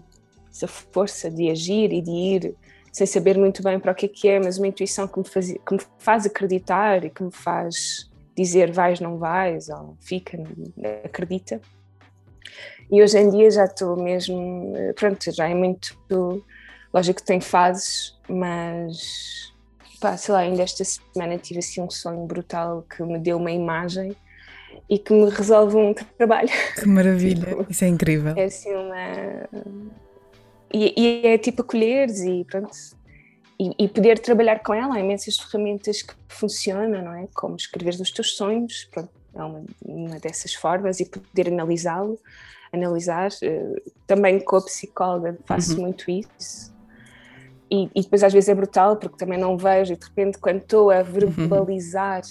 essa 0.53 0.67
força 0.67 1.31
de 1.31 1.49
agir 1.49 1.91
e 1.91 2.01
de 2.01 2.11
ir 2.11 2.55
sem 2.91 3.07
saber 3.07 3.39
muito 3.39 3.63
bem 3.63 3.79
para 3.79 3.91
o 3.91 3.95
que 3.95 4.05
é 4.05 4.09
que 4.09 4.27
é, 4.27 4.39
mas 4.39 4.59
uma 4.59 4.67
intuição 4.67 5.07
que 5.07 5.17
me, 5.17 5.25
faz, 5.25 5.51
que 5.51 5.73
me 5.73 5.79
faz 5.97 6.25
acreditar 6.27 7.03
e 7.03 7.09
que 7.09 7.23
me 7.23 7.31
faz 7.31 8.07
dizer 8.37 8.71
vais, 8.71 8.99
não 8.99 9.17
vais, 9.17 9.67
ou 9.69 9.97
fica, 9.99 10.37
acredita. 11.03 11.59
E 12.91 13.01
hoje 13.01 13.17
em 13.17 13.29
dia 13.31 13.49
já 13.49 13.65
estou 13.65 13.95
mesmo, 13.95 14.73
pronto, 14.95 15.31
já 15.31 15.49
é 15.49 15.55
muito, 15.55 15.97
lógico 16.93 17.19
que 17.19 17.25
tem 17.25 17.41
fases, 17.41 18.15
mas 18.29 19.52
pá, 20.03 20.17
sei 20.17 20.33
lá, 20.33 20.41
ainda 20.41 20.61
esta 20.61 20.83
semana 20.83 21.37
tive 21.37 21.59
assim 21.59 21.81
um 21.81 21.89
sonho 21.89 22.25
brutal 22.27 22.85
que 22.93 23.01
me 23.01 23.17
deu 23.17 23.37
uma 23.37 23.51
imagem 23.51 24.13
e 24.89 24.99
que 24.99 25.13
me 25.13 25.29
resolve 25.29 25.77
um 25.77 25.93
trabalho. 25.93 26.49
Que 26.75 26.85
maravilha, 26.85 27.45
tipo, 27.45 27.65
isso 27.69 27.85
é 27.85 27.87
incrível. 27.87 28.33
É 28.35 28.43
assim 28.43 28.75
uma. 28.75 29.47
E, 30.73 30.93
e 30.97 31.27
é 31.27 31.37
tipo 31.37 31.61
acolheres 31.61 32.19
e 32.19 32.43
pronto. 32.43 32.75
E, 33.57 33.85
e, 33.85 33.87
poder 33.87 34.19
trabalhar 34.19 34.59
com 34.59 34.73
ela, 34.73 34.95
há 34.95 34.99
imensas 34.99 35.37
ferramentas 35.37 36.01
que 36.01 36.13
funcionam, 36.27 37.01
não 37.01 37.13
é? 37.13 37.27
Como 37.33 37.55
escrever 37.55 37.93
os 37.93 38.11
teus 38.11 38.35
sonhos, 38.35 38.89
pronto, 38.91 39.09
é 39.33 39.41
uma, 39.41 39.63
uma 39.85 40.19
dessas 40.19 40.53
formas 40.53 40.99
e 40.99 41.05
poder 41.05 41.47
analisá-lo, 41.47 42.19
analisar. 42.73 43.29
Uh, 43.41 43.91
também 44.05 44.39
com 44.41 44.57
a 44.57 44.61
psicóloga 44.65 45.37
faço 45.45 45.75
uhum. 45.75 45.83
muito 45.83 46.11
isso, 46.11 46.72
e, 47.73 47.89
e, 47.95 48.01
depois 48.03 48.23
às 48.23 48.31
vezes 48.31 48.49
é 48.49 48.53
brutal 48.53 48.97
porque 48.97 49.17
também 49.17 49.39
não 49.39 49.57
vejo 49.57 49.93
e 49.93 49.97
de 49.97 50.05
repente 50.05 50.37
quando 50.37 50.57
estou 50.57 50.91
a 50.91 51.01
verbalizar 51.01 52.21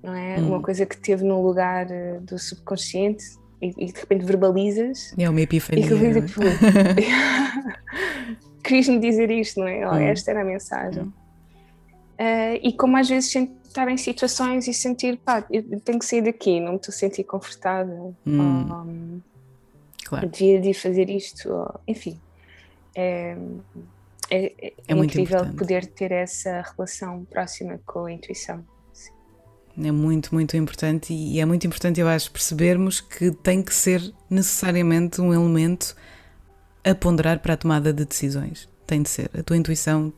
não 0.00 0.14
é? 0.14 0.36
Uma 0.36 0.56
uhum. 0.56 0.62
coisa 0.62 0.86
que 0.86 0.96
teve 0.96 1.24
no 1.24 1.44
lugar 1.44 1.86
uh, 1.86 2.20
do 2.20 2.38
subconsciente 2.38 3.24
e, 3.60 3.74
e, 3.76 3.92
de 3.92 4.00
repente 4.00 4.24
verbalizas 4.24 5.12
é 5.18 5.28
uma 5.28 5.40
epifania 5.40 5.84
e 5.84 5.88
que 5.88 6.20
tipo, 6.22 6.40
querias-me 8.62 9.00
dizer 9.00 9.28
isto 9.32 9.58
não 9.58 9.66
é? 9.66 9.88
Oh, 9.88 9.94
esta 9.96 10.30
era 10.30 10.42
a 10.42 10.44
mensagem. 10.44 11.02
Uh, 11.02 12.54
e 12.62 12.72
como 12.72 12.96
às 12.96 13.08
vezes 13.08 13.34
estar 13.34 13.88
em 13.88 13.96
situações 13.96 14.68
e 14.68 14.74
sentir 14.74 15.18
pá, 15.18 15.44
eu 15.50 15.80
tenho 15.80 15.98
que 15.98 16.04
sair 16.04 16.22
daqui 16.22 16.60
não 16.60 16.72
me 16.72 16.76
estou 16.76 16.92
a 16.92 16.96
sentir 16.96 17.24
confortável 17.24 18.14
hum. 18.24 18.40
um, 18.40 19.20
claro. 20.04 20.28
devia 20.28 20.60
de 20.60 20.72
fazer 20.72 21.10
isto 21.10 21.52
ou, 21.52 21.80
enfim. 21.88 22.16
É, 22.94 23.36
é, 24.30 24.52
é, 24.68 24.72
é 24.88 24.94
incrível 24.94 25.38
importante. 25.38 25.56
poder 25.56 25.86
ter 25.86 26.12
essa 26.12 26.62
relação 26.62 27.24
próxima 27.24 27.80
com 27.86 28.04
a 28.04 28.12
intuição. 28.12 28.64
É 29.80 29.92
muito, 29.92 30.34
muito 30.34 30.56
importante 30.56 31.12
e 31.12 31.38
é 31.38 31.44
muito 31.44 31.64
importante, 31.64 32.00
eu 32.00 32.08
acho, 32.08 32.32
percebermos 32.32 33.00
que 33.00 33.30
tem 33.30 33.62
que 33.62 33.72
ser 33.72 34.12
necessariamente 34.28 35.20
um 35.20 35.32
elemento 35.32 35.94
a 36.84 36.94
ponderar 36.94 37.38
para 37.38 37.54
a 37.54 37.56
tomada 37.56 37.92
de 37.92 38.04
decisões. 38.04 38.68
Tem 38.86 39.02
de 39.02 39.08
ser. 39.08 39.30
A 39.38 39.42
tua 39.42 39.56
intuição 39.56 40.12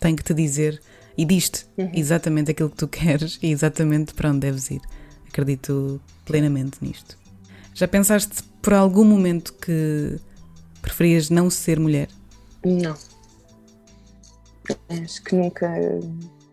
tem 0.00 0.16
que 0.16 0.24
te 0.24 0.34
dizer 0.34 0.80
e 1.16 1.24
diz-te 1.24 1.66
uhum. 1.78 1.90
exatamente 1.94 2.50
aquilo 2.50 2.70
que 2.70 2.76
tu 2.76 2.88
queres 2.88 3.38
e 3.40 3.52
exatamente 3.52 4.12
para 4.12 4.30
onde 4.30 4.40
deves 4.40 4.70
ir. 4.70 4.80
Acredito 5.28 6.00
plenamente 6.24 6.78
nisto. 6.80 7.16
Já 7.74 7.86
pensaste 7.86 8.42
por 8.60 8.74
algum 8.74 9.04
momento 9.04 9.52
que 9.54 10.18
preferias 10.82 11.30
não 11.30 11.48
ser 11.48 11.78
mulher? 11.78 12.08
Não. 12.64 12.96
Acho 14.88 15.22
que 15.22 15.34
nunca, 15.34 15.68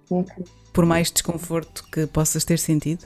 nunca. 0.09 0.35
Por 0.73 0.85
mais 0.85 1.11
desconforto 1.11 1.83
que 1.91 2.05
possas 2.07 2.45
ter 2.45 2.59
sentido? 2.59 3.05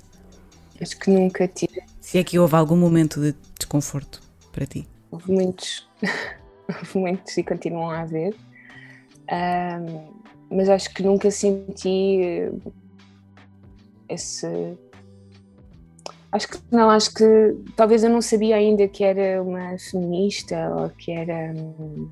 Acho 0.82 0.97
que 0.97 1.10
nunca 1.10 1.47
tive. 1.47 1.82
Se 2.00 2.17
é 2.17 2.24
que 2.24 2.39
houve 2.39 2.56
algum 2.56 2.76
momento 2.76 3.21
de 3.21 3.36
desconforto 3.58 4.21
para 4.52 4.65
ti? 4.65 4.88
Houve 5.12 5.32
muitos, 5.32 5.88
houve 6.67 6.97
muitos 6.97 7.38
e 7.38 7.43
continuam 7.43 7.89
a 7.89 8.02
haver. 8.02 8.36
Um, 9.32 10.21
mas 10.50 10.67
acho 10.67 10.93
que 10.93 11.04
nunca 11.04 11.32
senti 11.32 12.50
esse. 14.10 14.78
Acho 16.32 16.47
que 16.50 16.60
não, 16.71 16.89
acho 16.89 17.13
que 17.13 17.26
talvez 17.76 18.04
eu 18.04 18.10
não 18.10 18.21
sabia 18.21 18.56
ainda 18.56 18.88
que 18.88 19.04
era 19.04 19.41
uma 19.41 19.78
feminista 19.78 20.74
ou 20.76 20.89
que 20.89 21.12
era 21.12 21.54
hum, 21.54 22.10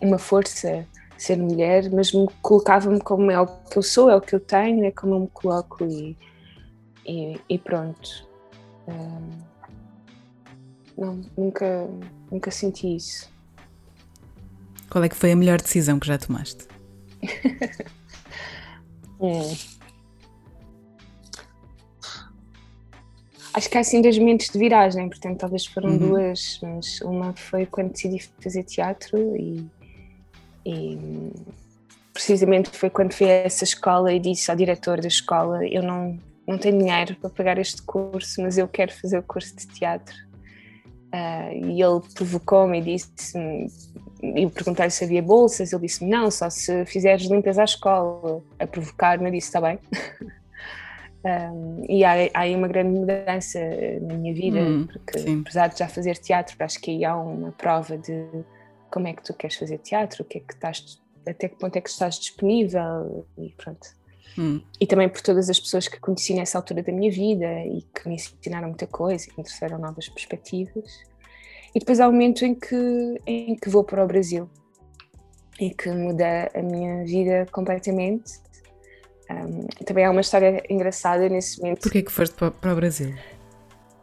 uma 0.00 0.18
força 0.18 0.86
ser 1.16 1.36
mulher, 1.36 1.90
mas 1.90 2.12
me 2.12 2.28
colocava-me 2.42 3.00
como 3.00 3.30
é 3.30 3.40
o 3.40 3.46
que 3.46 3.78
eu 3.78 3.82
sou, 3.82 4.10
é 4.10 4.16
o 4.16 4.20
que 4.20 4.34
eu 4.34 4.40
tenho, 4.40 4.84
é 4.84 4.90
como 4.90 5.14
eu 5.14 5.20
me 5.20 5.28
coloco 5.28 5.84
e, 5.84 6.16
e, 7.06 7.40
e 7.48 7.58
pronto. 7.58 8.26
Hum, 8.88 9.30
não, 10.96 11.20
nunca, 11.36 11.88
nunca 12.30 12.50
senti 12.50 12.96
isso. 12.96 13.32
Qual 14.90 15.02
é 15.02 15.08
que 15.08 15.16
foi 15.16 15.32
a 15.32 15.36
melhor 15.36 15.60
decisão 15.60 15.98
que 15.98 16.06
já 16.06 16.18
tomaste? 16.18 16.66
hum. 19.20 19.54
Acho 23.54 23.70
que 23.70 23.78
há 23.78 23.82
assim 23.82 24.02
dois 24.02 24.18
momentos 24.18 24.48
de 24.48 24.58
viragem, 24.58 25.08
portanto 25.08 25.38
talvez 25.38 25.64
foram 25.64 25.90
uhum. 25.90 25.98
duas, 25.98 26.58
mas 26.60 27.00
uma 27.02 27.32
foi 27.36 27.64
quando 27.64 27.92
decidi 27.92 28.28
fazer 28.40 28.64
teatro 28.64 29.16
e, 29.36 29.64
e 30.64 31.32
precisamente 32.12 32.70
foi 32.70 32.88
quando 32.88 33.12
fui 33.12 33.26
a 33.26 33.44
essa 33.44 33.64
escola 33.64 34.12
e 34.12 34.20
disse 34.20 34.50
ao 34.50 34.56
diretor 34.56 35.00
da 35.00 35.08
escola 35.08 35.66
eu 35.66 35.82
não, 35.82 36.18
não 36.46 36.56
tenho 36.56 36.78
dinheiro 36.78 37.16
para 37.16 37.30
pagar 37.30 37.58
este 37.58 37.82
curso, 37.82 38.40
mas 38.42 38.56
eu 38.56 38.68
quero 38.68 38.92
fazer 38.92 39.18
o 39.18 39.22
curso 39.22 39.54
de 39.56 39.66
teatro. 39.66 40.14
Uh, 41.12 41.66
e 41.66 41.82
ele 41.82 42.00
provocou-me 42.14 42.78
e 42.80 42.82
disse 42.82 43.38
e 44.22 44.46
perguntei 44.48 44.88
se 44.90 45.04
havia 45.04 45.22
bolsas, 45.22 45.72
ele 45.72 45.82
disse 45.82 46.04
não, 46.04 46.30
só 46.30 46.48
se 46.48 46.84
fizeres 46.86 47.26
limpas 47.26 47.58
à 47.58 47.64
escola, 47.64 48.42
a 48.58 48.66
provocar-me, 48.66 49.26
eu 49.26 49.32
disse, 49.32 49.48
está 49.48 49.60
bem. 49.60 49.78
Um, 51.24 51.82
e 51.88 52.04
há, 52.04 52.12
há, 52.34 52.40
aí 52.40 52.54
uma 52.54 52.68
grande 52.68 52.98
mudança 52.98 53.58
na 54.02 54.14
minha 54.14 54.34
vida, 54.34 54.58
hum, 54.58 54.86
porque 54.86 55.20
sim. 55.20 55.40
apesar 55.40 55.68
de 55.68 55.78
já 55.78 55.88
fazer 55.88 56.18
teatro, 56.18 56.54
acho 56.58 56.78
que 56.78 56.90
aí 56.90 57.02
há 57.02 57.16
uma 57.16 57.50
prova 57.50 57.96
de 57.96 58.26
como 58.94 59.08
é 59.08 59.12
que 59.12 59.24
tu 59.24 59.34
queres 59.34 59.56
fazer 59.56 59.78
teatro, 59.78 60.22
o 60.22 60.24
que 60.24 60.38
é 60.38 60.40
que 60.40 60.54
estás, 60.54 61.02
até 61.26 61.48
que 61.48 61.56
ponto 61.56 61.74
é 61.74 61.80
que 61.80 61.90
estás 61.90 62.16
disponível 62.16 63.26
e 63.36 63.52
pronto. 63.56 63.88
Hum. 64.38 64.62
E 64.80 64.86
também 64.86 65.08
por 65.08 65.20
todas 65.20 65.50
as 65.50 65.58
pessoas 65.58 65.88
que 65.88 65.98
conheci 65.98 66.32
nessa 66.32 66.58
altura 66.58 66.80
da 66.80 66.92
minha 66.92 67.10
vida 67.10 67.66
e 67.66 67.82
que 67.92 68.08
me 68.08 68.14
ensinaram 68.14 68.68
muita 68.68 68.86
coisa 68.86 69.24
e 69.24 69.30
que 69.30 69.38
me 69.38 69.42
trouxeram 69.42 69.78
novas 69.78 70.08
perspectivas. 70.08 70.88
E 71.74 71.80
depois 71.80 71.98
há 71.98 72.06
o 72.06 72.10
um 72.10 72.12
momento 72.12 72.44
em 72.44 72.54
que, 72.54 73.20
em 73.26 73.56
que 73.56 73.68
vou 73.68 73.82
para 73.82 74.04
o 74.04 74.06
Brasil 74.06 74.48
e 75.60 75.70
que 75.70 75.90
muda 75.90 76.48
a 76.54 76.62
minha 76.62 77.04
vida 77.04 77.46
completamente 77.50 78.44
um, 79.28 79.66
também 79.84 80.04
há 80.04 80.10
uma 80.10 80.20
história 80.20 80.62
engraçada 80.70 81.28
nesse 81.28 81.60
momento. 81.60 81.80
Porquê 81.80 82.02
que 82.02 82.12
foste 82.12 82.34
para, 82.36 82.52
para 82.52 82.72
o 82.72 82.76
Brasil? 82.76 83.12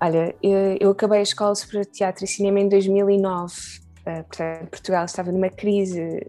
Olha, 0.02 0.36
eu, 0.42 0.78
eu, 0.80 0.92
acabei 0.92 1.20
a 1.20 1.22
Escola 1.22 1.54
de 1.54 1.86
Teatro 1.86 2.26
e 2.26 2.28
Cinema 2.28 2.60
em 2.60 2.68
2009. 2.68 3.54
Uh, 4.02 4.24
portanto, 4.24 4.70
Portugal 4.70 5.06
estava 5.06 5.32
numa 5.32 5.50
crise. 5.50 6.26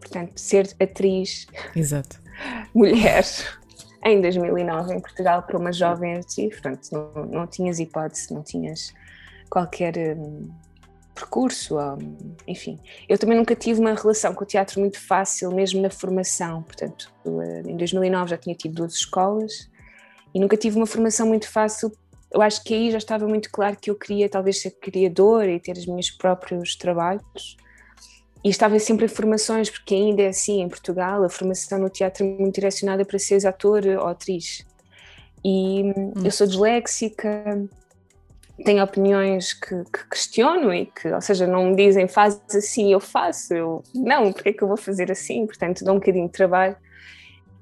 Portanto, 0.00 0.38
ser 0.38 0.74
atriz. 0.80 1.46
Exato. 1.74 2.20
Mulher. 2.74 3.24
Em 4.04 4.20
2009, 4.20 4.94
em 4.94 5.00
Portugal, 5.00 5.42
para 5.42 5.58
uma 5.58 5.72
jovem 5.72 6.14
artista, 6.14 6.62
portanto, 6.62 6.88
não, 6.92 7.26
não 7.26 7.46
tinhas 7.46 7.80
hipótese, 7.80 8.32
não 8.32 8.42
tinhas 8.42 8.94
qualquer 9.50 9.96
um, 10.16 10.48
percurso, 11.16 11.76
enfim. 12.46 12.78
Eu 13.08 13.18
também 13.18 13.36
nunca 13.36 13.56
tive 13.56 13.80
uma 13.80 13.94
relação 13.94 14.34
com 14.34 14.44
o 14.44 14.46
teatro 14.46 14.78
muito 14.78 15.00
fácil, 15.00 15.50
mesmo 15.50 15.80
na 15.80 15.90
formação. 15.90 16.62
Portanto, 16.62 17.10
eh, 17.24 17.62
em 17.66 17.76
2009 17.76 18.30
já 18.30 18.36
tinha 18.36 18.54
tido 18.54 18.74
duas 18.74 18.92
escolas 18.92 19.68
e 20.34 20.38
nunca 20.38 20.56
tive 20.56 20.76
uma 20.76 20.86
formação 20.86 21.26
muito 21.26 21.50
fácil. 21.50 21.90
Eu 22.32 22.42
acho 22.42 22.62
que 22.62 22.74
aí 22.74 22.90
já 22.90 22.98
estava 22.98 23.26
muito 23.26 23.50
claro 23.50 23.76
que 23.76 23.90
eu 23.90 23.94
queria 23.94 24.28
talvez 24.28 24.60
ser 24.60 24.72
criadora 24.72 25.50
e 25.50 25.60
ter 25.60 25.76
os 25.76 25.86
meus 25.86 26.10
próprios 26.10 26.76
trabalhos. 26.76 27.56
E 28.44 28.48
estava 28.48 28.78
sempre 28.78 29.06
em 29.06 29.08
formações, 29.08 29.70
porque 29.70 29.94
ainda 29.94 30.22
é 30.22 30.28
assim 30.28 30.60
em 30.60 30.68
Portugal, 30.68 31.24
a 31.24 31.28
formação 31.28 31.78
no 31.78 31.88
teatro 31.88 32.24
é 32.24 32.28
muito 32.28 32.54
direcionada 32.54 33.04
para 33.04 33.18
seres 33.18 33.44
ator 33.44 33.84
ou 33.86 34.06
atriz. 34.06 34.64
E 35.44 35.92
hum. 35.96 36.12
eu 36.24 36.30
sou 36.30 36.46
disléxica, 36.46 37.68
tenho 38.64 38.82
opiniões 38.82 39.52
que, 39.52 39.84
que, 39.84 40.08
questiono 40.10 40.72
e 40.72 40.86
que, 40.86 41.08
ou 41.08 41.20
seja, 41.20 41.46
não 41.46 41.70
me 41.70 41.76
dizem 41.76 42.08
faz 42.08 42.40
assim, 42.54 42.92
eu 42.92 43.00
faço, 43.00 43.54
eu 43.54 43.82
não, 43.94 44.32
porque 44.32 44.50
é 44.50 44.52
que 44.52 44.62
eu 44.62 44.68
vou 44.68 44.76
fazer 44.76 45.10
assim? 45.10 45.46
Portanto, 45.46 45.84
dou 45.84 45.94
um 45.94 45.98
bocadinho 45.98 46.26
de 46.26 46.32
trabalho. 46.32 46.76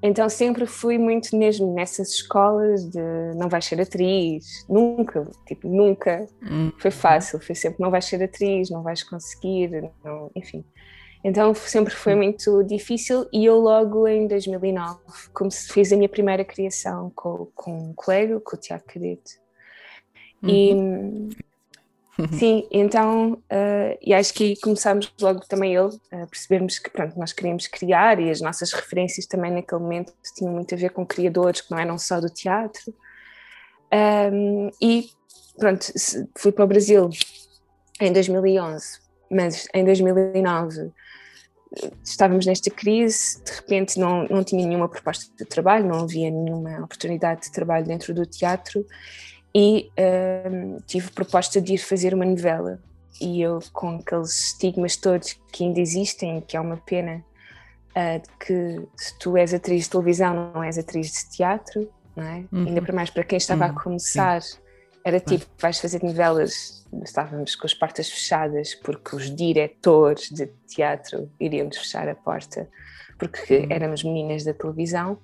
Então 0.05 0.29
sempre 0.29 0.65
fui 0.65 0.97
muito 0.97 1.35
mesmo 1.35 1.73
nessas 1.73 2.09
escolas 2.09 2.89
de 2.89 2.99
não 3.35 3.49
vais 3.49 3.65
ser 3.65 3.81
atriz, 3.81 4.65
nunca, 4.69 5.27
tipo, 5.47 5.67
nunca 5.67 6.25
hum. 6.43 6.71
foi 6.77 6.91
fácil, 6.91 7.39
foi 7.39 7.55
sempre 7.55 7.81
não 7.81 7.89
vais 7.89 8.05
ser 8.05 8.23
atriz, 8.23 8.69
não 8.69 8.83
vais 8.83 9.03
conseguir, 9.03 9.89
não, 10.03 10.31
enfim. 10.35 10.63
Então 11.23 11.53
sempre 11.55 11.93
foi 11.93 12.13
hum. 12.13 12.17
muito 12.17 12.63
difícil 12.63 13.27
e 13.33 13.45
eu 13.45 13.57
logo 13.57 14.07
em 14.07 14.27
2009 14.27 14.99
como 15.33 15.51
fiz 15.51 15.91
a 15.91 15.95
minha 15.95 16.09
primeira 16.09 16.45
criação 16.45 17.11
com, 17.15 17.47
com 17.55 17.89
um 17.89 17.93
colega, 17.93 18.39
com 18.39 18.55
o 18.55 18.59
Tiago 18.59 18.83
Cadete, 18.85 19.43
Uhum. 20.45 21.29
E 21.31 21.37
sim, 22.33 22.67
então, 22.71 23.33
uh, 23.33 23.97
e 24.01 24.13
acho 24.13 24.33
que 24.33 24.55
começámos 24.61 25.11
logo 25.19 25.41
também 25.41 25.75
ele 25.75 25.97
a 26.11 26.25
percebermos 26.27 26.79
que 26.79 26.89
pronto, 26.89 27.17
nós 27.19 27.33
queríamos 27.33 27.67
criar 27.67 28.19
e 28.19 28.29
as 28.29 28.39
nossas 28.39 28.71
referências 28.71 29.25
também 29.25 29.51
naquele 29.51 29.81
momento 29.81 30.13
tinham 30.35 30.53
muito 30.53 30.73
a 30.73 30.77
ver 30.77 30.91
com 30.91 31.05
criadores 31.05 31.61
que 31.61 31.71
não 31.71 31.79
eram 31.79 31.97
só 31.97 32.19
do 32.21 32.29
teatro. 32.29 32.93
Um, 33.93 34.69
e 34.81 35.09
pronto, 35.57 35.85
fui 36.37 36.51
para 36.51 36.65
o 36.65 36.67
Brasil 36.67 37.09
em 37.99 38.11
2011, 38.11 38.99
mas 39.29 39.67
em 39.73 39.83
2009 39.83 40.91
estávamos 42.03 42.45
nesta 42.45 42.69
crise, 42.69 43.43
de 43.43 43.51
repente 43.51 43.99
não, 43.99 44.25
não 44.27 44.43
tinha 44.43 44.65
nenhuma 44.65 44.87
proposta 44.87 45.25
de 45.37 45.45
trabalho, 45.45 45.87
não 45.87 46.03
havia 46.03 46.31
nenhuma 46.31 46.83
oportunidade 46.83 47.41
de 47.41 47.51
trabalho 47.51 47.85
dentro 47.85 48.13
do 48.13 48.25
teatro 48.25 48.85
e 49.57 49.89
um, 50.51 50.77
tive 50.85 51.09
proposta 51.11 51.61
de 51.61 51.75
ir 51.75 51.77
fazer 51.77 52.13
uma 52.13 52.25
novela 52.25 52.77
e 53.21 53.41
eu 53.41 53.59
com 53.71 53.95
aqueles 53.95 54.47
estigmas 54.47 54.97
todos 54.97 55.39
que 55.49 55.63
ainda 55.63 55.79
existem, 55.79 56.41
que 56.41 56.57
é 56.57 56.59
uma 56.59 56.75
pena 56.75 57.23
uh, 57.95 58.21
de 58.21 58.29
que 58.37 58.87
se 58.97 59.17
tu 59.17 59.37
és 59.37 59.53
atriz 59.53 59.85
de 59.85 59.91
televisão 59.91 60.51
não 60.53 60.61
és 60.61 60.77
atriz 60.77 61.09
de 61.09 61.37
teatro, 61.37 61.89
não 62.13 62.25
é? 62.25 62.43
Uhum. 62.51 62.67
Ainda 62.67 62.81
para 62.81 62.93
mais 62.93 63.09
para 63.09 63.23
quem 63.23 63.37
estava 63.37 63.67
uhum. 63.67 63.71
a 63.71 63.81
começar, 63.81 64.41
Sim. 64.41 64.57
era 65.05 65.21
tipo, 65.21 65.45
vais 65.57 65.79
fazer 65.79 66.03
novelas, 66.03 66.85
estávamos 67.05 67.55
com 67.55 67.65
as 67.65 67.73
portas 67.73 68.09
fechadas 68.09 68.75
porque 68.75 69.15
os 69.15 69.33
diretores 69.33 70.29
de 70.29 70.47
teatro 70.67 71.31
iriam-nos 71.39 71.77
fechar 71.77 72.09
a 72.09 72.15
porta 72.15 72.67
porque 73.17 73.59
uhum. 73.59 73.67
éramos 73.69 74.03
meninas 74.03 74.43
da 74.43 74.53
televisão 74.53 75.17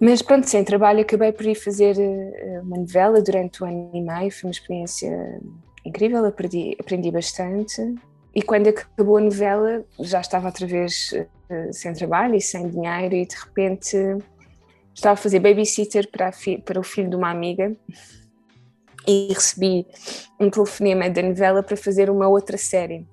mas 0.00 0.22
pronto, 0.22 0.48
sem 0.48 0.64
trabalho 0.64 1.00
acabei 1.00 1.32
por 1.32 1.46
ir 1.46 1.54
fazer 1.54 1.98
eh, 1.98 2.60
uma 2.62 2.78
novela 2.78 3.22
durante 3.22 3.62
o 3.62 3.66
ano 3.66 3.90
e 3.94 4.00
meio, 4.00 4.30
foi 4.30 4.48
uma 4.48 4.52
experiência 4.52 5.40
incrível, 5.84 6.24
aprendi, 6.24 6.76
aprendi 6.78 7.10
bastante. 7.10 7.94
E 8.34 8.42
quando 8.42 8.68
acabou 8.68 9.18
a 9.18 9.20
novela, 9.20 9.84
já 10.00 10.20
estava 10.20 10.46
outra 10.46 10.66
vez 10.66 11.12
uh, 11.12 11.72
sem 11.72 11.92
trabalho 11.92 12.34
e 12.34 12.40
sem 12.40 12.68
dinheiro, 12.68 13.14
e 13.14 13.24
de 13.24 13.36
repente 13.36 13.96
estava 14.92 15.14
a 15.14 15.16
fazer 15.16 15.38
babysitter 15.38 16.10
para, 16.10 16.32
para 16.64 16.80
o 16.80 16.82
filho 16.82 17.10
de 17.10 17.16
uma 17.16 17.30
amiga 17.30 17.76
e 19.06 19.28
recebi 19.32 19.86
um 20.40 20.50
telefonema 20.50 21.08
da 21.10 21.22
novela 21.22 21.62
para 21.62 21.76
fazer 21.76 22.10
uma 22.10 22.26
outra 22.26 22.56
série, 22.56 23.06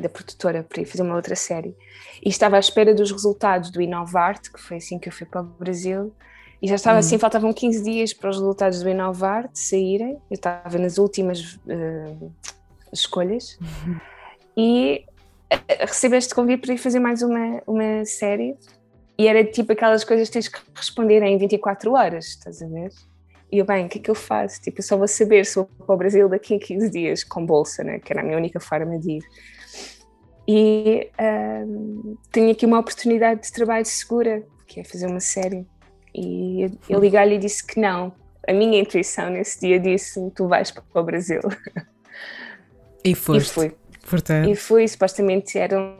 da 0.00 0.08
produtora, 0.08 0.62
para 0.62 0.82
ir 0.82 0.84
fazer 0.84 1.02
uma 1.02 1.14
outra 1.14 1.36
série. 1.36 1.76
E 2.24 2.28
estava 2.28 2.56
à 2.56 2.58
espera 2.58 2.94
dos 2.94 3.10
resultados 3.10 3.70
do 3.70 3.80
Inovarte, 3.80 4.50
que 4.52 4.60
foi 4.60 4.78
assim 4.78 4.98
que 4.98 5.08
eu 5.08 5.12
fui 5.12 5.26
para 5.26 5.42
o 5.42 5.44
Brasil, 5.44 6.12
e 6.60 6.68
já 6.68 6.74
estava 6.76 6.98
assim, 6.98 7.16
hum. 7.16 7.18
faltavam 7.18 7.52
15 7.52 7.82
dias 7.82 8.12
para 8.12 8.30
os 8.30 8.36
resultados 8.36 8.82
do 8.82 8.88
Inovarte 8.88 9.58
saírem, 9.58 10.14
eu 10.30 10.34
estava 10.34 10.78
nas 10.78 10.98
últimas 10.98 11.54
uh, 11.66 12.32
escolhas, 12.92 13.58
uhum. 13.60 14.00
e 14.56 15.04
uh, 15.52 15.86
recebi 15.86 16.16
este 16.16 16.34
convite 16.34 16.62
para 16.62 16.74
ir 16.74 16.78
fazer 16.78 16.98
mais 16.98 17.22
uma, 17.22 17.62
uma 17.66 18.04
série, 18.04 18.56
e 19.18 19.28
era 19.28 19.44
tipo 19.44 19.72
aquelas 19.72 20.04
coisas 20.04 20.28
que 20.28 20.32
tens 20.32 20.48
que 20.48 20.58
responder 20.74 21.22
em 21.22 21.36
24 21.38 21.92
horas, 21.92 22.26
estás 22.26 22.62
a 22.62 22.66
ver? 22.66 22.90
E 23.50 23.58
eu, 23.58 23.64
bem, 23.64 23.86
o 23.86 23.88
que 23.88 23.98
é 23.98 24.02
que 24.02 24.10
eu 24.10 24.14
faço? 24.14 24.60
Tipo, 24.60 24.80
eu 24.80 24.82
só 24.82 24.96
vou 24.96 25.06
saber 25.06 25.46
se 25.46 25.54
vou 25.54 25.66
para 25.66 25.94
o 25.94 25.96
Brasil 25.96 26.28
daqui 26.28 26.54
a 26.54 26.58
15 26.58 26.90
dias, 26.90 27.24
com 27.24 27.46
bolsa, 27.46 27.84
né? 27.84 27.98
que 28.00 28.12
era 28.12 28.20
a 28.20 28.24
minha 28.24 28.36
única 28.36 28.58
forma 28.58 28.98
de 28.98 29.18
ir. 29.18 29.22
E 30.48 31.10
uh, 31.18 32.18
tenho 32.30 32.52
aqui 32.52 32.64
uma 32.64 32.78
oportunidade 32.78 33.42
de 33.42 33.52
trabalho 33.52 33.84
segura, 33.84 34.42
que 34.66 34.80
é 34.80 34.84
fazer 34.84 35.06
uma 35.06 35.20
série. 35.20 35.66
E 36.14 36.70
eu 36.88 37.00
liguei-lhe 37.00 37.34
e 37.34 37.38
disse 37.38 37.66
que 37.66 37.80
não. 37.80 38.12
A 38.46 38.52
minha 38.52 38.78
intuição 38.78 39.28
nesse 39.30 39.60
dia 39.60 39.80
disse: 39.80 40.30
tu 40.34 40.46
vais 40.46 40.70
para 40.70 40.84
o 40.94 41.04
Brasil. 41.04 41.40
E 43.04 43.14
foste. 43.14 43.50
E 43.50 43.52
fui. 43.52 43.76
Portanto, 44.08 44.48
e 44.48 44.54
fui, 44.54 44.86
supostamente 44.86 45.58
eram 45.58 45.96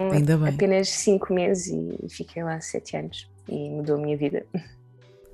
apenas 0.46 0.88
cinco 0.90 1.34
meses 1.34 1.66
e 1.68 2.08
fiquei 2.08 2.42
lá 2.42 2.60
sete 2.60 2.96
anos 2.96 3.28
e 3.48 3.68
mudou 3.68 3.96
a 3.96 3.98
minha 3.98 4.16
vida. 4.16 4.46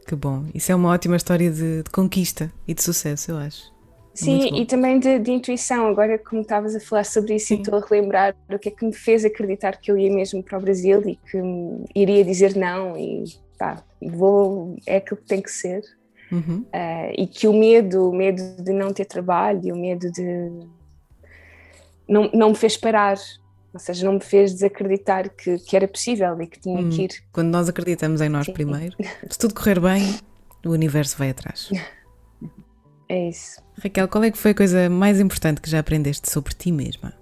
Que 0.07 0.16
bom. 0.16 0.46
Isso 0.55 0.72
é 0.72 0.75
uma 0.75 0.88
ótima 0.88 1.16
história 1.16 1.51
de, 1.51 1.83
de 1.83 1.90
conquista 1.90 2.51
e 2.66 2.75
de 2.75 2.83
sucesso, 2.83 3.31
eu 3.31 3.37
acho. 3.37 3.72
Sim, 4.14 4.61
e 4.61 4.66
também 4.66 4.98
de, 4.98 5.18
de, 5.18 5.31
intuição. 5.31 5.87
Agora, 5.87 6.18
como 6.18 6.42
estavas 6.42 6.77
a 6.77 6.81
falar 6.81 7.05
sobre 7.05 7.37
isso, 7.37 7.55
estou 7.55 7.79
a 7.79 7.81
relembrar 7.81 8.35
o 8.51 8.59
que 8.59 8.68
é 8.68 8.72
que 8.72 8.85
me 8.85 8.92
fez 8.92 9.25
acreditar 9.25 9.79
que 9.79 9.90
eu 9.90 9.96
ia 9.96 10.12
mesmo 10.12 10.42
para 10.42 10.59
o 10.59 10.61
Brasil 10.61 11.03
e 11.09 11.16
que 11.16 11.38
iria 11.94 12.25
dizer 12.25 12.55
não 12.55 12.96
e 12.96 13.25
pá, 13.59 13.83
vou, 14.01 14.77
é 14.87 14.96
aquilo 14.96 15.18
que 15.18 15.27
tem 15.27 15.40
que 15.40 15.51
ser. 15.51 15.83
Uhum. 16.31 16.64
Uh, 16.75 17.12
e 17.16 17.27
que 17.27 17.46
o 17.46 17.53
medo, 17.53 18.11
o 18.11 18.14
medo 18.14 18.42
de 18.62 18.72
não 18.72 18.92
ter 18.92 19.05
trabalho 19.05 19.61
e 19.64 19.72
o 19.72 19.77
medo 19.77 20.11
de. 20.11 20.51
não, 22.09 22.31
não 22.33 22.51
me 22.51 22.55
fez 22.55 22.77
parar. 22.77 23.18
Ou 23.72 23.81
seja, 23.81 24.05
não 24.05 24.14
me 24.14 24.20
fez 24.20 24.53
desacreditar 24.53 25.31
que, 25.31 25.59
que 25.59 25.75
era 25.75 25.88
possível 25.88 26.38
e 26.42 26.46
que 26.46 26.61
tinha 26.61 26.79
hum. 26.79 26.90
que 26.90 27.05
ir. 27.05 27.25
Quando 27.33 27.48
nós 27.48 27.70
acreditamos 27.70 28.20
em 28.20 28.29
nós 28.29 28.44
Sim. 28.44 28.53
primeiro, 28.53 28.94
se 29.31 29.38
tudo 29.38 29.55
correr 29.55 29.81
bem, 29.81 30.14
o 30.64 30.70
universo 30.70 31.16
vai 31.16 31.31
atrás. 31.31 31.70
É 33.09 33.29
isso. 33.29 33.61
Raquel, 33.83 34.09
qual 34.09 34.25
é 34.25 34.31
que 34.31 34.38
foi 34.38 34.53
a 34.53 34.55
coisa 34.55 34.88
mais 34.88 35.21
importante 35.21 35.61
que 35.61 35.69
já 35.69 35.79
aprendeste 35.79 36.31
sobre 36.31 36.55
ti 36.55 36.71
mesma? 36.71 37.12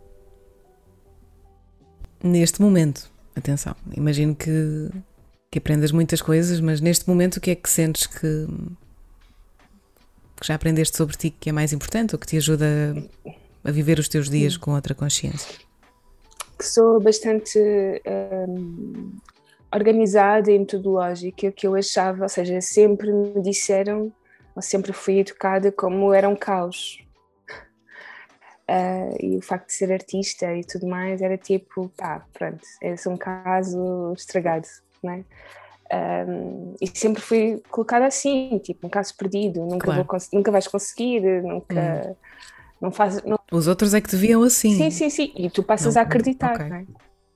Neste 2.23 2.61
momento, 2.61 3.11
atenção, 3.35 3.75
imagino 3.97 4.35
que, 4.35 4.91
que 5.51 5.59
aprendas 5.59 5.91
muitas 5.91 6.21
coisas, 6.21 6.61
mas 6.61 6.81
neste 6.81 7.09
momento 7.09 7.37
o 7.37 7.41
que 7.41 7.51
é 7.51 7.55
que 7.55 7.69
sentes 7.69 8.07
que, 8.07 8.47
que 10.37 10.47
já 10.47 10.55
aprendeste 10.55 10.97
sobre 10.97 11.17
ti 11.17 11.31
que 11.31 11.49
é 11.49 11.53
mais 11.53 11.73
importante 11.73 12.15
ou 12.15 12.19
que 12.19 12.27
te 12.27 12.37
ajuda 12.37 12.95
a 13.65 13.71
viver 13.71 13.99
os 13.99 14.09
teus 14.09 14.29
dias 14.29 14.57
com 14.57 14.73
outra 14.73 14.95
consciência? 14.95 15.59
Que 16.59 16.67
sou 16.67 17.01
bastante 17.01 17.59
hum, 18.49 19.13
organizada 19.75 20.51
e 20.51 20.59
metodológica, 20.59 21.51
que 21.51 21.67
eu 21.67 21.75
achava, 21.75 22.25
ou 22.25 22.29
seja, 22.29 22.61
sempre 22.61 23.11
me 23.11 23.41
disseram 23.41 24.13
eu 24.61 24.63
sempre 24.63 24.93
fui 24.93 25.19
educada 25.19 25.73
como 25.73 26.13
era 26.13 26.29
um 26.29 26.37
caos. 26.37 27.03
Uh, 28.69 29.17
e 29.19 29.37
o 29.39 29.43
facto 29.43 29.69
de 29.69 29.73
ser 29.73 29.91
artista 29.91 30.55
e 30.55 30.63
tudo 30.63 30.87
mais 30.87 31.23
era 31.23 31.37
tipo, 31.37 31.91
pá, 31.97 32.25
pronto, 32.33 32.61
esse 32.83 33.09
é 33.09 33.11
um 33.11 33.17
caso 33.17 34.13
estragado, 34.15 34.69
não 35.03 35.15
é? 35.15 35.25
Um, 35.93 36.75
e 36.81 36.87
sempre 36.87 37.21
fui 37.21 37.61
colocada 37.69 38.07
assim, 38.07 38.61
tipo, 38.63 38.87
um 38.87 38.91
caso 38.91 39.17
perdido, 39.17 39.63
nunca, 39.63 39.87
claro. 39.87 40.07
vou 40.09 40.19
nunca 40.33 40.53
vais 40.53 40.69
conseguir, 40.69 41.43
nunca. 41.43 41.75
Hum. 41.75 42.15
Não 42.81 42.91
faz, 42.93 43.23
não... 43.25 43.39
Os 43.51 43.67
outros 43.67 43.93
é 43.93 44.01
que 44.01 44.09
te 44.09 44.17
viam 44.17 44.43
assim. 44.43 44.77
Sim, 44.77 44.91
sim, 44.91 45.11
sim. 45.11 45.33
E 45.37 45.51
tu 45.51 45.63
passas 45.63 45.97
não, 45.97 46.03
a 46.03 46.05
acreditar, 46.05 46.55
okay. 46.55 46.69
não 46.69 46.77
é? 46.77 46.87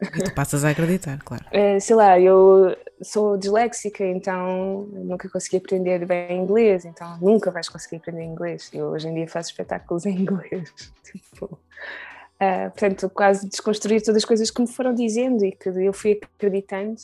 E 0.00 0.22
tu 0.22 0.34
passas 0.34 0.64
a 0.64 0.70
acreditar, 0.70 1.18
claro. 1.24 1.44
Uh, 1.46 1.80
sei 1.80 1.96
lá, 1.96 2.18
eu 2.18 2.76
sou 3.02 3.36
disléxica, 3.36 4.04
então 4.04 4.88
nunca 4.92 5.28
consegui 5.28 5.58
aprender 5.58 6.04
bem 6.06 6.42
inglês, 6.42 6.84
então 6.84 7.18
nunca 7.20 7.50
vais 7.50 7.68
conseguir 7.68 7.96
aprender 7.96 8.24
inglês. 8.24 8.70
Eu 8.72 8.86
hoje 8.86 9.08
em 9.08 9.14
dia 9.14 9.28
faço 9.28 9.50
espetáculos 9.50 10.04
em 10.06 10.18
inglês. 10.18 10.72
tipo, 11.04 11.46
uh, 11.46 12.70
portanto, 12.70 13.08
quase 13.10 13.48
desconstruir 13.48 14.02
todas 14.02 14.18
as 14.22 14.24
coisas 14.24 14.50
que 14.50 14.60
me 14.60 14.68
foram 14.68 14.94
dizendo 14.94 15.44
e 15.44 15.52
que 15.52 15.68
eu 15.68 15.92
fui 15.92 16.20
acreditando. 16.36 17.00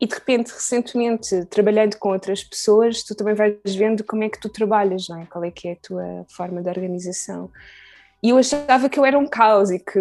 E 0.00 0.06
de 0.06 0.14
repente, 0.14 0.52
recentemente, 0.52 1.44
trabalhando 1.46 1.96
com 1.96 2.10
outras 2.10 2.42
pessoas, 2.42 3.02
tu 3.02 3.14
também 3.14 3.34
vais 3.34 3.56
vendo 3.76 4.02
como 4.04 4.24
é 4.24 4.28
que 4.28 4.40
tu 4.40 4.48
trabalhas, 4.48 5.08
não 5.08 5.20
é? 5.20 5.26
Qual 5.26 5.44
é 5.44 5.50
que 5.50 5.68
é 5.68 5.72
a 5.72 5.76
tua 5.76 6.26
forma 6.28 6.60
de 6.62 6.68
organização. 6.68 7.50
E 8.22 8.30
eu 8.30 8.38
achava 8.38 8.88
que 8.88 8.98
eu 8.98 9.04
era 9.04 9.18
um 9.18 9.26
caos 9.26 9.70
e 9.70 9.78
que 9.78 10.00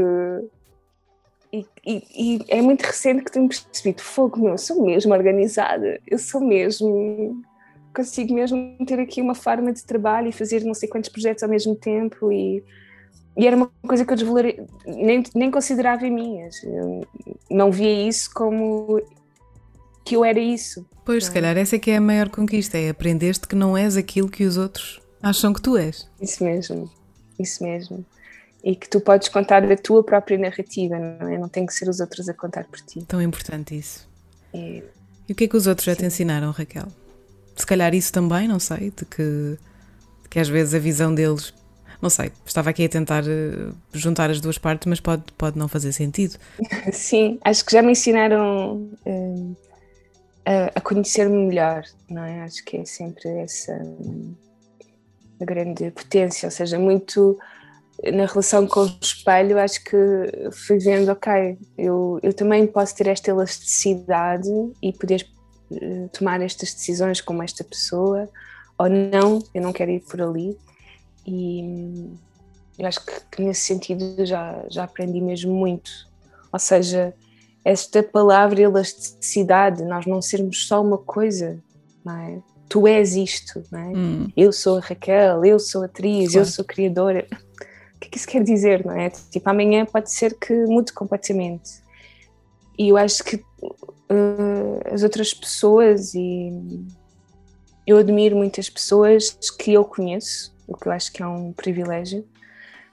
e, 1.54 1.68
e, 1.86 2.04
e, 2.18 2.46
é 2.48 2.62
muito 2.64 2.82
recente 2.82 3.24
que 3.24 3.32
tenho 3.32 3.48
percebido, 3.48 4.02
fogo 4.02 4.40
meu, 4.40 4.54
eu 4.54 4.58
sou 4.58 4.84
mesmo 4.84 5.14
organizada, 5.14 6.00
eu 6.08 6.18
sou 6.18 6.42
mesmo, 6.42 7.44
consigo 7.96 8.34
mesmo 8.34 8.76
ter 8.88 9.00
aqui 9.00 9.22
uma 9.22 9.36
forma 9.36 9.72
de 9.72 9.84
trabalho 9.84 10.30
e 10.30 10.32
fazer 10.32 10.64
não 10.64 10.74
sei 10.74 10.90
quantos 10.90 11.12
projetos 11.12 11.44
ao 11.44 11.50
mesmo 11.50 11.76
tempo 11.76 12.32
e, 12.32 12.64
e 13.38 13.46
era 13.46 13.56
uma 13.56 13.70
coisa 13.88 14.04
que 14.04 14.14
eu 14.14 14.18
nem, 14.88 15.24
nem 15.36 15.52
considerava 15.52 16.08
em 16.08 16.12
mim, 16.12 16.40
eu 16.64 17.08
não 17.52 17.72
via 17.72 18.08
isso 18.08 18.32
como 18.34 19.00
que 20.04 20.16
eu 20.16 20.26
era 20.26 20.40
isso. 20.40 20.84
Pois, 21.06 21.26
se 21.26 21.32
calhar 21.32 21.56
essa 21.56 21.76
é 21.76 21.80
que 21.80 21.92
é 21.92 21.98
a 21.98 22.02
maior 22.02 22.30
conquista, 22.30 22.80
é 22.80 22.90
aprendeste 22.90 23.48
que 23.48 23.56
não 23.56 23.78
és 23.78 23.96
aquilo 23.96 24.28
que 24.28 24.44
os 24.44 24.58
outros 24.58 25.00
acham 25.22 25.54
que 25.54 25.62
tu 25.62 25.78
és. 25.78 26.10
Isso 26.20 26.44
mesmo, 26.44 26.90
isso 27.40 27.64
mesmo 27.64 28.04
e 28.64 28.76
que 28.76 28.88
tu 28.88 29.02
podes 29.02 29.28
contar 29.28 29.70
a 29.70 29.76
tua 29.76 30.04
própria 30.04 30.38
narrativa, 30.38 30.98
não 30.98 31.28
é? 31.28 31.38
Não 31.38 31.50
tem 31.50 31.66
que 31.66 31.74
ser 31.74 31.90
os 31.90 32.00
outros 32.00 32.30
a 32.30 32.34
contar 32.34 32.64
por 32.64 32.80
ti. 32.80 33.04
Tão 33.06 33.22
importante 33.22 33.78
isso. 33.78 34.08
E, 34.54 34.82
e 35.28 35.34
o 35.34 35.36
que 35.36 35.44
é 35.44 35.48
que 35.48 35.58
os 35.58 35.68
outros 35.68 35.84
Sim. 35.84 35.92
já 35.92 35.98
te 35.98 36.06
ensinaram, 36.06 36.50
Raquel? 36.52 36.88
Se 37.58 37.66
calhar 37.66 37.94
isso 37.94 38.14
também, 38.14 38.48
não 38.48 38.60
sei, 38.60 38.92
de 38.92 39.06
que, 39.06 39.58
de 40.24 40.30
que 40.30 40.40
às 40.40 40.48
vezes 40.48 40.74
a 40.74 40.80
visão 40.80 41.14
deles, 41.14 41.54
não 42.02 42.10
sei, 42.10 42.32
estava 42.46 42.70
aqui 42.70 42.86
a 42.86 42.90
tentar 42.90 43.24
eh, 43.28 43.74
juntar 43.92 44.30
as 44.30 44.40
duas 44.40 44.58
partes, 44.58 44.88
mas 44.88 45.02
pode, 45.02 45.24
pode 45.38 45.58
não 45.60 45.68
fazer 45.68 45.92
sentido. 45.92 46.38
Sim, 46.94 47.40
acho 47.44 47.66
que 47.66 47.74
já 47.74 47.82
me 47.82 47.92
ensinaram 47.92 48.90
uh, 49.06 49.58
a, 50.46 50.72
a 50.76 50.82
conhecer-me 50.82 51.48
melhor, 51.48 51.84
não 52.10 52.24
é? 52.24 52.42
Acho 52.44 52.64
que 52.64 52.78
é 52.78 52.86
sempre 52.86 53.30
essa 53.40 53.74
um, 53.74 54.34
a 55.40 55.46
grande 55.46 55.92
potência, 55.92 56.48
ou 56.48 56.52
seja, 56.52 56.80
muito 56.80 57.38
na 58.12 58.26
relação 58.26 58.68
com 58.68 58.82
o 58.82 58.98
espelho, 59.02 59.60
acho 59.60 59.84
que 59.84 59.98
fui 60.52 60.78
vendo, 60.80 61.10
ok, 61.10 61.58
eu, 61.78 62.20
eu 62.22 62.34
também 62.34 62.66
posso 62.68 62.96
ter 62.96 63.08
esta 63.08 63.30
elasticidade 63.30 64.50
e 64.82 64.92
poder 64.92 65.26
uh, 65.72 66.10
tomar 66.10 66.42
estas 66.42 66.74
decisões 66.74 67.22
como 67.22 67.44
esta 67.44 67.64
pessoa, 67.64 68.28
ou 68.78 68.90
não, 68.90 69.42
eu 69.54 69.62
não 69.62 69.72
quero 69.72 69.92
ir 69.92 70.02
por 70.02 70.22
ali. 70.22 70.58
E 71.26 71.62
hum, 71.64 72.18
eu 72.78 72.88
acho 72.88 73.06
que, 73.06 73.14
que, 73.32 73.42
nesse 73.42 73.62
sentido 73.62 74.26
já, 74.26 74.66
já 74.70 74.84
aprendi 74.84 75.22
mesmo 75.22 75.54
muito. 75.54 75.92
Ou 76.52 76.60
seja, 76.60 77.14
esta 77.64 78.04
palavra 78.04 78.62
elasticidade, 78.62 79.84
nós 79.84 80.06
não 80.06 80.22
sermos 80.22 80.68
só 80.68 80.82
uma 80.82 80.98
coisa, 80.98 81.58
não 82.04 82.18
é? 82.18 82.42
Tu 82.68 82.88
és 82.88 83.16
isto, 83.16 83.64
não 83.72 83.80
é? 83.80 83.88
Hum. 83.96 84.28
Eu 84.36 84.52
sou 84.52 84.78
a 84.78 84.82
Raquel, 84.82 85.46
eu 85.46 85.60
sou 85.60 85.84
atriz, 85.84 86.32
claro. 86.32 86.40
eu 86.40 86.52
sou 86.52 86.66
criadora 86.66 87.28
que 88.04 88.08
é 88.08 88.12
que 88.12 88.18
isso 88.18 88.28
quer 88.28 88.44
dizer, 88.44 88.86
não 88.86 88.94
é? 88.94 89.10
Tipo, 89.10 89.50
amanhã 89.50 89.86
pode 89.86 90.12
ser 90.12 90.38
que 90.38 90.54
mude 90.66 90.92
completamente. 90.92 91.82
E 92.78 92.90
eu 92.90 92.98
acho 92.98 93.24
que 93.24 93.38
uh, 93.38 94.94
as 94.94 95.04
outras 95.04 95.34
pessoas, 95.34 96.14
e 96.14 96.52
eu 97.86 97.98
admiro 97.98 98.36
muitas 98.36 98.70
pessoas 98.70 99.32
que 99.58 99.74
eu 99.74 99.86
conheço, 99.86 100.54
o 100.68 100.76
que 100.76 100.88
eu 100.88 100.92
acho 100.92 101.12
que 101.12 101.22
é 101.22 101.28
um 101.28 101.54
privilégio, 101.54 102.26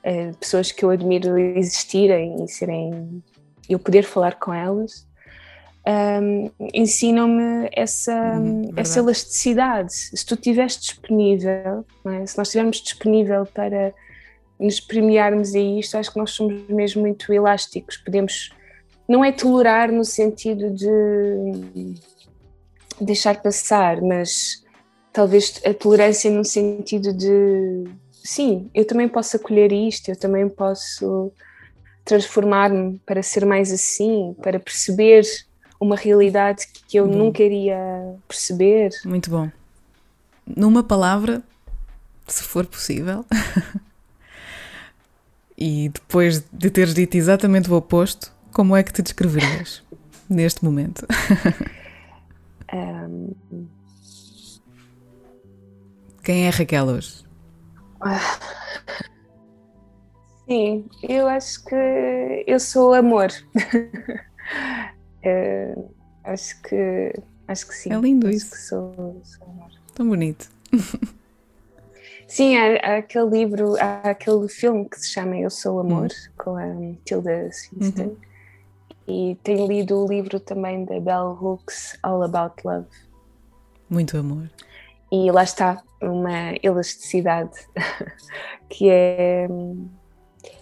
uh, 0.04 0.36
pessoas 0.36 0.70
que 0.70 0.84
eu 0.84 0.90
admiro 0.90 1.38
existirem 1.38 2.44
e 2.44 2.48
serem, 2.48 3.22
eu 3.68 3.78
poder 3.78 4.04
falar 4.04 4.38
com 4.38 4.52
elas. 4.52 5.08
Um, 6.22 6.50
ensinam-me 6.74 7.70
essa, 7.72 8.12
hum, 8.38 8.70
essa 8.76 8.98
elasticidade. 8.98 9.94
Se 9.94 10.26
tu 10.26 10.34
estiveres 10.34 10.78
disponível, 10.78 11.86
é? 12.04 12.26
se 12.26 12.36
nós 12.36 12.48
estivermos 12.48 12.82
disponível 12.82 13.46
para 13.46 13.94
nos 14.60 14.78
premiarmos 14.78 15.54
a 15.54 15.58
isto, 15.58 15.96
acho 15.96 16.12
que 16.12 16.18
nós 16.18 16.30
somos 16.32 16.68
mesmo 16.68 17.00
muito 17.00 17.32
elásticos. 17.32 17.96
Podemos, 17.96 18.50
não 19.08 19.24
é 19.24 19.32
tolerar 19.32 19.90
no 19.90 20.04
sentido 20.04 20.70
de 20.70 21.94
deixar 23.00 23.40
passar, 23.40 24.02
mas 24.02 24.62
talvez 25.12 25.60
a 25.64 25.72
tolerância 25.72 26.30
no 26.30 26.44
sentido 26.44 27.12
de 27.14 27.84
sim, 28.22 28.70
eu 28.74 28.86
também 28.86 29.08
posso 29.08 29.36
acolher 29.36 29.72
isto, 29.72 30.10
eu 30.10 30.16
também 30.16 30.48
posso 30.48 31.32
transformar-me 32.04 33.00
para 33.06 33.22
ser 33.22 33.46
mais 33.46 33.72
assim, 33.72 34.34
para 34.42 34.60
perceber 34.60 35.24
uma 35.80 35.96
realidade 35.96 36.66
que 36.86 36.98
eu 36.98 37.06
nunca 37.06 37.42
iria 37.42 37.78
perceber. 38.28 38.90
Muito 39.04 39.30
bom. 39.30 39.50
Numa 40.46 40.82
palavra, 40.82 41.42
se 42.26 42.42
for 42.42 42.66
possível, 42.66 43.24
E 45.60 45.90
depois 45.90 46.42
de 46.50 46.70
teres 46.70 46.94
dito 46.94 47.16
exatamente 47.16 47.70
o 47.70 47.74
oposto, 47.74 48.32
como 48.50 48.74
é 48.74 48.82
que 48.82 48.92
te 48.92 49.02
descreverias 49.02 49.82
neste 50.28 50.64
momento? 50.64 51.06
Um... 52.72 53.34
Quem 56.22 56.46
é 56.46 56.50
Raquel 56.50 56.86
hoje? 56.86 57.24
Sim, 60.48 60.88
eu 61.02 61.28
acho 61.28 61.64
que 61.64 62.44
eu 62.46 62.58
sou 62.58 62.94
amor. 62.94 63.28
uh, 65.24 65.94
acho 66.24 66.62
que 66.62 67.12
acho 67.46 67.66
que 67.66 67.74
sim. 67.74 67.92
É 67.92 67.98
lindo 67.98 68.28
acho 68.28 68.36
isso. 68.36 68.56
Sou, 68.56 69.20
sou 69.24 69.46
amor. 69.46 69.70
Tão 69.94 70.08
bonito. 70.08 70.50
Sim, 72.30 72.56
há, 72.56 72.76
há, 72.76 72.96
aquele 72.98 73.28
livro, 73.28 73.74
há 73.80 74.10
aquele 74.10 74.48
filme 74.48 74.88
que 74.88 75.00
se 75.00 75.10
chama 75.10 75.36
Eu 75.36 75.50
Sou 75.50 75.80
Amor, 75.80 76.04
uhum. 76.04 76.08
com 76.38 76.56
a 76.56 76.94
Tilda 77.04 77.50
Swinton. 77.50 78.02
Uhum. 78.02 78.16
E 79.08 79.36
tenho 79.42 79.66
lido 79.66 80.04
o 80.04 80.08
livro 80.08 80.38
também 80.38 80.84
da 80.84 81.00
Bell 81.00 81.36
Hooks, 81.42 81.98
All 82.04 82.22
About 82.22 82.54
Love. 82.64 82.86
Muito 83.90 84.16
amor. 84.16 84.48
e 85.10 85.28
lá 85.32 85.42
está 85.42 85.82
uma 86.00 86.54
elasticidade 86.62 87.58
que 88.70 88.88
é 88.88 89.48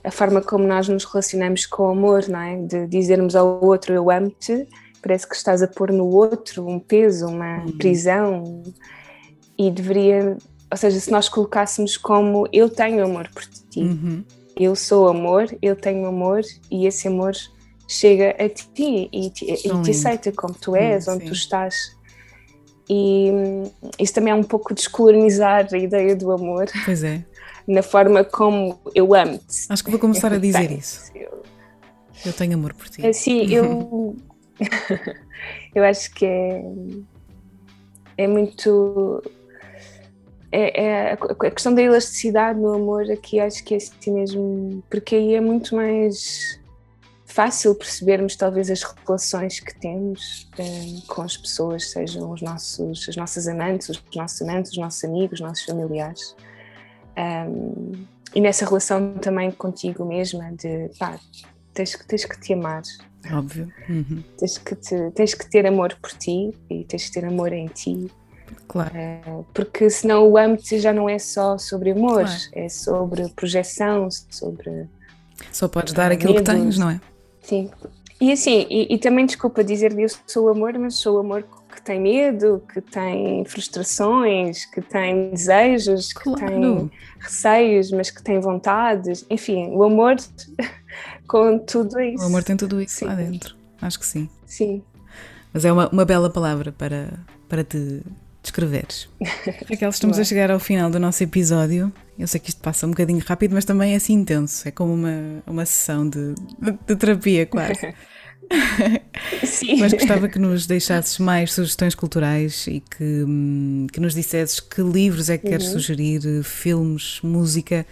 a 0.03 0.11
forma 0.11 0.41
como 0.41 0.67
nós 0.67 0.89
nos 0.89 1.05
relacionamos 1.05 1.67
com 1.67 1.83
o 1.83 1.91
amor, 1.91 2.27
não 2.29 2.41
é? 2.41 2.57
De 2.57 2.87
dizermos 2.87 3.37
ao 3.37 3.63
outro 3.63 3.93
eu 3.93 4.11
amo-te, 4.11 4.67
parece 5.03 5.29
que 5.29 5.37
estás 5.37 5.63
a 5.63 5.69
pôr 5.69 5.93
no 5.93 6.07
outro 6.07 6.67
um 6.67 6.81
peso, 6.81 7.27
uma 7.27 7.59
uhum. 7.59 7.77
prisão 7.77 8.63
e 9.59 9.71
deveria, 9.71 10.39
ou 10.71 10.77
seja, 10.77 11.01
se 11.01 11.11
nós 11.11 11.29
colocássemos 11.29 11.97
como 11.97 12.47
eu 12.53 12.69
tenho 12.69 13.05
amor 13.05 13.29
por 13.33 13.45
ti, 13.45 13.81
uhum. 13.81 14.25
eu 14.57 14.77
sou 14.77 15.09
amor, 15.09 15.47
eu 15.63 15.75
tenho 15.75 16.07
amor 16.07 16.43
e 16.71 16.87
esse 16.87 17.09
amor 17.09 17.33
chega 17.87 18.37
a 18.39 18.49
ti 18.49 19.09
e 19.11 19.31
te, 19.31 19.47
e 19.47 19.83
te 19.83 19.91
aceita 19.91 20.31
como 20.33 20.55
tu 20.55 20.77
és, 20.77 21.09
onde 21.09 21.25
tu 21.25 21.33
estás. 21.33 21.75
E 22.89 23.31
isso 23.99 24.15
também 24.15 24.33
é 24.33 24.37
um 24.37 24.43
pouco 24.43 24.75
descolonizar 24.75 25.69
a 25.73 25.79
ideia 25.79 26.15
do 26.15 26.31
amor. 26.33 26.67
Pois 26.85 27.03
é. 27.03 27.25
Na 27.67 27.83
forma 27.83 28.25
como 28.25 28.81
eu 28.95 29.15
amo-te. 29.15 29.67
Acho 29.69 29.85
que 29.85 29.91
vou 29.91 30.01
começar 30.01 30.33
a 30.33 30.39
dizer 30.39 30.71
isso. 30.71 31.11
Eu, 31.15 31.43
eu 32.25 32.33
tenho 32.33 32.55
amor 32.55 32.73
por 32.73 32.89
ti. 32.89 33.07
Assim, 33.07 33.53
eu. 33.53 34.17
eu 35.75 35.85
acho 35.85 36.13
que 36.15 36.25
é. 36.25 36.63
É 38.17 38.27
muito. 38.27 39.23
É, 40.51 40.83
é, 40.83 41.13
a 41.13 41.51
questão 41.51 41.75
da 41.75 41.83
elasticidade 41.83 42.59
no 42.59 42.73
amor 42.73 43.11
aqui 43.11 43.39
acho 43.39 43.63
que 43.65 43.75
é 43.75 43.77
assim 43.77 44.13
mesmo, 44.13 44.83
porque 44.89 45.15
aí 45.15 45.35
é 45.35 45.41
muito 45.41 45.77
mais 45.77 46.59
fácil 47.27 47.75
percebermos 47.75 48.35
talvez 48.35 48.71
as 48.71 48.83
relações 48.83 49.61
que 49.61 49.79
temos 49.79 50.49
eh, 50.59 51.07
com 51.07 51.23
as 51.23 51.37
pessoas, 51.37 51.91
sejam 51.91 52.33
os 52.33 52.41
nossos, 52.41 53.07
as 53.09 53.15
nossas 53.15 53.47
amantes, 53.47 53.91
os 53.91 54.03
nossos 54.17 54.43
amantes, 54.43 54.73
os 54.73 54.79
nossos 54.79 55.05
amigos, 55.05 55.39
os 55.39 55.47
nossos 55.47 55.65
familiares. 55.65 56.35
Um, 57.17 58.07
e 58.35 58.41
nessa 58.41 58.65
relação 58.65 59.15
também 59.15 59.51
contigo 59.51 60.05
mesma, 60.05 60.51
de 60.53 60.91
pá, 60.99 61.19
tens, 61.75 61.97
tens 62.09 62.25
que 62.25 62.41
te 62.41 62.55
amar. 62.55 62.83
Óbvio. 63.31 63.73
Uhum. 63.89 64.23
Tens, 64.39 64.59
que 64.59 64.75
te, 64.75 65.11
tens 65.13 65.35
que 65.35 65.49
ter 65.49 65.67
amor 65.67 65.95
por 66.01 66.11
ti 66.13 66.55
e 66.71 66.85
tens 66.85 67.07
que 67.07 67.13
ter 67.13 67.25
amor 67.25 67.53
em 67.53 67.67
ti. 67.67 68.11
Claro. 68.69 68.93
Uh, 68.95 69.47
porque 69.55 69.89
senão 69.89 70.29
o 70.29 70.37
âmbito 70.37 70.79
já 70.79 70.93
não 70.93 71.09
é 71.09 71.19
só 71.19 71.57
sobre 71.57 71.93
amor, 71.93 72.25
claro. 72.25 72.41
é 72.53 72.69
sobre 72.69 73.29
projeção, 73.31 74.09
sobre. 74.31 74.87
Só 75.51 75.67
podes 75.67 75.95
dar 75.95 76.13
aquilo 76.13 76.35
que 76.35 76.43
tens, 76.43 76.77
não 76.77 76.91
é? 76.91 77.01
Sim. 77.41 77.71
E 78.21 78.31
assim, 78.31 78.67
e, 78.69 78.95
e 78.95 78.99
também 78.99 79.25
desculpa 79.25 79.65
dizer 79.65 79.95
que 79.95 80.03
eu 80.03 80.09
sou 80.27 80.49
amor, 80.49 80.77
mas 80.79 80.97
sou 80.97 81.19
amor 81.19 81.45
que 81.75 81.81
tem 81.81 82.01
medo, 82.01 82.63
que 82.73 82.81
tem 82.81 83.45
frustrações, 83.45 84.67
que 84.67 84.83
tem 84.83 85.31
desejos, 85.31 86.13
que 86.13 86.25
claro. 86.25 86.47
tem 86.47 86.91
receios, 87.21 87.91
mas 87.91 88.11
que 88.11 88.23
tem 88.23 88.41
vontades. 88.41 89.25
Enfim, 89.31 89.69
o 89.71 89.83
amor 89.83 90.17
com 91.27 91.59
tudo 91.59 91.99
isso. 92.01 92.23
O 92.25 92.27
amor 92.27 92.43
tem 92.43 92.57
tudo 92.57 92.83
isso 92.83 92.97
sim. 92.97 93.05
lá 93.07 93.15
dentro. 93.15 93.57
Acho 93.81 93.99
que 93.99 94.07
sim. 94.07 94.29
Sim. 94.45 94.83
Mas 95.53 95.65
é 95.65 95.73
uma, 95.73 95.89
uma 95.89 96.05
bela 96.05 96.29
palavra 96.29 96.73
para, 96.73 97.09
para 97.49 97.65
te 97.65 98.03
descreveres. 98.43 99.09
Raquel, 99.69 99.91
estamos 99.91 100.19
a 100.19 100.25
chegar 100.25 100.51
ao 100.51 100.59
final 100.59 100.91
do 100.91 100.99
nosso 100.99 101.23
episódio. 101.23 101.93
Eu 102.19 102.27
sei 102.27 102.41
que 102.41 102.51
isto 102.51 102.61
passa 102.61 102.87
um 102.87 102.91
bocadinho 102.91 103.23
rápido, 103.25 103.55
mas 103.55 103.65
também 103.65 103.93
é 103.93 103.97
assim 103.97 104.15
intenso. 104.15 104.67
É 104.67 104.71
como 104.71 104.95
uma, 104.95 105.43
uma 105.47 105.67
sessão 105.67 106.09
de, 106.09 106.35
de, 106.61 106.73
de 106.87 106.97
terapia, 106.97 107.47
quase. 107.47 107.95
Sim. 109.45 109.81
Mas 109.81 109.93
gostava 109.93 110.29
que 110.29 110.39
nos 110.39 110.67
deixasses 110.67 111.19
mais 111.19 111.53
sugestões 111.53 111.95
culturais 111.95 112.67
e 112.67 112.81
que, 112.81 113.25
hum, 113.27 113.87
que 113.93 114.01
nos 114.01 114.15
dissesses 114.15 114.61
que 114.61 114.81
livros 114.83 115.29
é 115.29 115.39
que 115.39 115.49
queres 115.49 115.67
uhum. 115.67 115.73
sugerir, 115.73 116.43
filmes, 116.43 117.21
música. 117.23 117.87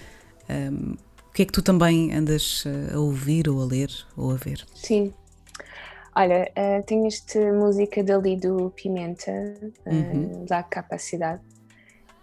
Um, 0.48 0.96
o 1.28 1.32
que 1.36 1.42
é 1.42 1.44
que 1.44 1.52
tu 1.52 1.60
também 1.60 2.14
andas 2.14 2.64
a 2.92 2.98
ouvir 2.98 3.48
ou 3.48 3.62
a 3.62 3.66
ler 3.66 3.90
ou 4.16 4.30
a 4.30 4.36
ver? 4.36 4.64
Sim. 4.74 5.12
Olha, 6.18 6.50
uh, 6.56 6.82
tenho 6.84 7.06
esta 7.06 7.38
música 7.52 8.02
dali 8.02 8.36
do 8.36 8.70
Pimenta, 8.70 9.30
uh, 9.84 9.94
uhum. 9.94 10.46
da 10.46 10.62
Capacidade. 10.62 11.42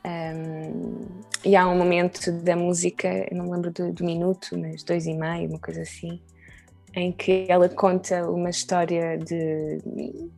Um, 0.03 1.05
e 1.45 1.55
há 1.55 1.67
um 1.67 1.77
momento 1.77 2.31
da 2.31 2.55
música, 2.55 3.27
não 3.31 3.45
me 3.45 3.51
lembro 3.51 3.71
do, 3.71 3.93
do, 3.93 4.03
minuto, 4.03 4.57
mas 4.57 4.81
dois 4.81 5.05
e 5.05 5.13
meio, 5.13 5.47
uma 5.47 5.59
coisa 5.59 5.83
assim, 5.83 6.19
em 6.95 7.11
que 7.11 7.45
ela 7.47 7.69
conta 7.69 8.27
uma 8.27 8.49
história 8.49 9.15
de, 9.15 9.77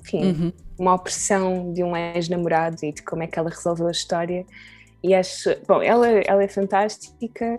enfim, 0.02 0.26
uhum. 0.26 0.54
uma 0.78 0.94
opressão 0.94 1.72
de 1.72 1.82
um 1.82 1.96
ex-namorado 1.96 2.84
e 2.84 2.92
de 2.92 3.04
como 3.04 3.24
é 3.24 3.28
que 3.28 3.40
ela 3.40 3.50
resolveu 3.50 3.88
a 3.88 3.92
história. 3.92 4.46
E 5.02 5.16
acho, 5.16 5.56
bom, 5.66 5.82
ela, 5.82 6.08
ela 6.10 6.44
é 6.44 6.48
fantástica. 6.50 7.58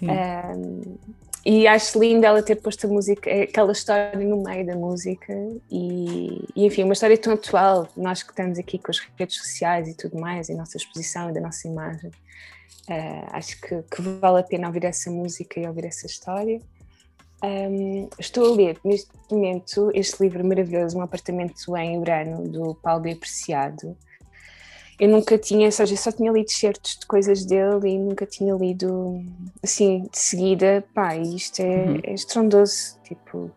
Um, 0.00 0.98
e 1.44 1.66
acho 1.66 1.98
linda 1.98 2.28
ela 2.28 2.42
ter 2.42 2.56
posto 2.56 2.86
a 2.86 2.90
música, 2.90 3.28
aquela 3.42 3.72
história 3.72 4.16
no 4.16 4.42
meio 4.42 4.64
da 4.64 4.76
música 4.76 5.32
e, 5.68 6.44
e, 6.54 6.66
enfim, 6.66 6.84
uma 6.84 6.92
história 6.92 7.18
tão 7.18 7.32
atual, 7.32 7.88
nós 7.96 8.22
que 8.22 8.30
estamos 8.30 8.58
aqui 8.58 8.78
com 8.78 8.92
as 8.92 9.00
redes 9.18 9.36
sociais 9.36 9.88
e 9.88 9.96
tudo 9.96 10.20
mais, 10.20 10.48
e 10.48 10.54
nossa 10.54 10.76
exposição 10.76 11.30
e 11.30 11.32
da 11.32 11.40
nossa 11.40 11.66
imagem, 11.66 12.10
uh, 12.10 13.26
acho 13.32 13.60
que, 13.60 13.82
que, 13.82 14.02
vale 14.02 14.38
a 14.38 14.42
pena 14.44 14.68
ouvir 14.68 14.84
essa 14.84 15.10
música 15.10 15.58
e 15.58 15.66
ouvir 15.66 15.86
essa 15.86 16.06
história. 16.06 16.60
Um, 17.42 18.08
estou 18.20 18.52
a 18.52 18.56
ler 18.56 18.78
neste 18.84 19.10
momento 19.28 19.90
este 19.94 20.22
livro 20.22 20.46
maravilhoso, 20.46 20.96
Um 20.96 21.02
Apartamento 21.02 21.76
em 21.76 21.98
Urano, 21.98 22.48
do 22.48 22.76
Paulo 22.76 23.02
B. 23.02 23.12
Apreciado, 23.12 23.96
eu 24.98 25.08
nunca 25.08 25.38
tinha, 25.38 25.66
ou 25.66 25.72
seja, 25.72 25.96
só 25.96 26.12
tinha 26.12 26.30
lido 26.30 26.50
certos 26.50 26.98
de 26.98 27.06
coisas 27.06 27.44
dele 27.44 27.90
e 27.90 27.98
nunca 27.98 28.26
tinha 28.26 28.54
lido 28.54 29.24
assim 29.62 30.02
de 30.10 30.18
seguida. 30.18 30.84
Pá, 30.94 31.16
isto 31.16 31.60
é, 31.60 31.84
uhum. 31.84 32.00
é 32.04 32.14
estrondoso. 32.14 32.98
Tipo, 33.02 33.50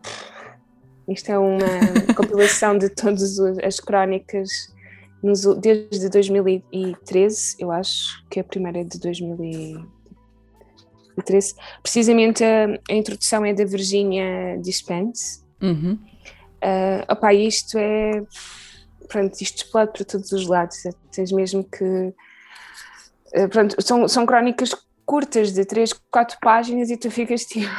isto 1.08 1.30
é 1.30 1.38
uma 1.38 1.58
compilação 2.16 2.76
de 2.76 2.88
todas 2.88 3.38
as 3.62 3.78
crónicas 3.78 4.74
nos, 5.22 5.44
desde 5.60 6.08
2013, 6.08 7.56
eu 7.58 7.70
acho 7.70 8.24
que 8.30 8.40
a 8.40 8.44
primeira 8.44 8.80
é 8.80 8.84
de 8.84 8.98
2013. 8.98 11.54
Precisamente 11.82 12.42
a, 12.44 12.78
a 12.88 12.94
introdução 12.94 13.44
é 13.44 13.52
da 13.52 13.64
Virginia 13.64 14.56
Dispense. 14.62 15.42
Uhum. 15.60 15.98
Uh, 16.56 17.04
opa, 17.08 17.34
isto 17.34 17.78
é 17.78 18.22
pronto, 19.08 19.34
isto 19.40 19.64
explode 19.64 19.92
para 19.92 20.04
todos 20.04 20.32
os 20.32 20.46
lados. 20.46 20.82
Tens 21.12 21.32
mesmo 21.32 21.64
que. 21.64 22.14
Eh, 23.32 23.48
pronto, 23.48 23.80
são, 23.82 24.06
são 24.08 24.26
crónicas 24.26 24.74
curtas 25.04 25.52
de 25.52 25.64
3, 25.64 25.92
4 26.10 26.38
páginas 26.40 26.90
e 26.90 26.96
tu 26.96 27.10
ficas 27.10 27.44
tipo. 27.44 27.70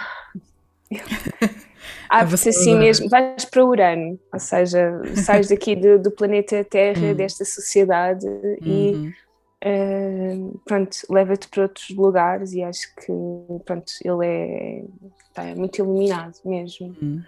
Abre-se 2.09 2.49
assim 2.49 2.77
mesmo, 2.77 3.09
vais 3.09 3.43
para 3.43 3.65
Urano, 3.65 4.17
ou 4.33 4.39
seja, 4.39 5.01
sais 5.15 5.49
daqui 5.49 5.75
do, 5.75 5.99
do 5.99 6.09
planeta 6.09 6.63
Terra, 6.63 7.07
uhum. 7.07 7.13
desta 7.13 7.43
sociedade 7.43 8.25
e 8.61 8.91
uhum. 8.93 9.13
uh, 9.65 10.61
pronto, 10.63 10.97
leva-te 11.09 11.49
para 11.49 11.63
outros 11.63 11.89
lugares 11.89 12.53
e 12.53 12.63
acho 12.63 12.95
que 12.95 13.11
pronto, 13.65 13.91
ele 14.03 14.25
é, 14.25 14.83
está 15.27 15.43
muito 15.55 15.79
iluminado 15.79 16.35
mesmo. 16.45 16.95
Uhum. 17.01 17.21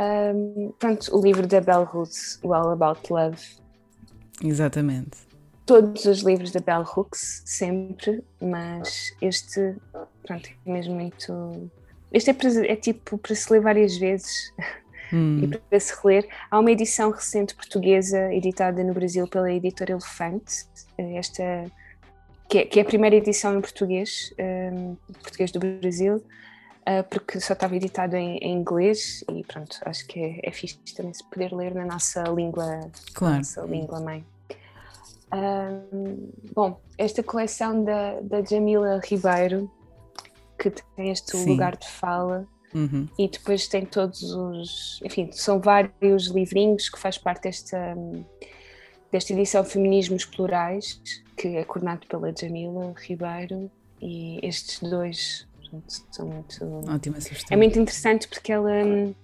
Um, 0.00 0.72
pronto, 0.78 1.14
o 1.14 1.22
livro 1.22 1.46
da 1.46 1.60
Bell 1.60 1.82
Hooks, 1.82 2.40
o 2.42 2.54
All 2.54 2.70
About 2.70 3.00
Love. 3.12 3.36
Exatamente. 4.42 5.18
Todos 5.66 6.06
os 6.06 6.20
livros 6.20 6.50
da 6.52 6.60
Bell 6.60 6.82
Hooks, 6.82 7.42
sempre, 7.44 8.24
mas 8.40 9.14
este, 9.20 9.76
pronto, 10.26 10.48
é 10.66 10.72
mesmo 10.72 10.94
muito. 10.94 11.70
Este 12.10 12.30
é, 12.30 12.72
é 12.72 12.76
tipo 12.76 13.18
para 13.18 13.34
se 13.34 13.52
ler 13.52 13.60
várias 13.60 13.96
vezes 13.98 14.52
hum. 15.12 15.42
e 15.42 15.58
para 15.58 15.78
se 15.78 15.94
reler. 16.02 16.26
Há 16.50 16.58
uma 16.58 16.70
edição 16.70 17.10
recente 17.10 17.54
portuguesa, 17.54 18.32
editada 18.32 18.82
no 18.82 18.94
Brasil 18.94 19.28
pela 19.28 19.52
editora 19.52 19.92
Elefante, 19.92 20.64
esta, 20.96 21.66
que 22.48 22.58
é, 22.58 22.64
que 22.64 22.78
é 22.78 22.82
a 22.82 22.86
primeira 22.86 23.16
edição 23.16 23.58
em 23.58 23.60
português, 23.60 24.34
um, 24.72 24.96
português 25.22 25.52
do 25.52 25.60
Brasil 25.60 26.24
uh, 26.90 27.04
porque 27.08 27.40
só 27.40 27.52
estava 27.52 27.76
editado 27.76 28.16
em, 28.16 28.38
em, 28.38 28.52
inglês 28.52 29.24
e 29.32 29.44
pronto, 29.44 29.78
acho 29.82 30.06
que 30.06 30.18
é, 30.18 30.40
é 30.42 30.50
fixe 30.50 30.78
também 30.96 31.14
se 31.14 31.24
poder 31.24 31.52
ler 31.52 31.74
na 31.74 31.84
nossa 31.84 32.22
língua, 32.24 32.90
claro. 33.14 33.36
nossa 33.36 33.62
língua 33.62 34.00
mãe. 34.00 34.24
bom, 36.54 36.80
esta 36.98 37.22
coleção 37.22 37.84
da, 37.84 38.20
da 38.20 38.42
Jamila 38.42 39.00
Ribeiro, 39.04 39.70
que 40.58 40.70
tem 40.70 41.10
este 41.10 41.36
Sim. 41.36 41.50
lugar 41.50 41.76
de 41.76 41.88
fala, 41.88 42.46
uhum. 42.74 43.08
e 43.18 43.28
depois 43.28 43.68
tem 43.68 43.84
todos 43.86 44.22
os. 44.22 45.00
Enfim, 45.04 45.30
são 45.32 45.60
vários 45.60 46.26
livrinhos 46.26 46.88
que 46.88 46.98
faz 46.98 47.16
parte 47.16 47.44
desta, 47.44 47.96
desta 49.10 49.32
edição 49.32 49.64
Feminismos 49.64 50.24
Plurais, 50.24 51.00
que 51.36 51.48
é 51.48 51.64
coordenado 51.64 52.06
pela 52.06 52.34
Jamila 52.36 52.92
Ribeiro, 52.96 53.70
e 54.00 54.38
estes 54.42 54.80
dois 54.80 55.46
são 56.10 56.26
muito. 56.26 56.64
Ótima 56.88 57.20
sugestão. 57.20 57.54
É 57.54 57.56
muito 57.56 57.78
interessante 57.78 58.28
porque 58.28 58.52
ela 58.52 58.70
hum, 58.84 59.14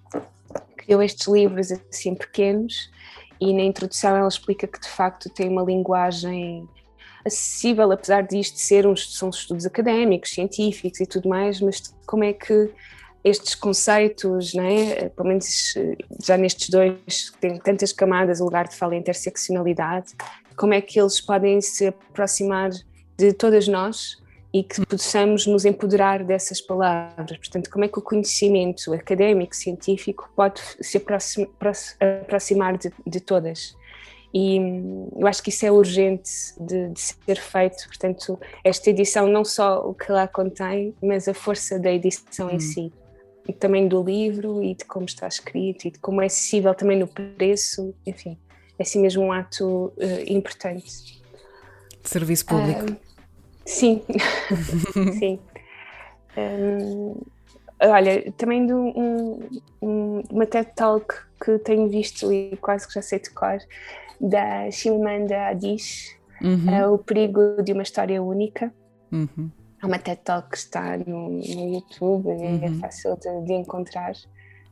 criou 0.76 1.02
estes 1.02 1.26
livros 1.26 1.72
assim 1.72 2.14
pequenos 2.14 2.90
e 3.40 3.52
na 3.52 3.62
introdução 3.62 4.16
ela 4.16 4.28
explica 4.28 4.66
que 4.66 4.80
de 4.80 4.88
facto 4.88 5.28
tem 5.28 5.48
uma 5.48 5.62
linguagem 5.62 6.68
acessível, 7.24 7.90
apesar 7.90 8.22
disto 8.22 8.58
ser 8.58 8.86
uns 8.86 9.16
são 9.16 9.30
estudos 9.30 9.66
académicos, 9.66 10.30
científicos 10.30 11.00
e 11.00 11.06
tudo 11.06 11.28
mais, 11.28 11.60
mas 11.60 11.94
como 12.06 12.22
é 12.22 12.32
que 12.32 12.70
estes 13.24 13.56
conceitos, 13.56 14.54
né, 14.54 15.08
pelo 15.08 15.28
menos 15.28 15.74
já 16.24 16.36
nestes 16.36 16.70
dois, 16.70 17.30
que 17.30 17.38
têm 17.38 17.58
tantas 17.58 17.92
camadas, 17.92 18.40
o 18.40 18.44
lugar 18.44 18.68
de 18.68 18.76
fala 18.76 18.94
e 18.94 18.98
interseccionalidade, 18.98 20.14
como 20.56 20.72
é 20.72 20.80
que 20.80 21.00
eles 21.00 21.20
podem 21.20 21.60
se 21.60 21.88
aproximar 21.88 22.70
de 23.18 23.32
todas 23.32 23.66
nós 23.66 24.16
e 24.58 24.62
que 24.62 24.86
possamos 24.86 25.46
nos 25.46 25.66
empoderar 25.66 26.24
dessas 26.24 26.62
palavras. 26.62 27.36
Portanto, 27.36 27.68
como 27.68 27.84
é 27.84 27.88
que 27.88 27.98
o 27.98 28.02
conhecimento 28.02 28.90
académico, 28.94 29.54
científico, 29.54 30.30
pode 30.34 30.62
se 30.80 30.96
aproximar 30.96 32.78
de, 32.78 32.90
de 33.06 33.20
todas? 33.20 33.76
E 34.32 34.58
hum, 34.58 35.10
eu 35.14 35.26
acho 35.26 35.42
que 35.42 35.50
isso 35.50 35.66
é 35.66 35.70
urgente 35.70 36.30
de, 36.58 36.88
de, 36.88 37.00
ser 37.00 37.38
feito. 37.38 37.86
Portanto, 37.86 38.40
esta 38.64 38.88
edição, 38.88 39.26
não 39.28 39.44
só 39.44 39.86
o 39.86 39.92
que 39.92 40.10
lá 40.10 40.26
contém, 40.26 40.94
mas 41.02 41.28
a 41.28 41.34
força 41.34 41.78
da 41.78 41.92
edição 41.92 42.50
em 42.50 42.56
hum. 42.56 42.60
si. 42.60 42.92
E 43.46 43.52
também 43.52 43.86
do 43.86 44.02
livro 44.02 44.62
e 44.62 44.74
de 44.74 44.86
como 44.86 45.04
está 45.04 45.28
escrito 45.28 45.86
e 45.86 45.90
de 45.90 45.98
como 45.98 46.22
é 46.22 46.26
acessível 46.26 46.74
também 46.74 46.98
no 46.98 47.06
preço. 47.06 47.94
Enfim, 48.06 48.38
é 48.78 48.82
assim 48.82 49.00
mesmo 49.02 49.22
um 49.22 49.32
ato 49.32 49.92
uh, 49.98 50.24
importante. 50.26 51.20
Serviço 52.02 52.46
público. 52.46 52.90
Uh, 52.90 53.15
Sim, 53.66 54.02
sim. 55.18 55.38
Um, 56.36 57.20
olha, 57.80 58.32
também 58.32 58.64
de 58.64 58.72
um, 58.72 59.48
um, 59.82 60.22
uma 60.30 60.46
TED 60.46 60.70
Talk 60.74 61.14
que 61.44 61.58
tenho 61.58 61.88
visto 61.88 62.32
e 62.32 62.56
quase 62.56 62.86
que 62.86 62.94
já 62.94 63.02
sei 63.02 63.18
de 63.18 63.30
cor, 63.30 63.58
da 64.20 64.70
Shimamanda 64.70 65.48
Adichie, 65.48 66.16
uhum. 66.40 66.70
é 66.70 66.86
O 66.86 66.96
Perigo 66.96 67.62
de 67.62 67.72
uma 67.72 67.82
História 67.82 68.22
Única. 68.22 68.72
Uhum. 69.12 69.50
É 69.82 69.86
uma 69.86 69.98
TED 69.98 70.20
Talk 70.24 70.48
que 70.50 70.56
está 70.56 70.96
no, 70.96 71.30
no 71.30 71.74
YouTube, 71.74 72.30
é 72.30 72.34
uhum. 72.34 72.64
é 72.64 72.80
fácil 72.80 73.16
de, 73.16 73.46
de 73.46 73.52
encontrar. 73.52 74.12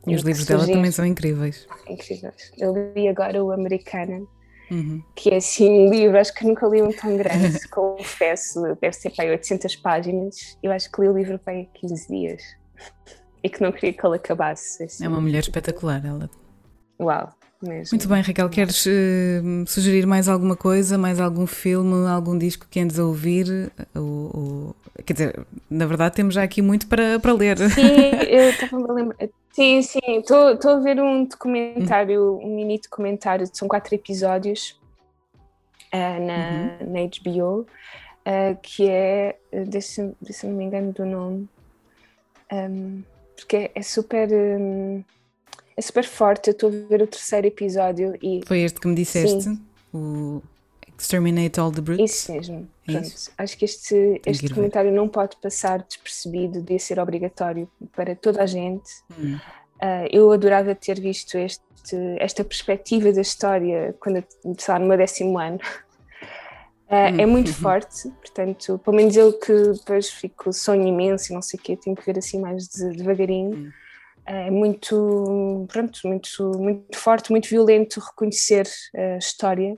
E 0.06 0.14
os 0.14 0.22
livros 0.22 0.46
dela 0.46 0.66
também 0.66 0.90
são 0.90 1.04
incríveis. 1.04 1.66
Incríveis. 1.88 2.52
Eu 2.58 2.74
li 2.94 3.08
agora 3.08 3.42
o 3.42 3.50
Americana, 3.50 4.22
Uhum. 4.70 5.02
que 5.14 5.30
é 5.30 5.36
assim 5.36 5.68
um 5.68 5.90
livro, 5.90 6.18
acho 6.18 6.34
que 6.34 6.44
nunca 6.44 6.66
li 6.66 6.82
um 6.82 6.90
tão 6.90 7.16
grande, 7.16 7.66
confesso, 7.68 8.62
deve 8.80 8.92
ser 8.92 9.10
para 9.10 9.26
800 9.26 9.76
páginas, 9.76 10.58
eu 10.62 10.72
acho 10.72 10.90
que 10.90 11.00
li 11.02 11.08
o 11.08 11.16
livro 11.16 11.38
para 11.38 11.64
15 11.64 12.08
dias 12.08 12.42
e 13.42 13.48
que 13.50 13.60
não 13.60 13.70
queria 13.70 13.92
que 13.92 14.06
ele 14.06 14.16
acabasse. 14.16 14.84
Assim. 14.84 15.04
É 15.04 15.08
uma 15.08 15.20
mulher 15.20 15.40
espetacular, 15.40 16.04
ela. 16.04 16.30
Uau, 16.98 17.32
mesmo. 17.64 17.96
Muito 17.96 18.08
bem, 18.08 18.22
Raquel, 18.22 18.48
queres 18.48 18.86
uh, 18.86 19.66
sugerir 19.66 20.06
mais 20.06 20.28
alguma 20.28 20.56
coisa, 20.56 20.96
mais 20.96 21.20
algum 21.20 21.46
filme, 21.46 22.06
algum 22.08 22.36
disco 22.36 22.66
que 22.70 22.80
andes 22.80 22.98
a 22.98 23.04
ouvir? 23.04 23.72
Ou, 23.94 24.02
ou... 24.02 24.76
Quer 25.04 25.12
dizer, 25.12 25.46
na 25.68 25.86
verdade 25.86 26.14
temos 26.14 26.34
já 26.34 26.42
aqui 26.42 26.62
muito 26.62 26.86
para, 26.86 27.18
para 27.18 27.32
ler. 27.32 27.58
Sim, 27.58 27.82
eu 28.28 28.50
estava 28.50 28.76
a 28.76 28.92
lembrar. 28.92 29.28
Sim, 29.52 29.82
sim, 29.82 30.18
estou 30.18 30.70
a 30.70 30.80
ver 30.80 31.00
um 31.00 31.24
documentário, 31.24 32.38
um 32.42 32.56
mini 32.56 32.78
documentário, 32.80 33.48
são 33.52 33.68
quatro 33.68 33.94
episódios 33.94 34.80
uh, 35.92 36.26
na, 36.26 36.84
uhum. 36.84 36.92
na 36.92 37.00
HBO, 37.06 37.60
uh, 37.60 37.66
eh, 38.24 38.56
que 38.60 38.88
é, 38.88 39.36
deixa, 39.68 40.12
deixa 40.20 40.48
não 40.48 40.56
me 40.56 40.64
engano 40.64 40.92
do 40.92 41.06
nome, 41.06 41.48
um, 42.52 43.02
porque 43.36 43.56
é, 43.56 43.70
é 43.74 43.82
super. 43.82 44.28
Um, 44.32 45.04
é 45.76 45.82
super 45.82 46.04
forte. 46.04 46.48
Eu 46.48 46.52
estou 46.52 46.68
a 46.68 46.88
ver 46.88 47.02
o 47.02 47.06
terceiro 47.06 47.46
episódio 47.46 48.16
e. 48.22 48.40
Foi 48.46 48.60
este 48.60 48.80
que 48.80 48.88
me 48.88 48.94
disseste? 48.94 49.42
Sim. 49.42 49.60
O 49.92 50.42
Exterminate 50.98 51.58
All 51.60 51.72
the 51.72 51.80
Brutes? 51.80 52.12
Isso 52.12 52.32
mesmo. 52.32 52.68
É 52.88 52.92
isso? 52.92 53.30
Acho 53.36 53.58
que 53.58 53.64
este, 53.64 54.20
este 54.24 54.48
documentário 54.48 54.92
não 54.92 55.08
pode 55.08 55.36
passar 55.36 55.82
despercebido, 55.82 56.60
de 56.62 56.78
ser 56.78 56.98
obrigatório 56.98 57.68
para 57.94 58.14
toda 58.14 58.42
a 58.42 58.46
gente. 58.46 58.90
Hum. 59.18 59.36
Uh, 59.36 60.08
eu 60.10 60.30
adorava 60.32 60.74
ter 60.74 61.00
visto 61.00 61.36
este, 61.36 61.62
esta 62.18 62.44
perspectiva 62.44 63.12
da 63.12 63.20
história 63.20 63.94
quando 64.00 64.24
estava 64.56 64.78
no 64.78 64.86
meu 64.86 64.96
décimo 64.96 65.38
ano. 65.38 65.58
Uh, 66.88 67.14
hum. 67.14 67.20
É 67.20 67.26
muito 67.26 67.52
forte, 67.54 68.08
portanto, 68.20 68.78
pelo 68.78 68.96
menos 68.96 69.16
eu 69.16 69.32
que 69.32 69.52
depois 69.72 70.10
fico 70.10 70.52
sonho 70.52 70.86
imenso 70.86 71.32
e 71.32 71.34
não 71.34 71.42
sei 71.42 71.58
o 71.58 71.62
quê, 71.62 71.76
tenho 71.76 71.96
que 71.96 72.04
ver 72.04 72.18
assim 72.18 72.40
mais 72.40 72.68
de, 72.68 72.96
devagarinho. 72.96 73.56
Hum. 73.56 73.72
É 74.26 74.50
muito, 74.50 75.66
pronto, 75.68 76.00
muito, 76.04 76.58
muito 76.58 76.96
forte, 76.96 77.30
muito 77.30 77.48
violento 77.48 78.00
reconhecer 78.00 78.66
a 78.94 79.18
história 79.18 79.76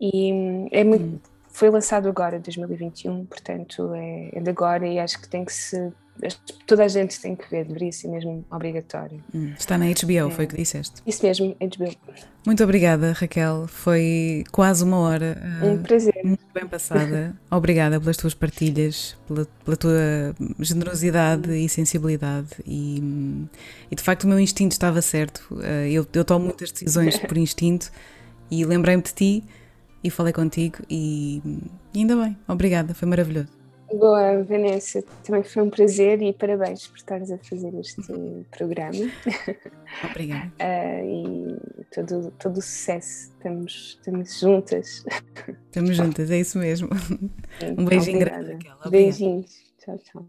e 0.00 0.68
é 0.70 0.84
muito, 0.84 1.04
hum. 1.04 1.20
foi 1.48 1.70
lançado 1.70 2.08
agora, 2.08 2.38
2021, 2.38 3.24
portanto 3.24 3.94
é, 3.94 4.30
é 4.34 4.40
de 4.40 4.50
agora 4.50 4.86
e 4.86 4.98
acho 4.98 5.20
que 5.20 5.28
tem 5.28 5.44
que 5.44 5.52
se 5.52 5.92
toda 6.66 6.84
a 6.84 6.88
gente 6.88 7.20
tem 7.20 7.34
que 7.34 7.48
ver, 7.50 7.64
deveria 7.64 7.92
ser 7.92 8.08
mesmo 8.08 8.44
obrigatório. 8.50 9.22
Hum, 9.34 9.52
está 9.58 9.76
na 9.76 9.86
HBO, 9.86 10.28
é. 10.28 10.30
foi 10.30 10.44
o 10.44 10.48
que 10.48 10.56
disseste? 10.56 11.02
Isso 11.06 11.24
mesmo, 11.24 11.56
HBO. 11.60 11.96
Muito 12.46 12.62
obrigada, 12.62 13.12
Raquel. 13.12 13.66
Foi 13.68 14.44
quase 14.50 14.84
uma 14.84 14.98
hora. 14.98 15.40
Ah, 15.60 15.66
um 15.66 15.82
prazer. 15.82 16.14
Muito 16.24 16.44
bem 16.52 16.66
passada. 16.66 17.36
obrigada 17.50 18.00
pelas 18.00 18.16
tuas 18.16 18.34
partilhas, 18.34 19.16
pela, 19.26 19.46
pela 19.64 19.76
tua 19.76 20.34
generosidade 20.58 21.52
e 21.52 21.68
sensibilidade. 21.68 22.48
E, 22.66 23.48
e, 23.90 23.94
de 23.94 24.02
facto, 24.02 24.24
o 24.24 24.28
meu 24.28 24.38
instinto 24.38 24.72
estava 24.72 25.00
certo. 25.02 25.46
Ah, 25.62 25.86
eu, 25.88 26.06
eu 26.12 26.24
tomo 26.24 26.46
muitas 26.46 26.70
decisões 26.70 27.18
por 27.18 27.36
instinto 27.36 27.90
e 28.50 28.64
lembrei-me 28.64 29.02
de 29.02 29.14
ti 29.14 29.44
e 30.04 30.10
falei 30.10 30.32
contigo 30.32 30.78
e, 30.90 31.40
e 31.94 32.00
ainda 32.00 32.16
bem, 32.16 32.36
obrigada, 32.48 32.92
foi 32.92 33.08
maravilhoso. 33.08 33.61
Boa, 33.98 34.42
Vanessa, 34.42 35.02
também 35.24 35.42
foi 35.42 35.62
um 35.62 35.70
prazer 35.70 36.22
e 36.22 36.32
parabéns 36.32 36.86
por 36.86 36.96
estares 36.96 37.30
a 37.30 37.38
fazer 37.38 37.74
este 37.78 38.02
programa. 38.50 38.92
Obrigada. 40.10 40.50
Uh, 40.60 41.58
e 41.80 41.84
todo, 41.94 42.32
todo 42.38 42.56
o 42.56 42.62
sucesso, 42.62 43.30
estamos, 43.32 43.98
estamos 43.98 44.40
juntas. 44.40 45.04
Estamos 45.66 45.96
juntas, 45.96 46.30
é 46.30 46.38
isso 46.38 46.58
mesmo. 46.58 46.88
Um 47.78 47.84
beijinho 47.84 48.20
grande. 48.20 48.58
Beijinhos. 48.88 49.72
Tchau, 49.78 49.98
tchau. 49.98 50.26